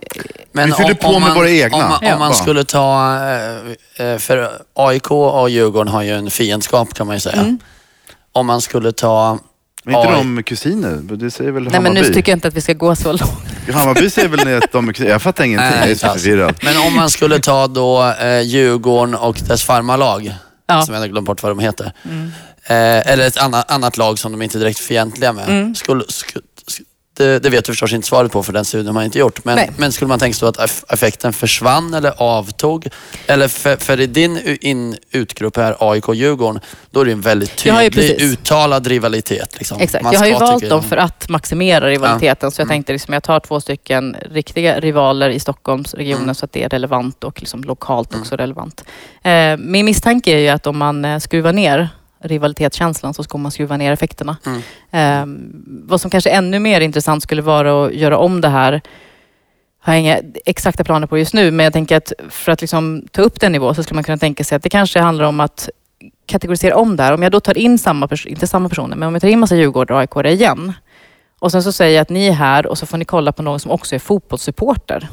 Men 0.51 0.65
Vi 0.67 0.73
fyller 0.73 0.93
på 0.93 1.19
med 1.19 1.35
våra 1.35 1.49
egna. 1.49 1.77
Om 1.77 1.89
man, 1.89 1.99
Ja. 2.01 2.13
om 2.13 2.19
man 2.19 2.33
skulle 2.33 2.63
ta... 2.63 3.15
eh, 3.99 4.17
För 4.17 4.49
AIK 4.73 5.11
och 5.11 5.49
Djurgården 5.49 5.93
har 5.93 6.01
ju 6.03 6.11
en 6.11 6.29
fiendskap 6.29 6.93
kan 6.93 7.07
man 7.07 7.15
ju 7.15 7.19
säga. 7.19 7.41
Mm. 7.41 7.59
Om 8.31 8.45
man 8.47 8.61
skulle 8.61 8.91
ta... 8.91 9.39
Men 9.87 9.95
inte 9.95 10.07
Oj. 10.07 10.15
de 10.17 10.43
kusiner? 10.43 10.99
Det 11.17 11.31
säger 11.31 11.51
väl 11.51 11.63
nej 11.63 11.71
men 11.71 11.85
Hammarby? 11.85 12.07
nu 12.07 12.13
tycker 12.13 12.31
jag 12.31 12.37
inte 12.37 12.47
att 12.47 12.53
vi 12.53 12.61
ska 12.61 12.73
gå 12.73 12.95
så 12.95 13.07
långt. 13.11 13.31
Hammarby 13.73 14.09
säger 14.09 14.27
väl 14.27 14.57
att 14.63 14.71
de 14.71 14.89
är 14.89 14.93
kusiner? 14.93 15.11
Jag 15.11 15.21
fattar 15.21 15.43
ingenting. 15.43 15.69
Nej, 15.69 15.79
jag 15.81 15.89
är 15.91 15.95
så 15.95 16.07
förvirrad. 16.07 16.55
Men 16.63 16.77
om 16.87 16.95
man 16.95 17.09
skulle 17.09 17.39
ta 17.39 17.67
då 17.67 18.03
eh, 18.21 18.41
Djurgården 18.41 19.15
och 19.15 19.37
dess 19.47 19.63
farmarlag, 19.63 20.33
Ja. 20.69 20.81
som 20.81 20.93
jag 20.93 21.01
har 21.01 21.07
glömt 21.07 21.27
bort 21.27 21.43
vad 21.43 21.51
de 21.51 21.59
heter. 21.59 21.91
Mm. 22.05 22.31
Eh, 22.69 23.11
eller 23.11 23.27
ett 23.27 23.37
annat, 23.37 23.71
annat 23.71 23.97
lag 23.97 24.19
som 24.19 24.31
de 24.31 24.41
inte 24.41 24.57
är 24.57 24.59
direkt 24.59 24.79
fientliga 24.79 25.33
med. 25.33 25.49
Mm. 25.49 25.75
Skulle, 25.75 26.03
sku, 26.07 26.39
sk- 26.39 26.43
det, 27.17 27.39
det 27.39 27.49
vet 27.49 27.65
du 27.65 27.71
förstås 27.71 27.93
inte 27.93 28.07
svaret 28.07 28.31
på 28.31 28.43
för 28.43 28.53
den 28.53 28.65
studien 28.65 28.87
har 28.87 28.93
man 28.93 29.03
inte 29.03 29.19
gjort. 29.19 29.45
Men, 29.45 29.55
Nej. 29.55 29.71
men 29.77 29.91
skulle 29.91 30.07
man 30.09 30.19
tänka 30.19 30.35
sig 30.37 30.47
att 30.47 30.57
eff- 30.57 30.83
effekten 30.89 31.33
försvann 31.33 31.93
eller 31.93 32.13
avtog? 32.17 32.87
Eller 33.27 33.47
för, 33.47 33.75
för 33.75 33.99
i 33.99 34.07
din 34.07 34.57
in, 34.61 34.97
utgrupp 35.11 35.57
här, 35.57 35.75
AIK 35.79 36.07
och 36.07 36.15
Djurgården, 36.15 36.61
då 36.91 37.01
är 37.01 37.05
det 37.05 37.11
en 37.11 37.21
väldigt 37.21 37.55
tydlig 37.55 38.21
uttalad 38.21 38.87
rivalitet. 38.87 39.55
Liksom. 39.57 39.81
Exakt. 39.81 40.03
Man 40.03 40.13
Jag 40.13 40.19
har 40.19 40.27
ju 40.27 40.33
valt 40.33 40.69
dem 40.69 40.83
för 40.83 40.97
att 40.97 41.29
maximera 41.29 41.87
rivaliteten. 41.87 42.51
Så 42.51 42.61
jag 42.61 42.65
Mm. 42.65 42.75
tänkte 42.75 42.93
liksom, 42.93 43.13
jag 43.13 43.23
tar 43.23 43.39
två 43.39 43.61
stycken 43.61 44.15
riktiga 44.31 44.79
rivaler 44.79 45.29
i 45.29 45.39
Stockholmsregionen 45.39 46.23
Mm. 46.23 46.35
så 46.35 46.45
att 46.45 46.51
det 46.51 46.63
är 46.63 46.69
relevant 46.69 47.23
och 47.23 47.39
liksom 47.41 47.63
lokalt 47.63 48.15
också 48.15 48.35
relevant. 48.35 48.83
Eh, 49.23 49.57
min 49.57 49.85
misstanke 49.85 50.31
är 50.31 50.37
ju 50.39 50.47
att 50.49 50.67
om 50.67 50.77
man 50.77 51.05
eh, 51.05 51.19
skruvar 51.19 51.53
ner 51.53 51.89
rivalitetskänslan 52.19 53.13
så 53.13 53.23
ska 53.23 53.37
man 53.37 53.51
skruva 53.51 53.77
ner 53.77 53.91
effekterna. 53.91 54.37
Mm. 54.45 54.61
Eh, 54.91 55.49
vad 55.87 56.01
som 56.01 56.11
kanske 56.11 56.29
ännu 56.29 56.59
mer 56.59 56.81
intressant 56.81 57.23
skulle 57.23 57.41
vara 57.41 57.85
att 57.85 57.93
göra 57.93 58.17
om 58.17 58.41
det 58.41 58.49
här 58.49 58.81
har 59.79 59.93
jag 59.93 60.01
inga 60.01 60.19
exakta 60.45 60.83
planer 60.83 61.07
på 61.07 61.17
just 61.17 61.33
nu, 61.33 61.51
men 61.51 61.63
jag 61.63 61.73
tänker 61.73 61.97
att 61.97 62.13
för 62.29 62.51
att 62.51 62.61
liksom 62.61 63.07
ta 63.11 63.21
upp 63.21 63.39
den 63.39 63.51
nivå 63.51 63.73
så 63.73 63.83
skulle 63.83 63.95
man 63.95 64.03
kunna 64.03 64.17
tänka 64.17 64.43
sig 64.43 64.55
att 64.55 64.63
det 64.63 64.69
kanske 64.69 64.99
handlar 64.99 65.25
om 65.25 65.39
att 65.39 65.69
kategorisera 66.25 66.75
om 66.75 66.95
det 66.95 67.03
här. 67.03 67.13
Om 67.13 67.23
jag 67.23 67.31
då 67.31 67.39
tar 67.39 67.57
in 67.57 67.77
samma 67.77 68.09
inte 68.25 68.47
samma 68.47 68.69
personer, 68.69 68.95
men 68.95 69.07
om 69.07 69.15
jag 69.15 69.21
tar 69.21 69.27
in 69.27 69.39
massa 69.39 69.55
Djurgårdare 69.55 70.07
och 70.07 70.17
AIK 70.19 70.33
igen 70.33 70.73
och 71.39 71.51
sen 71.51 71.63
så 71.63 71.71
säger 71.71 71.95
jag 71.95 72.01
att 72.01 72.09
ni 72.09 72.27
är 72.27 72.31
här 72.31 72.67
och 72.67 72.77
så 72.77 72.85
får 72.85 72.97
ni 72.97 73.05
kolla 73.05 73.31
på 73.31 73.43
någon 73.43 73.59
som 73.59 73.71
också 73.71 73.95
är 73.95 73.99
fotbollssupporter. 73.99 75.07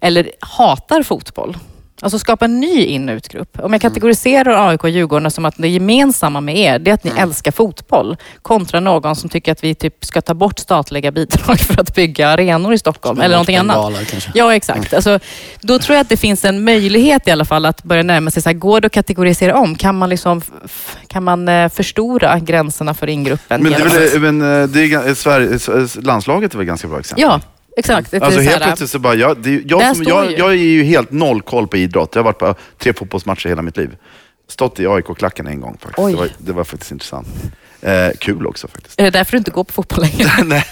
Eller 0.00 0.30
hatar 0.40 1.02
fotboll. 1.02 1.56
Alltså 2.00 2.18
skapa 2.18 2.44
en 2.44 2.60
ny 2.60 2.84
in 2.84 3.08
och 3.08 3.14
utgrupp. 3.14 3.58
Om 3.60 3.72
jag 3.72 3.82
kategoriserar 3.82 4.68
AIK 4.70 4.84
och 4.84 4.90
Djurgården 4.90 5.30
som 5.30 5.44
att 5.44 5.54
det 5.56 5.68
gemensamma 5.68 6.40
med 6.40 6.56
er, 6.58 6.78
det 6.78 6.90
är 6.90 6.94
att 6.94 7.04
ni 7.04 7.12
älskar 7.16 7.52
fotboll. 7.52 8.16
Kontra 8.42 8.80
någon 8.80 9.16
som 9.16 9.30
tycker 9.30 9.52
att 9.52 9.64
vi 9.64 9.74
typ 9.74 10.04
ska 10.04 10.20
ta 10.22 10.34
bort 10.34 10.58
statliga 10.58 11.10
bidrag 11.10 11.58
för 11.60 11.80
att 11.80 11.94
bygga 11.94 12.28
arenor 12.28 12.72
i 12.74 12.78
Stockholm. 12.78 13.20
Eller 13.20 13.34
någonting 13.34 13.56
annat. 13.56 14.08
Kanske. 14.10 14.30
Ja, 14.34 14.54
exakt. 14.54 14.94
Alltså, 14.94 15.18
då 15.60 15.78
tror 15.78 15.94
jag 15.96 16.00
att 16.02 16.08
det 16.08 16.16
finns 16.16 16.44
en 16.44 16.64
möjlighet 16.64 17.28
i 17.28 17.30
alla 17.30 17.44
fall 17.44 17.66
att 17.66 17.82
börja 17.82 18.02
närma 18.02 18.30
sig, 18.30 18.42
så 18.42 18.48
här, 18.48 18.54
går 18.54 18.80
det 18.80 18.86
att 18.86 18.92
kategorisera 18.92 19.56
om? 19.56 19.74
Kan 19.74 19.98
man, 19.98 20.10
liksom, 20.10 20.42
kan 21.06 21.24
man 21.24 21.48
eh, 21.48 21.68
förstora 21.68 22.38
gränserna 22.38 22.94
för 22.94 23.06
ingruppen? 23.06 23.62
Men, 23.62 23.72
det 23.72 23.78
är 23.78 24.10
väl, 24.18 24.32
men 24.32 24.62
eh, 24.62 24.68
det 24.68 24.80
är, 24.80 24.86
gan- 24.86 25.14
Sverige, 25.14 25.58
landslaget 26.02 26.54
är 26.54 26.58
väl 26.58 26.66
ganska 26.66 26.88
bra 26.88 26.98
exempel? 27.00 27.22
Ja, 27.22 27.40
exakt. 27.76 28.10
Det 28.10 28.16
är 28.16 28.20
Alltså 28.20 28.40
så 28.40 28.50
helt 28.50 28.62
plötsligt 28.62 28.90
så 28.90 28.98
bara, 28.98 29.14
jag, 29.14 29.38
det, 29.42 29.62
jag, 29.66 29.96
som, 29.96 30.04
jag, 30.08 30.30
ju. 30.30 30.36
jag 30.36 30.50
är 30.50 30.54
ju 30.54 30.82
helt 30.82 31.10
noll 31.10 31.42
koll 31.42 31.68
på 31.68 31.76
idrott. 31.76 32.14
Jag 32.14 32.22
har 32.22 32.24
varit 32.24 32.38
på 32.38 32.54
tre 32.78 32.92
fotbollsmatcher 32.92 33.48
hela 33.48 33.62
mitt 33.62 33.76
liv. 33.76 33.96
Stått 34.48 34.80
i 34.80 34.86
AIK-klacken 34.86 35.46
en 35.46 35.60
gång 35.60 35.78
faktiskt. 35.80 36.08
Det 36.08 36.16
var, 36.16 36.28
det 36.38 36.52
var 36.52 36.64
faktiskt 36.64 36.92
intressant. 36.92 37.28
Eh, 37.80 38.08
kul 38.18 38.46
också 38.46 38.68
faktiskt. 38.68 39.00
Är 39.00 39.04
det 39.04 39.10
därför 39.10 39.32
du 39.32 39.38
inte 39.38 39.50
går 39.50 39.64
på 39.64 39.72
fotboll 39.72 40.00
längre? 40.04 40.30
Nej, 40.44 40.64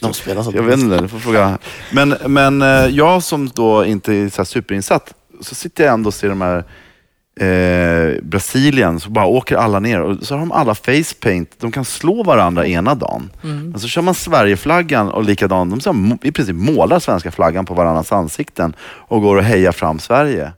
De 0.00 0.14
spelar 0.14 0.42
så 0.42 0.52
jag 0.54 0.62
vet 0.62 0.78
inte, 0.78 1.00
du 1.00 1.08
får 1.08 1.18
fråga. 1.18 1.58
Men, 1.90 2.16
men 2.26 2.62
eh, 2.62 2.68
jag 2.86 3.22
som 3.22 3.48
då 3.48 3.84
inte 3.84 4.14
är 4.14 4.28
så 4.28 4.36
här 4.36 4.44
superinsatt, 4.44 5.14
så 5.40 5.54
sitter 5.54 5.84
jag 5.84 5.92
ändå 5.94 6.08
och 6.08 6.14
ser 6.14 6.28
de 6.28 6.40
här 6.40 6.64
eh, 7.40 8.22
Brasilien, 8.22 9.00
så 9.00 9.10
bara 9.10 9.26
åker 9.26 9.56
alla 9.56 9.80
ner 9.80 10.00
och 10.00 10.26
så 10.26 10.34
har 10.34 10.40
de 10.40 10.52
alla 10.52 10.74
facepaint. 10.74 11.50
De 11.60 11.72
kan 11.72 11.84
slå 11.84 12.22
varandra 12.22 12.66
ena 12.66 12.94
dagen. 12.94 13.30
Mm. 13.44 13.70
Men 13.70 13.80
så 13.80 13.88
kör 13.88 14.02
man 14.02 14.14
Sverigeflaggan 14.14 15.08
och 15.08 15.24
likadant. 15.24 15.70
De 15.70 15.80
så 15.80 16.16
i 16.22 16.32
princip 16.32 16.56
målar 16.56 16.98
svenska 16.98 17.30
flaggan 17.30 17.64
på 17.66 17.74
varandras 17.74 18.12
ansikten 18.12 18.74
och 18.82 19.22
går 19.22 19.36
och 19.36 19.42
hejar 19.44 19.72
fram 19.72 19.98
Sverige. 19.98 20.52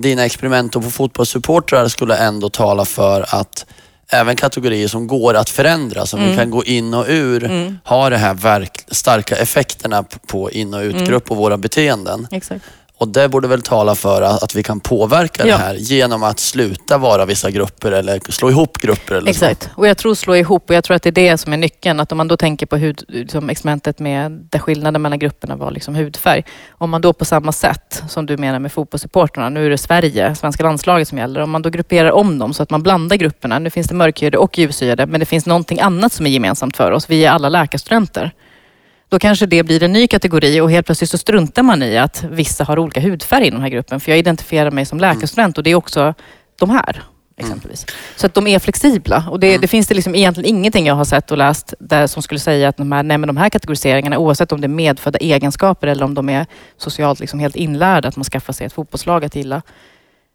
dina 0.00 0.24
experiment 0.24 0.72
på 0.72 0.80
fotbollssupportrar 0.82 1.88
skulle 1.88 2.16
ändå 2.16 2.48
tala 2.48 2.84
för 2.84 3.20
att 3.34 3.66
även 4.12 4.36
kategorier 4.36 4.88
som 4.88 5.06
går 5.06 5.34
att 5.34 5.48
förändra, 5.50 6.06
som 6.06 6.20
vi 6.20 6.36
kan 6.36 6.50
gå 6.50 6.64
in 6.64 6.94
och 6.94 7.04
ur, 7.08 7.44
Mm. 7.44 7.78
har 7.84 8.10
de 8.10 8.16
här 8.16 8.68
starka 8.94 9.36
effekterna 9.36 10.04
på 10.26 10.50
in 10.50 10.74
och 10.74 10.80
utgrupp 10.80 11.30
och 11.30 11.36
våra 11.36 11.56
beteenden. 11.56 12.26
Exakt. 12.30 12.64
Och 13.02 13.08
det 13.08 13.28
borde 13.28 13.48
väl 13.48 13.62
tala 13.62 13.94
för 13.94 14.22
att, 14.22 14.54
vi 14.54 14.62
kan 14.62 14.80
påverka 14.80 15.46
Ja. 15.46 15.56
det 15.56 15.62
här 15.62 15.74
genom 15.74 16.22
att 16.22 16.40
sluta 16.40 16.98
vara 16.98 17.24
vissa 17.24 17.50
grupper 17.50 17.92
eller 17.92 18.32
slå 18.32 18.50
ihop 18.50 18.78
grupper. 18.78 19.14
Eller 19.14 19.30
Exakt. 19.30 19.70
Och 19.74 19.86
jag 19.86 19.98
tror 19.98 20.14
slå 20.14 20.36
ihop 20.36 20.70
och 20.70 20.76
jag 20.76 20.84
tror 20.84 20.96
att 20.96 21.02
det 21.02 21.08
är 21.08 21.12
det 21.12 21.38
som 21.38 21.52
är 21.52 21.56
nyckeln. 21.56 22.00
Att 22.00 22.12
om 22.12 22.18
man 22.18 22.28
då 22.28 22.36
tänker 22.36 22.66
på 22.66 22.76
hud, 22.76 23.04
liksom 23.08 23.50
experimentet 23.50 23.98
med 23.98 24.32
där 24.32 24.58
skillnaden 24.58 25.02
mellan 25.02 25.18
grupperna 25.18 25.56
var 25.56 25.70
liksom 25.70 25.94
hudfärg. 25.94 26.44
Om 26.70 26.90
man 26.90 27.00
då 27.00 27.12
på 27.12 27.24
samma 27.24 27.52
sätt 27.52 28.02
som 28.08 28.26
du 28.26 28.36
menar 28.36 28.58
med 28.58 28.72
fotbollssupportrarna, 28.72 29.48
nu 29.48 29.66
är 29.66 29.70
det 29.70 29.78
Sverige, 29.78 30.34
svenska 30.34 30.62
landslaget 30.62 31.08
som 31.08 31.18
gäller. 31.18 31.40
Om 31.40 31.50
man 31.50 31.62
då 31.62 31.70
grupperar 31.70 32.10
om 32.12 32.38
dem 32.38 32.54
så 32.54 32.62
att 32.62 32.70
man 32.70 32.82
blandar 32.82 33.16
grupperna. 33.16 33.58
Nu 33.58 33.70
finns 33.70 33.86
det 33.86 33.94
mörkhyade 33.94 34.38
och 34.38 34.58
ljushyade, 34.58 35.06
men 35.06 35.20
det 35.20 35.26
finns 35.26 35.46
någonting 35.46 35.80
annat 35.80 36.12
som 36.12 36.26
är 36.26 36.30
gemensamt 36.30 36.76
för 36.76 36.90
oss. 36.92 37.10
Vi 37.10 37.24
är 37.24 37.30
alla 37.30 37.48
läkarstudenter. 37.48 38.32
Då 39.12 39.18
kanske 39.18 39.46
det 39.46 39.62
blir 39.62 39.82
en 39.82 39.92
ny 39.92 40.06
kategori 40.06 40.60
och 40.60 40.70
helt 40.70 40.86
plötsligt 40.86 41.10
så 41.10 41.18
struntar 41.18 41.62
man 41.62 41.82
i 41.82 41.98
att 41.98 42.24
vissa 42.30 42.64
har 42.64 42.78
olika 42.78 43.00
hudfärg 43.00 43.46
i 43.46 43.50
den 43.50 43.60
här 43.60 43.68
gruppen. 43.68 44.00
För 44.00 44.10
jag 44.10 44.18
identifierar 44.18 44.70
mig 44.70 44.86
som 44.86 44.98
läkarstudent 44.98 45.58
och 45.58 45.64
det 45.64 45.70
är 45.70 45.74
också 45.74 46.14
de 46.58 46.70
här 46.70 47.02
exempelvis. 47.36 47.86
Så 48.16 48.26
att 48.26 48.34
de 48.34 48.46
är 48.46 48.58
flexibla. 48.58 49.24
Och 49.30 49.40
det, 49.40 49.58
det 49.58 49.66
finns 49.66 49.86
det 49.86 49.94
liksom 49.94 50.14
egentligen 50.14 50.56
ingenting 50.56 50.86
jag 50.86 50.94
har 50.94 51.04
sett 51.04 51.30
och 51.30 51.38
läst 51.38 51.74
där 51.78 52.06
som 52.06 52.22
skulle 52.22 52.40
säga 52.40 52.68
att 52.68 52.76
de 52.76 52.92
här, 52.92 53.02
nej, 53.02 53.18
de 53.18 53.36
här 53.36 53.48
kategoriseringarna, 53.48 54.18
oavsett 54.18 54.52
om 54.52 54.60
det 54.60 54.66
är 54.66 54.68
medfödda 54.68 55.18
egenskaper 55.18 55.86
eller 55.86 56.04
om 56.04 56.14
de 56.14 56.28
är 56.28 56.46
socialt 56.76 57.20
liksom 57.20 57.40
helt 57.40 57.56
inlärda, 57.56 58.08
att 58.08 58.16
man 58.16 58.24
skaffar 58.24 58.52
sig 58.52 58.66
ett 58.66 58.72
fotbollslag 58.72 59.24
att 59.24 59.34
gilla, 59.34 59.62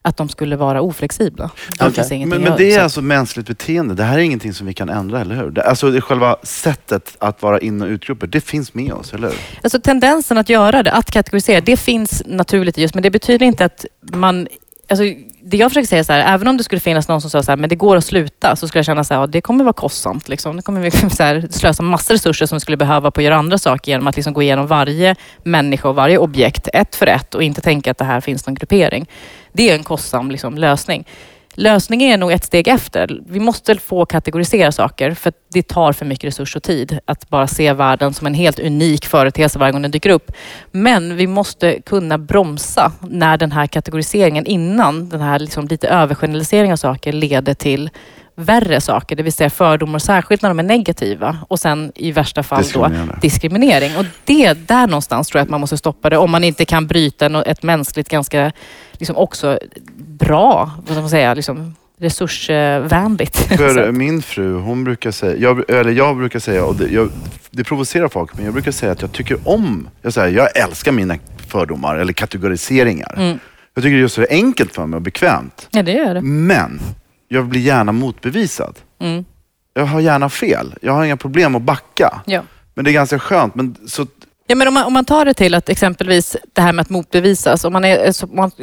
att 0.07 0.17
de 0.17 0.29
skulle 0.29 0.55
vara 0.55 0.81
oflexibla. 0.81 1.49
Ingenting 1.81 2.29
Men, 2.29 2.41
men 2.41 2.57
det 2.57 2.71
är 2.71 2.75
så- 2.77 2.81
alltså 2.83 3.01
mänskligt 3.01 3.47
beteende. 3.47 3.93
Det 3.95 4.03
här 4.03 4.17
är 4.17 4.21
ingenting 4.21 4.53
som 4.53 4.67
vi 4.67 4.73
kan 4.73 4.89
ändra, 4.89 5.21
eller 5.21 5.35
hur? 5.35 5.51
Det, 5.51 5.63
alltså 5.63 5.91
det 5.91 6.01
själva 6.01 6.35
sättet 6.43 7.15
att 7.19 7.41
vara 7.41 7.59
in 7.59 7.81
och 7.81 7.87
utgrupper, 7.87 8.27
det 8.27 8.41
finns 8.41 8.73
med 8.73 8.93
oss, 8.93 9.13
eller 9.13 9.27
hur? 9.27 9.37
Alltså 9.63 9.79
tendensen 9.79 10.37
att 10.37 10.49
göra 10.49 10.83
det, 10.83 10.91
att 10.91 11.11
kategorisera, 11.11 11.61
det 11.61 11.77
finns 11.77 12.23
naturligt 12.25 12.77
i 12.77 12.81
just, 12.81 12.93
men 12.93 13.03
det 13.03 13.09
betyder 13.11 13.45
inte 13.45 13.65
att 13.65 13.85
man... 14.13 14.47
Alltså, 14.89 15.03
det 15.43 15.57
jag 15.57 15.71
försöker 15.71 15.87
säga 15.87 15.99
är 15.99 16.03
så 16.03 16.13
här, 16.13 16.33
även 16.33 16.47
om 16.47 16.57
det 16.57 16.63
skulle 16.63 16.79
finnas 16.79 17.07
någon 17.07 17.21
som 17.21 17.29
sa 17.29 17.43
så 17.43 17.51
här, 17.51 17.57
men 17.57 17.69
det 17.69 17.75
går 17.75 17.95
att 17.97 18.05
sluta, 18.05 18.55
så 18.55 18.67
skulle 18.67 18.79
jag 18.79 18.85
känna 18.85 19.03
så 19.03 19.13
här, 19.13 19.21
ja, 19.21 19.27
det 19.27 19.41
kommer 19.41 19.63
vara 19.63 19.73
kostsamt. 19.73 20.29
Liksom. 20.29 20.55
Det 20.55 20.61
kommer 20.61 20.81
vi 20.81 20.91
så 21.09 21.23
här, 21.23 21.47
slösa 21.51 21.83
massor 21.83 22.13
resurser 22.13 22.45
som 22.45 22.55
vi 22.55 22.59
skulle 22.59 22.77
behöva 22.77 23.11
på 23.11 23.19
att 23.19 23.23
göra 23.23 23.35
andra 23.35 23.57
saker 23.57 23.91
genom 23.91 24.07
att 24.07 24.15
liksom 24.15 24.33
gå 24.33 24.41
igenom 24.41 24.67
varje 24.67 25.15
människa 25.43 25.89
och 25.89 25.95
varje 25.95 26.17
objekt 26.17 26.67
ett 26.73 26.95
för 26.95 27.07
ett 27.07 27.35
och 27.35 27.43
inte 27.43 27.61
tänka 27.61 27.91
att 27.91 27.97
det 27.97 28.05
här 28.05 28.21
finns 28.21 28.47
någon 28.47 28.55
gruppering. 28.55 29.05
Det 29.57 29.69
är 29.69 29.75
en 29.75 29.83
kostsam 29.83 30.31
liksom, 30.31 30.57
lösning. 30.57 31.05
Lösningen 31.53 32.11
är 32.11 32.17
nog 32.17 32.31
ett 32.31 32.43
steg 32.43 32.67
efter. 32.67 33.21
Vi 33.27 33.39
måste 33.39 33.75
få 33.75 34.05
kategorisera 34.05 34.71
saker 34.71 35.13
för 35.13 35.33
det 35.53 35.67
tar 35.67 35.93
för 35.93 36.05
mycket 36.05 36.23
resurs 36.23 36.55
och 36.55 36.63
tid 36.63 36.99
att 37.05 37.29
bara 37.29 37.47
se 37.47 37.73
världen 37.73 38.13
som 38.13 38.27
en 38.27 38.33
helt 38.33 38.59
unik 38.59 39.05
företeelse 39.05 39.59
varje 39.59 39.71
gång 39.71 39.81
den 39.81 39.91
dyker 39.91 40.09
upp. 40.09 40.31
Men 40.71 41.15
vi 41.15 41.27
måste 41.27 41.81
kunna 41.81 42.17
bromsa 42.17 42.91
när 43.01 43.37
den 43.37 43.51
här 43.51 43.67
kategoriseringen 43.67 44.45
innan 44.45 45.09
den 45.09 45.21
här 45.21 45.39
liksom 45.39 45.67
lite 45.67 45.87
övergeneraliseringen 45.87 46.73
av 46.73 46.77
saker 46.77 47.11
leder 47.11 47.53
till 47.53 47.89
värre 48.39 48.81
saker, 48.81 49.15
det 49.15 49.23
vill 49.23 49.33
säga 49.33 49.49
fördomar, 49.49 49.99
särskilt 49.99 50.41
när 50.41 50.49
de 50.49 50.59
är 50.59 50.63
negativa 50.63 51.37
och 51.47 51.59
sen 51.59 51.91
i 51.95 52.11
värsta 52.11 52.43
fall 52.43 52.57
då 52.57 52.63
Diskriminerande. 52.63 53.17
diskriminering. 53.21 53.97
Och 53.97 54.05
det, 54.25 54.53
där 54.53 54.87
någonstans 54.87 55.27
tror 55.27 55.39
jag 55.39 55.43
att 55.43 55.49
man 55.49 55.61
måste 55.61 55.77
stoppa 55.77 56.09
det 56.09 56.17
om 56.17 56.31
man 56.31 56.43
inte 56.43 56.65
kan 56.65 56.87
bryta 56.87 57.43
ett 57.43 57.63
mänskligt 57.63 58.09
ganska, 58.09 58.51
liksom 58.91 59.17
också 59.17 59.59
bra, 59.97 60.71
vad 60.77 60.87
ska 60.87 61.01
man 61.01 61.09
säga, 61.09 61.33
liksom 61.33 61.75
resursvänligt. 61.99 63.37
För 63.37 63.91
min 63.91 64.21
fru, 64.21 64.53
hon 64.53 64.83
brukar 64.83 65.11
säga, 65.11 65.37
jag, 65.37 65.69
eller 65.69 65.91
jag 65.91 66.17
brukar 66.17 66.39
säga, 66.39 66.65
och 66.65 66.75
det, 66.75 66.87
jag, 66.87 67.09
det 67.51 67.63
provocerar 67.63 68.07
folk, 68.07 68.35
men 68.35 68.45
jag 68.45 68.53
brukar 68.53 68.71
säga 68.71 68.91
att 68.91 69.01
jag 69.01 69.11
tycker 69.11 69.37
om, 69.43 69.89
jag, 70.01 70.13
säger, 70.13 70.37
jag 70.37 70.57
älskar 70.57 70.91
mina 70.91 71.15
fördomar 71.47 71.95
eller 71.95 72.13
kategoriseringar. 72.13 73.13
Mm. 73.17 73.39
Jag 73.73 73.83
tycker 73.83 73.97
det 73.97 74.03
är 74.03 74.07
så 74.07 74.25
enkelt 74.29 74.75
för 74.75 74.85
mig 74.85 74.95
och 74.95 75.01
bekvämt. 75.01 75.67
Ja, 75.71 75.83
det 75.83 75.91
gör 75.91 76.13
det. 76.13 76.21
Men 76.21 76.79
jag 77.27 77.45
blir 77.45 77.61
gärna 77.61 77.91
motbevisad. 77.91 78.75
Mm. 78.99 79.25
Jag 79.73 79.85
har 79.85 79.99
gärna 79.99 80.29
fel. 80.29 80.73
Jag 80.81 80.93
har 80.93 81.05
inga 81.05 81.17
problem 81.17 81.55
att 81.55 81.61
backa. 81.61 82.21
Ja. 82.25 82.41
Men 82.73 82.85
det 82.85 82.91
är 82.91 82.93
ganska 82.93 83.19
skönt. 83.19 83.55
Men 83.55 83.75
så, 83.87 84.05
Ja, 84.49 84.55
men 84.55 84.67
om, 84.67 84.73
man, 84.73 84.83
om 84.85 84.93
man 84.93 85.05
tar 85.05 85.25
det 85.25 85.33
till 85.33 85.53
att 85.53 85.69
exempelvis 85.69 86.35
det 86.53 86.61
här 86.61 86.73
med 86.73 86.83
att 86.83 86.89
motbevisas. 86.89 87.65
Om, 87.65 87.73
man 87.73 87.85
är, 87.85 88.13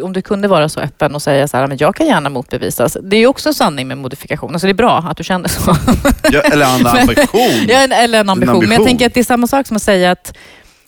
om 0.05 0.13
du 0.13 0.23
kunde 0.23 0.49
vara 0.49 0.69
så 0.69 0.81
öppen 0.81 1.15
och 1.15 1.23
säga 1.23 1.49
så 1.49 1.57
här, 1.57 1.67
men 1.67 1.77
jag 1.79 1.95
kan 1.97 2.07
gärna 2.07 2.29
motbevisas. 2.31 2.97
Det 3.03 3.17
är 3.17 3.27
också 3.27 3.49
en 3.49 3.55
sanning 3.55 3.89
med 3.89 3.99
modifikation. 3.99 4.53
Alltså 4.53 4.67
det 4.67 4.71
är 4.71 4.75
bra 4.75 4.99
att 4.99 5.17
du 5.17 5.25
känner 5.25 5.49
så. 5.49 5.77
jag, 6.33 6.53
eller 6.53 6.67
en 6.79 6.87
ambition. 7.01 7.67
Ja, 7.69 7.79
en- 7.81 7.93
eller 7.93 8.21
en 8.21 8.29
ambition. 8.31 8.53
Men 8.53 8.63
jag 8.63 8.65
ambition. 8.65 8.87
tänker 8.87 9.07
att 9.07 9.15
det 9.15 9.21
är 9.21 9.25
samma 9.25 9.47
sak 9.47 9.67
som 9.67 9.77
att 9.77 9.83
säga 9.83 10.11
att 10.11 10.37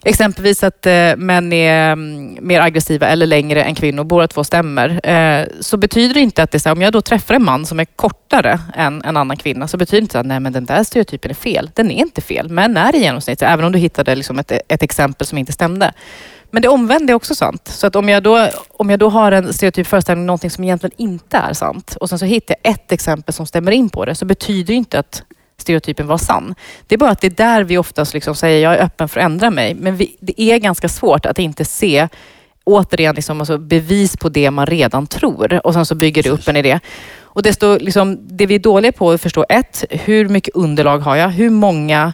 exempelvis 0.05 0.65
att 0.65 0.87
eh, 0.87 1.17
män 1.17 1.53
är 1.53 1.93
mm, 1.93 2.39
mer 2.41 2.61
aggressiva 2.61 3.07
eller 3.07 3.27
längre 3.27 3.63
än 3.63 3.75
kvinnor, 3.75 4.05
båda 4.05 4.29
två 4.29 4.45
stämmer. 4.45 5.09
Eh, 5.09 5.47
så 5.61 5.77
betyder 5.77 6.15
det 6.15 6.21
inte 6.21 6.43
att 6.43 6.51
det 6.51 6.57
är 6.57 6.61
så 6.61 6.69
här, 6.69 6.77
om 6.77 6.83
jag 6.83 6.93
då 6.93 7.01
träffar 7.01 7.35
en 7.35 7.45
man 7.45 7.67
som 7.67 7.81
är 7.81 7.85
kortare 7.85 8.61
än 8.75 9.03
en 9.05 9.17
annan 9.17 9.37
kvinna, 9.37 9.69
så 9.69 9.77
betyder 9.77 10.01
det 10.01 10.05
inte 10.05 10.21
att 10.21 10.27
nej, 10.27 10.41
men 10.41 10.53
den 10.53 10.65
där 10.65 10.85
stereotypen 10.85 11.31
är 11.31 11.35
fel. 11.35 11.71
Den 11.75 11.91
är 11.91 11.95
inte 11.95 12.21
fel. 12.21 12.49
Män 12.49 12.77
är 12.77 12.97
i 12.97 12.99
genomsnitt, 12.99 13.43
även 13.43 13.65
om 13.65 13.73
du 13.73 13.79
hittade 13.79 14.15
liksom 14.15 14.39
ett, 14.39 14.53
ett 14.69 14.83
exempel 14.83 15.27
som 15.27 15.39
inte 15.39 15.53
stämde. 15.53 15.93
Men 16.51 16.63
det 16.63 16.69
omvända 16.69 17.13
är 17.13 17.15
också 17.15 17.35
sant. 17.35 17.69
Så 17.69 17.87
att 17.87 17.97
om 17.97 18.09
jag 18.09 18.23
då, 18.23 18.49
om 18.69 18.91
jag 18.91 18.99
då 18.99 19.09
har 19.09 19.33
en 19.33 19.53
stereotyp 19.53 19.87
föreställning, 19.87 20.27
någonting 20.27 20.51
som 20.51 20.65
egentligen 20.65 20.95
inte 20.97 21.37
är 21.37 21.53
sant, 21.53 21.97
och 22.01 22.09
sen 22.09 22.19
så 22.19 22.25
hittar 22.25 22.57
jag 22.63 22.73
ett 22.73 22.93
exempel 22.93 23.35
som 23.35 23.47
stämmer 23.47 23.73
in 23.73 23.89
på 23.89 24.05
det, 24.05 24.15
så 24.15 24.25
betyder 24.25 24.67
det 24.67 24.75
inte 24.75 24.99
att 24.99 25.23
stereotypen 25.59 26.07
var 26.07 26.19
sann. 26.19 26.55
Det 26.87 26.95
är 26.95 26.99
bara 26.99 27.11
att 27.11 27.21
det 27.21 27.27
är 27.27 27.31
där 27.31 27.65
vi 27.65 27.79
oftast 27.79 28.15
liksom 28.15 28.35
säger, 28.35 28.63
jag 28.63 28.75
är 28.75 28.85
öppen 28.85 29.09
för 29.09 29.21
att 29.21 29.25
ändra 29.25 29.51
mig. 29.51 29.75
Men 29.75 29.97
vi, 29.97 30.17
det 30.21 30.43
är 30.43 30.59
ganska 30.59 30.89
svårt 30.89 31.27
att 31.27 31.39
inte 31.39 31.65
se 31.65 32.09
återigen 32.65 33.15
liksom, 33.15 33.41
alltså 33.41 33.59
bevis 33.59 34.17
på 34.17 34.29
det 34.29 34.51
man 34.51 34.67
redan 34.67 35.07
tror 35.07 35.67
och 35.67 35.75
sen 35.75 35.87
så 35.87 35.95
bygger 35.95 36.23
det 36.23 36.31
upp 36.31 36.49
en 36.49 36.57
idé. 36.57 36.81
Och 37.21 37.43
desto, 37.43 37.79
liksom, 37.79 38.19
det 38.29 38.47
vi 38.47 38.55
är 38.55 38.59
dåliga 38.59 38.93
på 38.93 39.11
att 39.11 39.21
förstå, 39.21 39.47
ett, 39.49 39.85
hur 39.91 40.29
mycket 40.29 40.55
underlag 40.55 40.99
har 40.99 41.17
jag? 41.17 41.29
Hur 41.29 41.51
många 41.51 42.13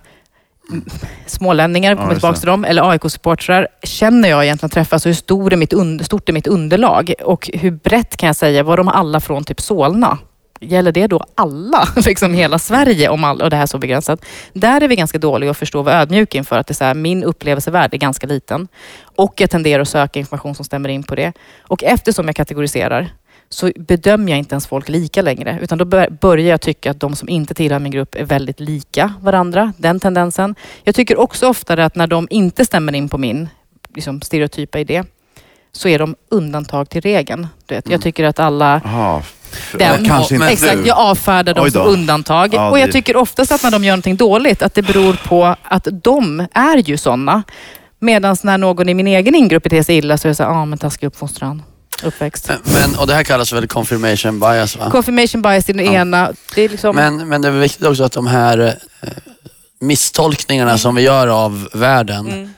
smålänningar, 1.26 1.94
kommer 1.94 2.08
just 2.08 2.20
tillbaka 2.20 2.38
till 2.38 2.46
dem, 2.46 2.64
eller 2.64 2.90
AIK-supportrar 2.90 3.66
känner 3.82 4.28
jag 4.28 4.44
egentligen 4.44 4.70
träffas? 4.70 5.06
Och 5.06 5.08
hur 5.08 5.14
stor 5.14 5.52
är 5.52 5.56
mitt 5.56 6.06
stort 6.06 6.28
är 6.28 6.32
mitt 6.32 6.46
underlag? 6.46 7.14
Och 7.24 7.50
hur 7.54 7.70
brett 7.70 8.16
kan 8.16 8.26
jag 8.26 8.36
säga, 8.36 8.62
var 8.62 8.76
de 8.76 8.88
alla 8.88 9.20
från 9.20 9.44
typ 9.44 9.60
Solna? 9.60 10.18
Gäller 10.62 10.92
det 10.92 11.06
då 11.06 11.24
alla, 11.34 11.88
liksom 12.06 12.34
hela 12.34 12.58
Sverige, 12.58 13.08
om 13.08 13.24
all, 13.24 13.42
och 13.42 13.50
det 13.50 13.56
här 13.56 13.62
är 13.62 13.66
så 13.66 13.78
begränsat? 13.78 14.24
Där 14.52 14.80
är 14.80 14.88
vi 14.88 14.96
ganska 14.96 15.18
dåliga 15.18 15.50
att 15.50 15.56
förstå 15.56 15.78
och 15.78 15.84
vara 15.84 16.00
ödmjuka 16.00 16.38
inför 16.38 16.58
att 16.58 16.66
det 16.66 16.72
är 16.72 16.74
så 16.74 16.84
här, 16.84 16.94
min 16.94 17.24
upplevelsevärld 17.24 17.94
är 17.94 17.98
ganska 17.98 18.26
liten. 18.26 18.68
Och 19.16 19.34
jag 19.40 19.50
tenderar 19.50 19.82
att 19.82 19.88
söka 19.88 20.18
information 20.20 20.54
som 20.54 20.64
stämmer 20.64 20.88
in 20.88 21.02
på 21.02 21.14
det. 21.14 21.32
Och 21.60 21.84
eftersom 21.84 22.26
jag 22.26 22.36
kategoriserar 22.36 23.12
så 23.48 23.70
bedömer 23.76 24.32
jag 24.32 24.38
inte 24.38 24.52
ens 24.54 24.66
folk 24.66 24.88
lika 24.88 25.22
längre. 25.22 25.58
Utan 25.62 25.78
då 25.78 25.84
bör- 25.84 26.10
börjar 26.20 26.50
jag 26.50 26.60
tycka 26.60 26.90
att 26.90 27.00
de 27.00 27.16
som 27.16 27.28
inte 27.28 27.54
tillhör 27.54 27.78
min 27.78 27.92
grupp 27.92 28.14
är 28.14 28.24
väldigt 28.24 28.60
lika 28.60 29.14
varandra. 29.20 29.72
Den 29.76 30.00
tendensen. 30.00 30.54
Jag 30.84 30.94
tycker 30.94 31.18
också 31.20 31.48
oftare 31.48 31.84
att 31.84 31.94
när 31.96 32.06
de 32.06 32.26
inte 32.30 32.64
stämmer 32.64 32.92
in 32.94 33.08
på 33.08 33.18
min 33.18 33.48
liksom, 33.94 34.20
stereotypa 34.22 34.78
idé 34.78 35.02
så 35.72 35.88
är 35.88 35.98
de 35.98 36.14
undantag 36.30 36.88
till 36.90 37.00
regeln. 37.00 37.46
Du 37.66 37.74
vet, 37.74 37.90
Jag 37.90 38.02
tycker 38.02 38.24
att 38.24 38.38
alla 38.40 38.80
Jaha, 38.84 39.18
f- 39.20 39.34
den, 39.78 40.04
kanske 40.04 40.34
inte 40.34 40.46
exakt, 40.48 40.76
du. 40.82 40.86
jag 40.88 40.98
avfärdar 40.98 41.54
dem 41.54 41.70
som 41.70 41.86
undantag. 41.86 42.54
Ja, 42.54 42.70
och 42.70 42.78
jag 42.78 42.88
det- 42.88 42.92
tycker 42.92 43.16
oftast 43.16 43.52
att 43.52 43.62
när 43.62 43.70
de 43.70 43.84
gör 43.84 43.92
någonting 43.92 44.16
dåligt, 44.16 44.62
att 44.62 44.74
det 44.74 44.82
beror 44.82 45.20
på 45.28 45.56
att 45.62 45.88
de 46.02 46.46
är 46.52 46.76
ju 46.76 46.96
sådana. 46.96 47.42
Medan 48.00 48.36
när 48.42 48.58
någon 48.58 48.88
i 48.88 48.94
min 48.94 49.06
egen 49.06 49.34
ingrupp 49.34 49.62
beter 49.62 49.82
sig 49.82 49.96
illa 49.96 50.18
så 50.18 50.28
är 50.28 50.30
det 50.30 50.34
så 50.34 50.42
här, 50.42 50.50
ah, 50.50 50.64
men 50.64 50.78
taskig 50.78 51.06
uppfostran, 51.06 51.62
uppväxt. 52.02 52.50
Men, 52.64 52.94
och 52.98 53.06
det 53.06 53.14
här 53.14 53.22
kallas 53.24 53.52
väl 53.52 53.66
confirmation 53.66 54.40
bias 54.40 54.76
va? 54.76 54.90
Confirmation 54.90 55.42
bias 55.42 55.68
i 55.68 55.72
den 55.72 55.86
Ja. 55.86 55.92
ena. 55.92 56.32
Det 56.54 56.62
är 56.62 56.68
liksom... 56.68 56.96
Men, 56.96 57.28
men 57.28 57.42
det 57.42 57.48
är 57.48 57.52
viktigt 57.52 57.86
också 57.86 58.04
att 58.04 58.12
de 58.12 58.26
här 58.26 58.58
eh, 59.02 59.08
misstolkningarna 59.80 60.78
som 60.78 60.94
vi 60.94 61.02
gör 61.02 61.26
av 61.44 61.68
världen, 61.72 62.26
Mm. 62.32 62.51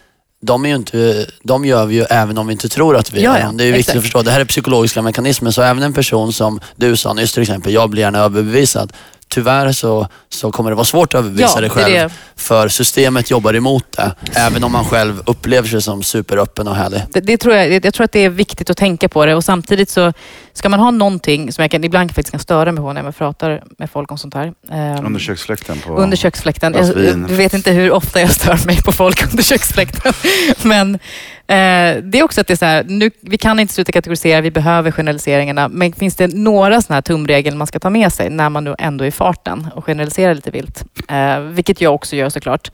De, 0.45 0.65
är 0.65 0.69
ju 0.69 0.75
inte, 0.75 1.27
de 1.43 1.65
gör 1.65 1.87
vi 1.87 1.95
ju 1.95 2.03
även 2.03 2.39
om 2.39 2.47
vi 2.47 2.53
inte 2.53 2.69
tror 2.69 2.97
att 2.97 3.13
vi 3.13 3.23
Ja, 3.23 3.39
ja. 3.39 3.53
Det 3.55 3.65
är 3.65 3.73
viktigt 3.73 3.79
exakt. 3.79 3.97
att 3.97 4.03
förstå. 4.03 4.23
Det 4.23 4.31
här 4.31 4.41
är 4.41 4.45
psykologiska 4.45 5.03
mekanismer. 5.03 5.51
Så 5.51 5.63
även 5.63 5.83
en 5.83 5.93
person 5.93 6.33
som 6.33 6.61
du 6.77 6.97
sa 6.97 7.13
nyss 7.13 7.33
till 7.33 7.43
exempel, 7.43 7.73
jag 7.73 7.91
blir 7.91 8.03
gärna 8.03 8.19
överbevisad. 8.19 8.93
Tyvärr 9.35 9.73
så, 9.73 10.09
så 10.29 10.53
kommer 10.53 10.71
det 10.71 10.75
vara 10.77 10.85
svårt 10.85 11.15
att 11.15 11.19
överbevisa 11.19 11.49
Ja, 11.55 11.61
dig 11.61 11.69
det 11.69 11.75
själv. 11.75 11.95
det. 11.95 12.11
För 12.37 12.69
systemet 12.69 13.31
jobbar 13.31 13.55
emot 13.55 13.85
det. 13.93 14.13
Även 14.35 14.65
om 14.65 14.73
man 14.73 14.85
själv 14.85 15.23
upplever 15.27 15.69
sig 15.69 15.83
som 15.83 16.03
superöppen 16.03 16.69
och 16.69 16.77
härlig. 16.77 17.03
Det, 17.13 17.21
det 17.21 17.37
tror 17.37 17.55
jag, 17.55 17.85
jag 17.85 17.95
tror 17.95 18.05
att 18.05 18.13
det 18.13 18.21
är 18.25 18.29
viktigt 18.29 18.71
att 18.71 18.77
tänka 18.77 19.09
på 19.09 19.27
det 19.27 19.35
och 19.35 19.45
samtidigt 19.45 19.91
så 19.91 20.13
ska 20.53 20.69
man 20.69 20.81
ha 20.81 20.91
någonting 20.91 21.53
som 21.53 21.63
jag 21.63 21.71
kan, 21.71 21.85
ibland 21.85 22.11
faktiskt 22.11 22.31
kan 22.31 22.41
störa 22.41 22.73
mig 22.73 22.83
på 22.83 22.93
när 22.93 23.05
jag 23.05 23.17
pratar 23.17 23.63
med 23.79 23.91
folk 23.91 24.11
om 24.13 24.19
sånt 24.19 24.35
här. 24.35 24.53
Ehm, 24.73 25.07
Under 25.07 25.21
köksfläkten 25.21 25.79
på... 25.87 25.97
Under 25.97 26.17
köksfläkten. 26.17 26.75
Jag, 26.75 27.05
jag 27.07 27.15
vet 27.29 27.55
inte 27.55 27.71
hur 27.71 27.91
ofta 27.91 28.21
jag 28.21 28.31
stör 28.31 28.67
mig 28.67 28.83
på 28.83 28.93
folk 28.93 29.31
under 29.31 29.43
köksfläkten. 29.43 30.13
Men 30.63 30.99
eh, 31.47 32.03
det 32.03 32.19
är 32.19 32.23
också 32.23 32.41
att 32.41 32.47
det 32.47 32.55
är 32.55 32.57
så 32.57 32.65
här, 32.65 32.85
nu, 32.85 33.11
vi 33.21 33.39
kan 33.39 33.61
inte 33.61 33.75
sluta 33.75 33.93
kategorisera, 33.93 34.41
vi 34.41 34.51
behöver 34.51 34.91
generaliseringarna. 34.91 35.69
Men 35.69 35.93
finns 35.93 36.17
det 36.17 36.35
några 36.35 36.83
sådana 36.83 36.97
här 36.97 37.03
tumregler 37.03 37.57
man 37.57 37.67
ska 37.67 37.79
ta 37.79 37.91
med 37.91 38.13
sig 38.13 38.31
när 38.31 38.51
man 38.51 38.65
nu 38.65 38.75
ändå 38.79 39.05
är 39.05 39.09
i 39.09 39.11
farten 39.11 39.69
och 39.75 39.85
generaliserar 39.85 40.35
lite 40.35 40.51
vilt? 40.51 40.85
Eh, 41.09 41.41
vilket 41.41 41.81
jag 41.81 41.95
också 41.95 42.17
gör 42.17 42.29
såklart. 42.29 42.71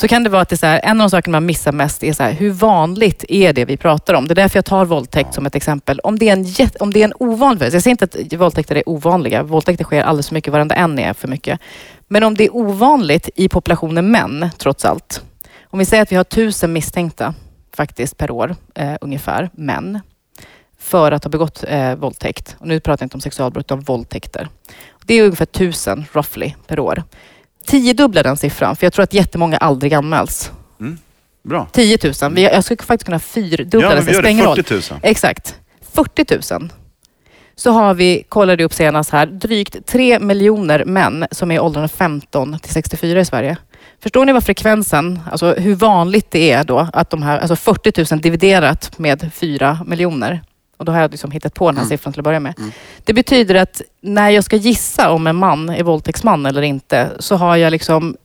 Så 0.00 0.08
kan 0.08 0.22
det 0.22 0.30
vara 0.30 0.42
att 0.42 0.48
det 0.48 0.54
är 0.54 0.56
så 0.56 0.66
här, 0.66 0.80
en 0.84 1.00
av 1.00 1.04
de 1.04 1.10
saker 1.10 1.30
man 1.30 1.46
missar 1.46 1.72
mest 1.72 2.04
är 2.04 2.12
så 2.12 2.22
här, 2.22 2.32
hur 2.32 2.50
vanligt 2.50 3.24
är 3.28 3.52
det 3.52 3.64
vi 3.64 3.76
pratar 3.76 4.14
om? 4.14 4.28
Det 4.28 4.32
är 4.32 4.34
därför 4.34 4.56
jag 4.56 4.64
tar 4.64 4.84
våldtäkt 4.84 5.34
som 5.34 5.46
ett 5.46 5.54
exempel. 5.54 6.00
Om 6.00 6.18
det 6.18 6.28
är 6.28 6.32
en, 6.32 6.42
jätt, 6.42 6.76
om 6.76 6.92
det 6.92 7.00
är 7.00 7.04
en 7.04 7.12
ovanlig, 7.18 7.66
jag 7.66 7.82
säger 7.82 7.90
inte 7.90 8.04
att 8.04 8.32
våldtäkter 8.32 8.76
är 8.76 8.88
ovanliga. 8.88 9.42
Våldtäkter 9.42 9.84
sker 9.84 10.02
alldeles 10.02 10.28
för 10.28 10.34
mycket, 10.34 10.52
varenda 10.52 10.74
en 10.74 10.98
är 10.98 11.12
för 11.12 11.28
mycket. 11.28 11.60
Men 12.08 12.22
om 12.22 12.34
det 12.34 12.44
är 12.44 12.56
ovanligt 12.56 13.28
i 13.34 13.48
populationen 13.48 14.10
män, 14.10 14.50
trots 14.58 14.84
allt. 14.84 15.22
Om 15.64 15.78
vi 15.78 15.84
säger 15.84 16.02
att 16.02 16.12
vi 16.12 16.16
har 16.16 16.24
tusen 16.24 16.72
misstänkta 16.72 17.34
faktiskt 17.78 18.16
per 18.16 18.30
år, 18.30 18.56
eh, 18.74 18.94
ungefär, 19.00 19.50
män, 19.52 20.00
för 20.78 21.12
att 21.12 21.24
ha 21.24 21.30
begått 21.30 21.64
eh, 21.68 21.94
våldtäkt. 21.94 22.56
Och 22.58 22.66
nu 22.66 22.80
pratar 22.80 23.02
jag 23.02 23.06
inte 23.06 23.16
om 23.16 23.20
sexualbrott, 23.20 23.64
utan 23.66 23.80
våldtäkter. 23.80 24.48
Det 25.06 25.14
är 25.14 25.22
ungefär 25.24 25.46
tusen, 25.46 26.04
roughly, 26.12 26.54
per 26.66 26.78
år. 26.80 27.02
Tiodubbla 27.66 28.22
den 28.22 28.36
siffran, 28.36 28.76
för 28.76 28.86
jag 28.86 28.92
tror 28.92 29.02
att 29.02 29.14
jättemånga 29.14 29.56
aldrig 29.56 29.94
anmäls. 29.94 30.50
Bra. 31.42 31.66
10 31.72 31.98
000. 32.22 32.34
Vi, 32.34 32.42
jag 32.42 32.64
skulle 32.64 32.82
faktiskt 32.82 33.04
kunna 33.06 33.18
fyrdubbla 33.18 33.88
Ja, 33.88 33.94
den, 33.94 33.96
men 34.04 34.06
vi 34.06 34.12
gör 34.12 34.22
det. 34.22 34.46
roll. 34.46 34.56
40 34.64 34.92
000. 34.92 35.00
Exakt. 35.02 35.58
40 35.92 36.54
000. 36.60 36.70
Så 37.56 37.70
har 37.70 37.94
vi, 37.94 38.24
kollade 38.28 38.64
upp 38.64 38.72
senast 38.74 39.10
här, 39.10 39.26
drygt 39.26 39.86
3 39.86 40.18
miljoner 40.18 40.84
män 40.84 41.26
som 41.30 41.50
är 41.50 41.54
i 41.54 41.58
åldrarna 41.58 41.88
15 41.88 42.58
till 42.58 42.72
64 42.72 43.20
i 43.20 43.24
Sverige. 43.24 43.56
Förstår 44.02 44.24
ni 44.24 44.32
vad 44.32 44.44
frekvensen, 44.44 45.20
alltså 45.30 45.52
hur 45.54 45.74
vanligt 45.74 46.30
det 46.30 46.50
är 46.52 46.64
då 46.64 46.88
att 46.92 47.10
de 47.10 47.22
här, 47.22 47.38
alltså 47.38 47.56
40 47.56 48.14
000 48.14 48.20
dividerat 48.20 48.98
med 48.98 49.30
4 49.34 49.78
miljoner. 49.86 50.42
Och 50.76 50.84
då 50.84 50.92
har 50.92 51.00
jag 51.00 51.10
liksom 51.10 51.30
hittat 51.30 51.54
på 51.54 51.66
den 51.68 51.76
här 51.76 51.82
Mm. 51.82 51.88
siffran 51.88 52.12
till 52.12 52.20
att 52.20 52.24
börja 52.24 52.40
med. 52.40 52.54
Mm. 52.58 52.70
Det 53.04 53.12
betyder 53.14 53.54
att 53.54 53.82
när 54.00 54.30
jag 54.30 54.44
ska 54.44 54.56
gissa 54.56 55.10
om 55.10 55.26
en 55.26 55.36
man 55.36 55.68
är 55.68 55.82
våldtäktsman 55.82 56.46
eller 56.46 56.62
inte, 56.62 57.10
så 57.18 57.36
har 57.36 57.56
jag 57.56 57.70
liksom 57.70 58.16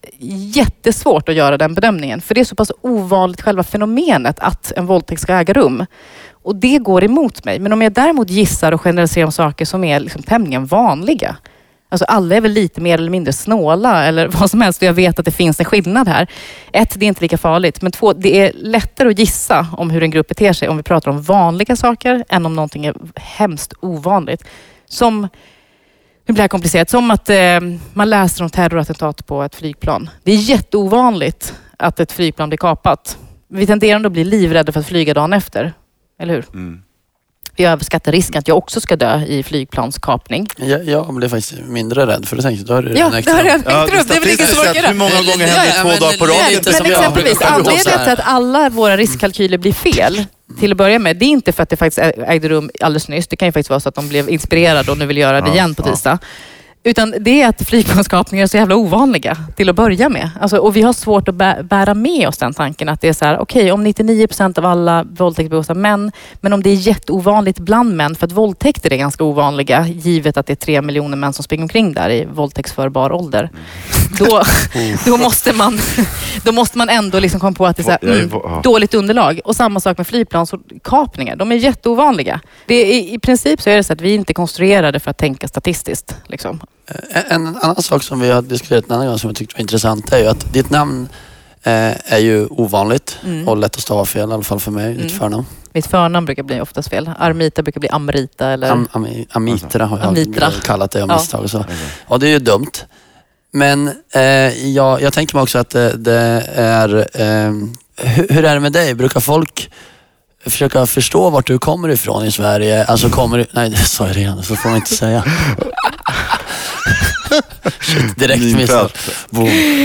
jättesvårt 0.54 1.28
att 1.28 1.34
göra 1.34 1.58
den 1.58 1.74
bedömningen. 1.74 2.20
För 2.20 2.34
det 2.34 2.40
är 2.40 2.44
så 2.44 2.54
pass 2.56 2.72
ovanligt 2.80 3.40
själva 3.42 3.62
fenomenet 3.62 4.38
att 4.40 4.72
en 4.76 4.86
våldtäkt 4.86 5.20
ska 5.22 5.34
äga 5.34 5.54
rum. 5.54 5.86
Och 6.32 6.56
det 6.56 6.78
går 6.78 7.04
emot 7.04 7.44
mig. 7.44 7.58
Men 7.58 7.72
om 7.72 7.82
jag 7.82 7.92
däremot 7.92 8.30
gissar 8.30 8.72
och 8.72 8.80
generaliserar 8.80 9.26
om 9.26 9.32
saker 9.32 9.64
som 9.64 9.84
är 9.84 10.00
liksom 10.00 10.22
tämligen 10.22 10.66
vanliga. 10.66 11.36
Alltså 11.88 12.04
alla 12.04 12.34
är 12.36 12.40
väl 12.40 12.52
lite 12.52 12.80
mer 12.80 12.98
eller 12.98 13.10
mindre 13.10 13.32
snåla 13.32 14.04
eller 14.04 14.28
vad 14.28 14.50
som 14.50 14.60
helst 14.60 14.82
och 14.82 14.88
jag 14.88 14.92
vet 14.92 15.18
att 15.18 15.24
det 15.24 15.30
finns 15.30 15.60
en 15.60 15.64
skillnad 15.64 16.08
här. 16.08 16.26
Ett, 16.72 17.00
det 17.00 17.06
är 17.06 17.08
inte 17.08 17.20
lika 17.20 17.38
farligt. 17.38 17.82
Men 17.82 17.92
två, 17.92 18.12
det 18.12 18.40
är 18.40 18.52
lättare 18.54 19.10
att 19.10 19.18
gissa 19.18 19.66
om 19.72 19.90
hur 19.90 20.02
en 20.02 20.10
grupp 20.10 20.28
beter 20.28 20.52
sig 20.52 20.68
om 20.68 20.76
vi 20.76 20.82
pratar 20.82 21.10
om 21.10 21.22
vanliga 21.22 21.76
saker 21.76 22.24
än 22.28 22.46
om 22.46 22.56
någonting 22.56 22.86
är 22.86 22.94
hemskt 23.14 23.72
ovanligt. 23.80 24.44
Som, 24.86 25.20
nu 25.22 25.28
blir 26.26 26.36
det 26.36 26.42
här 26.42 26.48
komplicerat, 26.48 26.90
som 26.90 27.10
att 27.10 27.30
eh, 27.30 27.60
man 27.92 28.10
läser 28.10 28.44
om 28.44 28.50
terrorattentat 28.50 29.26
på 29.26 29.42
ett 29.42 29.54
flygplan. 29.54 30.10
Det 30.22 30.32
är 30.32 30.36
jätteovanligt 30.36 31.54
att 31.78 32.00
ett 32.00 32.12
flygplan 32.12 32.48
blir 32.48 32.58
kapat. 32.58 33.18
Vi 33.48 33.66
tenderar 33.66 33.96
ändå 33.96 34.06
att 34.06 34.12
bli 34.12 34.24
livrädda 34.24 34.72
för 34.72 34.80
att 34.80 34.86
flyga 34.86 35.14
dagen 35.14 35.32
efter. 35.32 35.72
Eller 36.18 36.34
hur? 36.34 36.44
Mm. 36.52 36.83
Vi 37.56 37.64
överskattar 37.64 38.12
risken 38.12 38.38
att 38.38 38.48
jag 38.48 38.56
också 38.56 38.80
ska 38.80 38.96
dö 38.96 39.20
i 39.26 39.42
flygplanskapning. 39.42 40.48
Jag, 40.56 40.84
jag 40.88 41.14
blev 41.14 41.28
faktiskt 41.28 41.54
mindre 41.68 42.06
rädd 42.06 42.26
för 42.28 42.36
det 42.36 42.42
tänkte 42.42 42.60
jag, 42.60 42.66
då 42.66 42.74
har 42.74 42.82
det 42.82 42.98
Ja, 42.98 43.10
det 43.24 43.30
har 43.32 43.42
redan 43.42 43.62
Ja, 43.66 43.84
ägt 43.84 43.92
rum. 43.94 44.04
Det 44.08 44.14
är 44.16 44.20
väl 44.20 44.32
att 44.32 44.48
sett, 44.66 44.76
göra. 44.76 44.86
hur 44.88 44.94
många 44.94 45.10
gånger 45.10 45.46
Ja, 45.46 45.54
händer 45.54 45.62
det 45.62 45.76
ja, 45.76 45.82
två 45.82 46.04
dagar 46.06 46.18
på 46.18 46.72
som 46.72 46.82
Men 46.82 46.92
exempelvis, 46.92 47.42
anledningen 47.42 47.84
till 48.04 48.12
att 48.12 48.20
alla 48.24 48.68
våra 48.70 48.96
riskkalkyler 48.96 49.58
blir 49.58 49.72
fel 49.72 50.24
till 50.60 50.70
att 50.72 50.76
börja 50.78 50.98
med, 50.98 51.16
det 51.16 51.24
är 51.24 51.28
inte 51.28 51.52
för 51.52 51.62
att 51.62 51.68
det 51.70 51.76
faktiskt 51.76 51.98
ägde 52.26 52.48
rum 52.48 52.70
alldeles 52.80 53.08
nyss. 53.08 53.26
Det 53.28 53.36
kan 53.36 53.48
ju 53.48 53.52
faktiskt 53.52 53.70
vara 53.70 53.80
så 53.80 53.88
att 53.88 53.94
de 53.94 54.08
blev 54.08 54.30
inspirerade 54.30 54.90
och 54.90 54.98
nu 54.98 55.06
vill 55.06 55.16
göra 55.18 55.40
det 55.40 55.48
Ja, 55.48 55.54
igen 55.54 55.74
på 55.74 55.82
ja. 55.86 55.90
tisdag. 55.90 56.18
Utan 56.86 57.14
det 57.20 57.42
är 57.42 57.48
att 57.48 57.62
flygplanskapningar 57.62 58.42
är 58.42 58.46
så 58.46 58.56
jävla 58.56 58.76
ovanliga 58.76 59.36
till 59.56 59.68
att 59.68 59.76
börja 59.76 60.08
med. 60.08 60.30
Alltså, 60.40 60.56
och 60.56 60.76
vi 60.76 60.82
har 60.82 60.92
svårt 60.92 61.28
att 61.28 61.34
bä- 61.34 61.62
bära 61.62 61.94
med 61.94 62.28
oss 62.28 62.38
den 62.38 62.54
tanken 62.54 62.88
att 62.88 63.00
det 63.00 63.08
är 63.08 63.12
så 63.12 63.24
här, 63.24 63.38
okej 63.38 63.72
om 63.72 63.84
99 63.84 64.26
procent 64.26 64.58
av 64.58 64.66
alla 64.66 65.04
våldtäkter 65.04 65.50
begås 65.50 65.70
av 65.70 65.76
män, 65.76 66.12
men 66.40 66.52
om 66.52 66.62
det 66.62 66.70
är 66.70 66.74
jätteovanligt 66.74 67.58
bland 67.58 67.96
män, 67.96 68.14
för 68.14 68.26
att 68.26 68.32
våldtäkter 68.32 68.92
är 68.92 68.96
ganska 68.96 69.24
ovanliga, 69.24 69.86
givet 69.88 70.36
att 70.36 70.46
det 70.46 70.52
är 70.52 70.56
tre 70.56 70.82
miljoner 70.82 71.16
män 71.16 71.32
som 71.32 71.42
springer 71.42 71.64
omkring 71.64 71.92
där 71.92 72.10
i 72.10 72.24
våldtäktsförbar 72.24 73.12
ålder. 73.12 73.50
Då, 74.18 74.42
då, 75.06 75.16
måste 75.16 75.52
man, 75.52 75.78
då 76.44 76.52
måste 76.52 76.78
man 76.78 76.88
ändå 76.88 77.18
liksom 77.18 77.40
komma 77.40 77.52
på 77.52 77.66
att 77.66 77.76
det 77.76 77.82
är 77.82 77.84
så 77.84 77.90
här, 77.90 77.98
mm, 78.02 78.62
dåligt 78.62 78.94
underlag. 78.94 79.40
Och 79.44 79.56
samma 79.56 79.80
sak 79.80 79.98
med 79.98 80.06
flygplanskapningar. 80.06 81.36
De 81.36 81.52
är 81.52 81.56
jätteovanliga. 81.56 82.40
Det 82.66 82.74
är, 82.74 82.86
i, 82.86 83.14
I 83.14 83.18
princip 83.18 83.62
så 83.62 83.70
är 83.70 83.76
det 83.76 83.84
så 83.84 83.92
att 83.92 84.00
vi 84.00 84.14
inte 84.14 84.32
är 84.32 84.34
konstruerade 84.34 85.00
för 85.00 85.10
att 85.10 85.18
tänka 85.18 85.48
statistiskt. 85.48 86.16
Liksom. 86.26 86.60
En, 87.10 87.46
en 87.46 87.56
annan 87.56 87.82
sak 87.82 88.02
som 88.02 88.20
vi 88.20 88.30
har 88.30 88.42
diskuterat 88.42 88.84
en 88.88 88.92
annan 88.92 89.06
gång 89.06 89.18
som 89.18 89.28
jag 89.30 89.36
tyckte 89.36 89.54
var 89.56 89.60
intressant 89.60 90.12
är 90.12 90.18
ju 90.18 90.26
att 90.26 90.52
ditt 90.52 90.70
namn 90.70 91.08
eh, 91.62 92.12
är 92.12 92.18
ju 92.18 92.46
ovanligt 92.46 93.18
Mm. 93.24 93.48
och 93.48 93.56
lätt 93.56 93.76
att 93.76 93.82
stava 93.82 94.04
fel, 94.04 94.30
i 94.30 94.32
alla 94.32 94.42
fall 94.42 94.60
för 94.60 94.70
mig, 94.70 94.94
ditt 94.94 95.12
förnamn. 95.18 95.46
Mitt 95.72 95.86
förnamn 95.86 96.26
brukar 96.26 96.42
bli 96.42 96.60
oftast 96.60 96.88
fel. 96.88 97.10
Armita 97.18 97.62
brukar 97.62 97.80
bli 97.80 97.88
Amrita 97.88 98.48
eller... 98.48 98.70
Am, 98.70 98.88
am, 98.92 99.06
Amitra 99.30 99.86
har 99.86 99.98
jag 99.98 100.06
Amitra. 100.06 100.50
kallat 100.64 100.90
det 100.90 101.02
av 101.02 101.08
Ja. 101.08 101.16
misstag. 101.16 101.42
Och, 101.44 101.50
så. 101.50 101.64
och 102.06 102.20
det 102.20 102.26
är 102.26 102.30
ju 102.30 102.38
dumt. 102.38 102.70
Men 103.52 103.90
eh, 104.14 104.22
jag, 104.68 105.02
jag 105.02 105.12
tänker 105.12 105.34
mig 105.36 105.42
också 105.42 105.58
att 105.58 105.70
det, 105.70 105.96
det 105.96 106.42
är... 106.54 106.96
Eh, 107.20 107.52
hur, 107.96 108.28
hur 108.34 108.44
är 108.44 108.54
det 108.54 108.60
med 108.60 108.72
dig? 108.72 108.94
Brukar 108.94 109.20
folk 109.20 109.70
försöka 110.46 110.86
förstå 110.86 111.30
vart 111.30 111.46
du 111.46 111.58
kommer 111.58 111.88
ifrån 111.88 112.24
i 112.26 112.30
Sverige? 112.32 112.84
Alltså 112.84 113.08
kommer 113.08 113.38
du... 113.38 113.46
Nej, 113.52 113.70
det 113.70 113.76
sa 113.76 114.06
jag 114.06 114.16
redan. 114.16 114.42
Så 114.42 114.56
får 114.56 114.68
man 114.68 114.76
inte 114.76 114.94
säga. 114.96 115.24
Shit, 117.80 118.16
direkt 118.18 118.56
missat. 118.56 119.10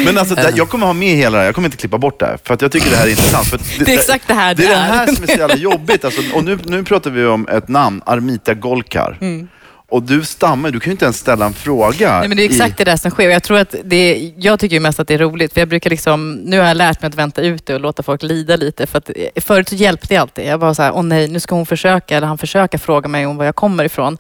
Men 0.06 0.18
alltså, 0.18 0.36
det, 0.36 0.54
jag 0.56 0.70
kommer 0.70 0.86
ha 0.86 0.94
med 0.94 1.16
hela 1.16 1.32
det 1.32 1.38
här. 1.38 1.46
Jag 1.46 1.56
kommer 1.56 1.68
inte 1.68 1.78
klippa 1.78 1.98
bort 1.98 2.20
det 2.20 2.26
här. 2.26 2.38
För 2.44 2.54
att 2.54 2.62
jag 2.62 2.72
tycker 2.72 2.90
det 2.90 2.96
här 2.96 3.06
är 3.06 3.10
intressant. 3.10 3.48
För 3.48 3.56
att 3.56 3.64
Det 3.86 3.94
är 3.94 4.00
exakt 4.00 4.28
det 4.28 4.34
här 4.34 4.56
Det 4.56 4.64
är 4.64 4.68
det 4.68 4.74
det 4.74 4.80
är. 4.80 4.88
här 4.88 5.08
som 5.08 5.24
är 5.24 5.28
så 5.28 5.40
jävla 5.40 5.56
jobbigt. 5.56 6.06
Alltså, 6.06 6.22
och 6.34 6.44
nu, 6.44 6.60
nu 6.66 6.84
pratar 6.84 7.12
vi 7.12 7.26
om 7.26 7.48
ett 7.48 7.68
namn, 7.68 8.02
Armita 8.06 8.54
Golkar. 8.54 9.18
Mm. 9.22 9.48
Och 9.92 10.04
du 10.04 10.24
stammar, 10.24 10.72
du 10.72 10.80
kan 10.80 10.90
ju 10.90 10.92
inte 10.92 11.06
ens 11.06 11.18
ställa 11.18 11.46
en 11.46 11.54
fråga. 11.54 12.20
Nej, 12.20 12.28
men 12.28 12.38
det 12.38 12.44
är 12.44 12.50
exakt 12.50 12.78
det 12.78 12.84
där 12.84 12.96
som 12.98 13.12
sker. 13.12 13.30
Jag, 13.30 13.44
tror 13.44 13.58
att 13.58 13.76
det 13.84 14.32
jag 14.38 14.60
tycker 14.60 14.76
ju 14.76 14.80
mest 14.80 15.00
att 15.00 15.08
det 15.08 15.14
är 15.14 15.18
roligt. 15.18 15.54
För 15.54 15.62
jag 15.62 15.68
brukar 15.70 15.90
liksom, 15.90 16.34
nu 16.34 16.60
har 16.60 16.68
jag 16.68 16.78
lärt 16.78 17.02
mig 17.02 17.08
att 17.08 17.16
vänta 17.16 17.42
ut 17.42 17.66
det 17.66 17.74
och 17.74 17.80
låta 17.80 18.04
folk 18.04 18.24
lida 18.24 18.56
lite. 18.56 18.88
För 18.88 18.98
att, 18.98 19.10
förut 19.44 19.70
så 19.70 19.76
hjälpte 19.76 20.14
jag 20.14 20.22
alltid. 20.22 20.46
Jag 20.46 20.58
var 20.58 20.74
så 20.74 20.82
här, 20.82 20.92
åh 20.96 21.04
nej, 21.04 21.28
nu 21.28 21.40
ska 21.40 21.56
hon 21.56 21.66
försöka, 21.66 22.18
eller 22.18 22.28
han 22.28 22.38
försöka 22.38 22.78
fråga 22.78 23.08
mig 23.08 23.26
om 23.26 23.38
var 23.38 23.46
jag 23.46 23.56
kommer 23.56 23.84
ifrån. 23.84 24.18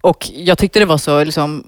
Och 0.00 0.30
jag 0.34 0.58
tyckte 0.58 0.78
det 0.78 0.84
var 0.86 0.98
så 0.98 1.24
liksom, 1.24 1.64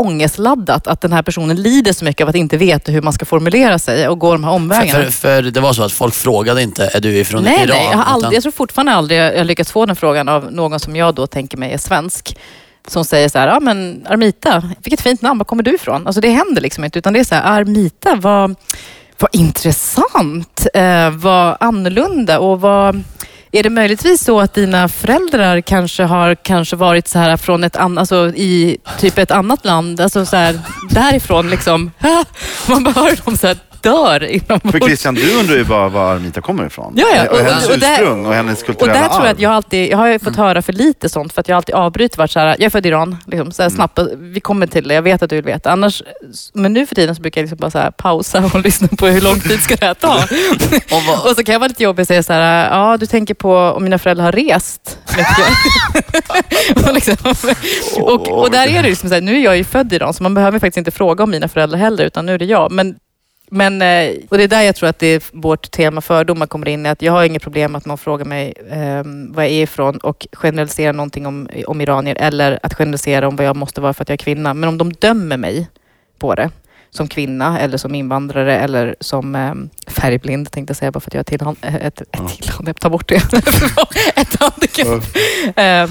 ångestladdat 0.00 0.86
att 0.86 1.00
den 1.00 1.12
här 1.12 1.22
personen 1.22 1.62
lider 1.62 1.92
så 1.92 2.04
mycket 2.04 2.24
av 2.24 2.28
att 2.28 2.34
inte 2.34 2.56
veta 2.56 2.92
hur 2.92 3.02
man 3.02 3.12
ska 3.12 3.24
formulera 3.24 3.78
sig 3.78 4.08
och 4.08 4.18
gå 4.18 4.32
de 4.32 4.44
här 4.44 4.50
För, 4.50 4.56
omvägarna. 4.56 5.04
för, 5.04 5.10
för 5.12 5.42
det 5.42 5.60
var 5.60 5.72
så 5.72 5.82
att 5.82 5.92
folk 5.92 6.14
frågade 6.14 6.62
inte, 6.62 6.90
är 6.94 7.00
du 7.00 7.16
ifrån 7.18 7.42
Nej, 7.42 7.54
Iran? 7.56 7.68
nej 7.68 7.88
jag, 7.90 7.96
har 7.98 8.04
aldrig, 8.04 8.18
Utan- 8.28 8.34
jag 8.34 8.42
tror 8.42 8.52
fortfarande 8.52 8.92
aldrig 8.92 9.18
jag 9.18 9.46
lyckats 9.46 9.72
få 9.72 9.86
den 9.86 9.96
frågan 9.96 10.28
av 10.28 10.52
någon 10.52 10.80
som 10.80 10.96
jag 10.96 11.14
då 11.14 11.26
tänker 11.26 11.58
mig 11.58 11.72
är 11.72 11.78
svensk. 11.78 12.36
Som 12.88 13.04
säger 13.04 13.28
så 13.28 13.38
här, 13.38 13.48
ja 13.48 13.60
men 13.60 14.06
Armita, 14.08 14.62
vilket 14.82 15.00
fint 15.00 15.22
namn, 15.22 15.38
var 15.38 15.44
kommer 15.44 15.62
du 15.62 15.74
ifrån? 15.74 16.06
Alltså 16.06 16.20
det 16.20 16.30
händer 16.30 16.62
liksom 16.62 16.84
inte, 16.84 16.98
utan 16.98 17.12
det 17.12 17.20
är 17.20 17.24
så 17.24 17.34
här, 17.34 17.60
Armita, 17.60 18.14
vad, 18.14 18.54
vad 19.18 19.30
intressant, 19.32 20.66
eh, 20.74 21.10
vad 21.10 21.56
annorlunda 21.60 22.38
och 22.38 22.60
vad... 22.60 23.02
Är 23.52 23.62
det 23.62 23.70
möjligtvis 23.70 24.24
så 24.24 24.40
att 24.40 24.54
dina 24.54 24.88
föräldrar 24.88 25.60
kanske 25.60 26.02
har 26.02 26.34
kanske 26.34 26.76
varit 26.76 27.08
så 27.08 27.18
här 27.18 27.36
från 27.36 27.64
ett 27.64 27.76
annat, 27.76 27.98
alltså 27.98 28.28
i 28.36 28.78
typ 28.98 29.18
ett 29.18 29.30
annat 29.30 29.64
land, 29.64 30.00
alltså 30.00 30.26
så 30.26 30.36
här 30.36 30.60
därifrån 30.90 31.50
liksom, 31.50 31.90
man 32.68 32.84
bara 32.84 32.94
hör 32.94 33.24
dem 33.24 33.36
så 33.36 33.46
här 33.46 33.56
dör 33.82 34.24
inombords. 34.24 34.70
För 34.72 34.78
Christian, 34.80 35.14
du 35.14 35.38
undrar 35.38 35.56
ju 35.56 35.64
bara 35.64 35.88
var 35.88 36.12
Armita 36.14 36.40
kommer 36.40 36.66
ifrån. 36.66 36.92
Ja, 36.96 37.06
ja. 37.16 37.24
Och, 37.30 37.32
Och- 37.32 37.38
hennes 37.44 37.68
och 37.68 37.78
där- 37.78 37.92
ursprung 37.92 38.26
och 38.26 38.34
hennes 38.34 38.60
Och 38.60 38.66
kulturella 38.66 39.00
där 39.00 39.08
tror 39.08 39.20
jag 39.20 39.26
arv. 39.26 39.32
att 39.36 39.40
jag 39.40 39.52
alltid, 39.52 39.90
jag 39.92 39.98
har 39.98 40.06
ju 40.06 40.18
fått 40.18 40.36
höra 40.36 40.62
för 40.62 40.72
lite 40.72 41.08
sånt 41.08 41.32
för 41.32 41.40
att 41.40 41.48
jag 41.48 41.56
alltid 41.56 41.74
avbryter 41.74 42.18
varit 42.18 42.30
så 42.30 42.38
här, 42.40 42.46
jag 42.46 42.60
är 42.62 42.70
född 42.70 42.86
i 42.86 42.88
Iran, 42.88 43.16
liksom, 43.26 43.52
så 43.52 43.62
här, 43.62 43.70
snabbt, 43.70 43.98
vi 44.18 44.40
kommer 44.40 44.66
till 44.66 44.88
det, 44.88 44.94
jag 44.94 45.02
vet 45.02 45.22
att 45.22 45.30
du 45.30 45.36
vill 45.36 45.44
veta. 45.44 45.70
Annars, 45.72 46.02
men 46.52 46.72
nu 46.72 46.86
för 46.86 46.94
tiden 46.94 47.14
så 47.16 47.22
brukar 47.22 47.40
jag 47.40 47.44
liksom 47.44 47.58
bara 47.58 47.70
så 47.70 47.78
här, 47.78 47.90
pausa 47.90 48.44
och 48.54 48.60
lyssna 48.64 48.88
på 48.88 49.06
hur 49.06 49.20
lång 49.20 49.40
tid 49.40 49.60
ska 49.62 49.76
det 49.76 49.86
här 49.86 49.94
ta? 49.94 50.14
Och 50.96 51.26
och 51.30 51.36
så 51.36 51.44
kan 51.44 51.52
jag 51.52 51.58
vara 51.60 51.68
lite 51.68 51.82
jobbig 51.82 52.02
och 52.02 52.06
säga 52.06 52.22
så 52.22 52.32
här, 52.32 52.70
ja 52.70 52.96
du 52.96 53.06
tänker 53.06 53.34
på 53.34 53.56
om 53.56 53.84
mina 53.84 53.98
föräldrar 53.98 54.24
har 54.24 54.32
rest 54.32 54.98
och, 56.86 56.94
liksom, 56.94 57.16
och, 58.02 58.28
och 58.28 58.50
där 58.50 58.68
är 58.68 58.82
det 58.82 58.88
liksom 58.88 59.08
så 59.08 59.14
här, 59.14 59.22
nu 59.22 59.36
är 59.36 59.44
jag 59.44 59.56
ju 59.56 59.64
född 59.64 59.92
i 59.92 59.96
Iran 59.96 60.14
så 60.14 60.22
man 60.22 60.34
behöver 60.34 60.58
faktiskt 60.58 60.76
inte 60.76 60.90
fråga 60.90 61.24
om 61.24 61.30
mina 61.30 61.48
föräldrar 61.48 61.78
heller 61.78 62.04
utan 62.04 62.26
nu 62.26 62.34
är 62.34 62.38
det 62.38 62.44
jag. 62.44 62.72
Men 62.72 62.94
men, 63.50 63.82
eh, 63.82 64.14
och 64.28 64.38
det 64.38 64.44
är 64.44 64.48
där 64.48 64.62
jag 64.62 64.76
tror 64.76 64.88
att 64.88 64.98
det 64.98 65.06
är 65.06 65.22
vårt 65.32 65.70
tema 65.70 66.00
fördomar 66.00 66.46
kommer 66.46 66.68
in. 66.68 66.86
Att 66.86 67.02
jag 67.02 67.12
har 67.12 67.24
inget 67.24 67.42
problem 67.42 67.74
att 67.74 67.86
någon 67.86 67.98
frågar 67.98 68.24
mig 68.24 68.54
eh, 68.70 69.02
var 69.34 69.42
jag 69.42 69.52
är 69.52 69.62
ifrån 69.62 69.98
och 69.98 70.26
generaliserar 70.32 70.92
någonting 70.92 71.26
om, 71.26 71.48
om 71.66 71.80
iranier 71.80 72.16
eller 72.20 72.58
att 72.62 72.74
generalisera 72.74 73.28
om 73.28 73.36
vad 73.36 73.46
jag 73.46 73.56
måste 73.56 73.80
vara 73.80 73.94
för 73.94 74.02
att 74.02 74.08
jag 74.08 74.14
är 74.14 74.24
kvinna. 74.24 74.54
Men 74.54 74.68
om 74.68 74.78
de 74.78 74.92
dömer 74.92 75.36
mig 75.36 75.68
på 76.18 76.34
det 76.34 76.50
som 76.90 77.08
kvinna 77.08 77.60
eller 77.60 77.78
som 77.78 77.94
invandrare 77.94 78.58
eller 78.58 78.96
som 79.00 79.34
eh, 79.34 79.54
färgblind 79.86 80.50
tänkte 80.50 80.70
jag 80.70 80.76
säga 80.76 80.92
bara 80.92 81.00
för 81.00 81.10
att 81.10 81.14
jag 81.14 81.18
har 81.18 81.24
tillhåll, 81.24 81.56
ett, 81.62 82.00
ett 82.00 82.40
tillhåll, 82.40 82.74
ta 82.74 82.90
bort 82.90 83.08
det. 83.08 83.16
ett 84.16 84.40
handikapp. 84.40 85.02
Eh, 85.56 85.90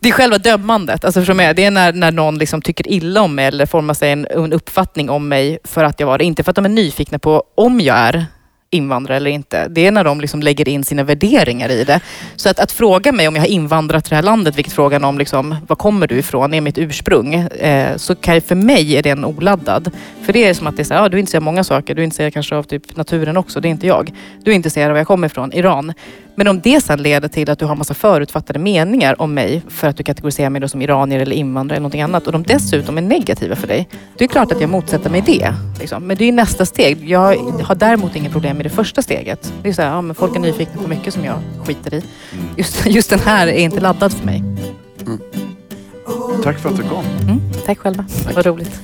det 0.00 0.08
är 0.08 0.12
själva 0.12 0.38
dömandet. 0.38 1.04
Alltså 1.04 1.22
för 1.22 1.34
mig, 1.34 1.54
det 1.54 1.64
är 1.64 1.70
när, 1.70 1.92
när 1.92 2.12
någon 2.12 2.38
liksom 2.38 2.62
tycker 2.62 2.88
illa 2.88 3.22
om 3.22 3.34
mig 3.34 3.46
eller 3.46 3.66
formar 3.66 3.94
sig 3.94 4.12
en, 4.12 4.26
en 4.30 4.52
uppfattning 4.52 5.10
om 5.10 5.28
mig 5.28 5.58
för 5.64 5.84
att 5.84 6.00
jag 6.00 6.06
var 6.06 6.18
det. 6.18 6.24
Inte 6.24 6.42
för 6.42 6.50
att 6.50 6.56
de 6.56 6.64
är 6.64 6.68
nyfikna 6.68 7.18
på 7.18 7.42
om 7.54 7.80
jag 7.80 7.96
är 7.96 8.26
invandrare 8.70 9.16
eller 9.16 9.30
inte. 9.30 9.68
Det 9.68 9.86
är 9.86 9.92
när 9.92 10.04
de 10.04 10.20
liksom 10.20 10.42
lägger 10.42 10.68
in 10.68 10.84
sina 10.84 11.02
värderingar 11.02 11.68
i 11.68 11.84
det. 11.84 12.00
Så 12.36 12.48
att, 12.48 12.58
att 12.58 12.72
fråga 12.72 13.12
mig 13.12 13.28
om 13.28 13.34
jag 13.34 13.42
har 13.42 13.48
invandrat 13.48 14.04
till 14.04 14.10
det 14.10 14.16
här 14.16 14.22
landet, 14.22 14.56
vilket 14.56 14.72
frågan 14.72 15.04
om 15.04 15.18
liksom, 15.18 15.56
var 15.66 15.76
kommer 15.76 16.06
du 16.06 16.18
ifrån, 16.18 16.54
är 16.54 16.60
mitt 16.60 16.78
ursprung, 16.78 17.34
eh, 17.34 17.96
så 17.96 18.14
kan, 18.14 18.40
för 18.40 18.54
mig 18.54 18.96
är 18.96 19.02
den 19.02 19.24
oladdad. 19.24 19.90
För 20.22 20.32
det 20.32 20.44
är 20.44 20.54
som 20.54 20.66
att 20.66 20.76
det 20.76 20.82
är 20.82 20.84
så 20.84 20.94
här, 20.94 21.02
ja, 21.02 21.08
du 21.08 21.16
är 21.16 21.20
intresserad 21.20 21.42
av 21.42 21.44
många 21.44 21.64
saker. 21.64 21.94
Du 21.94 22.02
är 22.02 22.04
intresserad 22.04 22.32
kanske 22.32 22.56
av 22.56 22.62
typ 22.62 22.96
naturen 22.96 23.36
också, 23.36 23.60
det 23.60 23.68
är 23.68 23.70
inte 23.70 23.86
jag. 23.86 24.12
Du 24.44 24.50
är 24.50 24.54
intresserad 24.54 24.86
av 24.86 24.92
var 24.92 24.98
jag 24.98 25.06
kommer 25.06 25.26
ifrån, 25.26 25.52
Iran. 25.52 25.92
Men 26.38 26.48
om 26.48 26.60
det 26.60 26.80
sen 26.80 27.02
leder 27.02 27.28
till 27.28 27.50
att 27.50 27.58
du 27.58 27.64
har 27.64 27.76
massa 27.76 27.94
förutfattade 27.94 28.58
meningar 28.58 29.22
om 29.22 29.34
mig 29.34 29.62
för 29.68 29.88
att 29.88 29.96
du 29.96 30.02
kategoriserar 30.02 30.50
mig 30.50 30.60
då 30.60 30.68
som 30.68 30.82
iranier 30.82 31.20
eller 31.20 31.36
invandrare 31.36 31.76
eller 31.76 31.82
någonting 31.82 32.02
annat 32.02 32.26
och 32.26 32.32
de 32.32 32.42
dessutom 32.42 32.98
är 32.98 33.02
negativa 33.02 33.56
för 33.56 33.66
dig. 33.66 33.88
Det 34.18 34.24
är 34.24 34.28
klart 34.28 34.52
att 34.52 34.60
jag 34.60 34.70
motsätter 34.70 35.10
mig 35.10 35.22
det. 35.26 35.54
Liksom. 35.80 36.06
Men 36.06 36.16
det 36.16 36.24
är 36.24 36.32
nästa 36.32 36.66
steg. 36.66 37.08
Jag 37.08 37.36
har 37.62 37.74
däremot 37.74 38.16
inget 38.16 38.32
problem 38.32 38.56
med 38.56 38.66
det 38.66 38.70
första 38.70 39.02
steget. 39.02 39.52
Det 39.62 39.68
är 39.68 39.72
så 39.72 39.82
här, 39.82 39.90
ja, 39.90 40.00
men 40.00 40.14
folk 40.14 40.36
är 40.36 40.40
nyfikna 40.40 40.82
på 40.82 40.88
mycket 40.88 41.14
som 41.14 41.24
jag 41.24 41.38
skiter 41.64 41.94
i. 41.94 42.02
Just, 42.56 42.86
just 42.86 43.10
den 43.10 43.20
här 43.20 43.46
är 43.46 43.58
inte 43.58 43.80
laddad 43.80 44.12
för 44.12 44.26
mig. 44.26 44.42
Tack 46.44 46.58
för 46.58 46.68
att 46.68 46.76
du 46.76 46.82
kom. 46.82 47.04
Mm, 47.22 47.40
tack 47.66 47.78
själva. 47.78 48.04
Vad 48.34 48.46
roligt. 48.46 48.80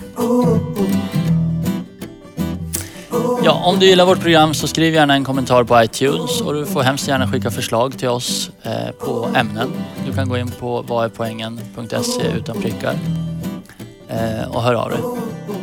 Ja, 3.46 3.52
om 3.64 3.78
du 3.78 3.86
gillar 3.86 4.06
vårt 4.06 4.20
program 4.20 4.54
så 4.54 4.68
skriv 4.68 4.94
gärna 4.94 5.14
en 5.14 5.24
kommentar 5.24 5.64
på 5.64 5.82
iTunes 5.82 6.40
och 6.40 6.54
du 6.54 6.66
får 6.66 6.82
hemskt 6.82 7.08
gärna 7.08 7.32
skicka 7.32 7.50
förslag 7.50 7.98
till 7.98 8.08
oss 8.08 8.50
eh, 8.62 8.90
på 8.90 9.28
ämnen. 9.36 9.72
Du 10.06 10.12
kan 10.12 10.28
gå 10.28 10.38
in 10.38 10.50
på 10.50 10.82
vadärpoängen.se 10.82 12.32
utan 12.36 12.62
prickar 12.62 12.94
eh, 14.08 14.48
och 14.50 14.62
hör 14.62 14.74
av 14.74 14.90
dig. 14.90 14.98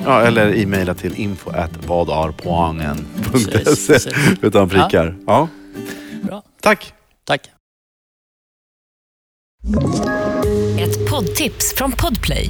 Ja, 0.06 0.22
eller 0.22 0.56
e-maila 0.56 0.94
till 0.94 1.16
info 1.16 1.52
vadarpoangen.se 1.88 4.00
utan 4.42 4.70
prickar. 4.70 5.16
Ja. 5.28 5.48
Bra. 6.22 6.44
Tack. 6.62 6.94
Tack. 7.24 7.50
Ett 10.80 11.10
poddtips 11.10 11.74
från 11.76 11.92
Podplay. 11.92 12.50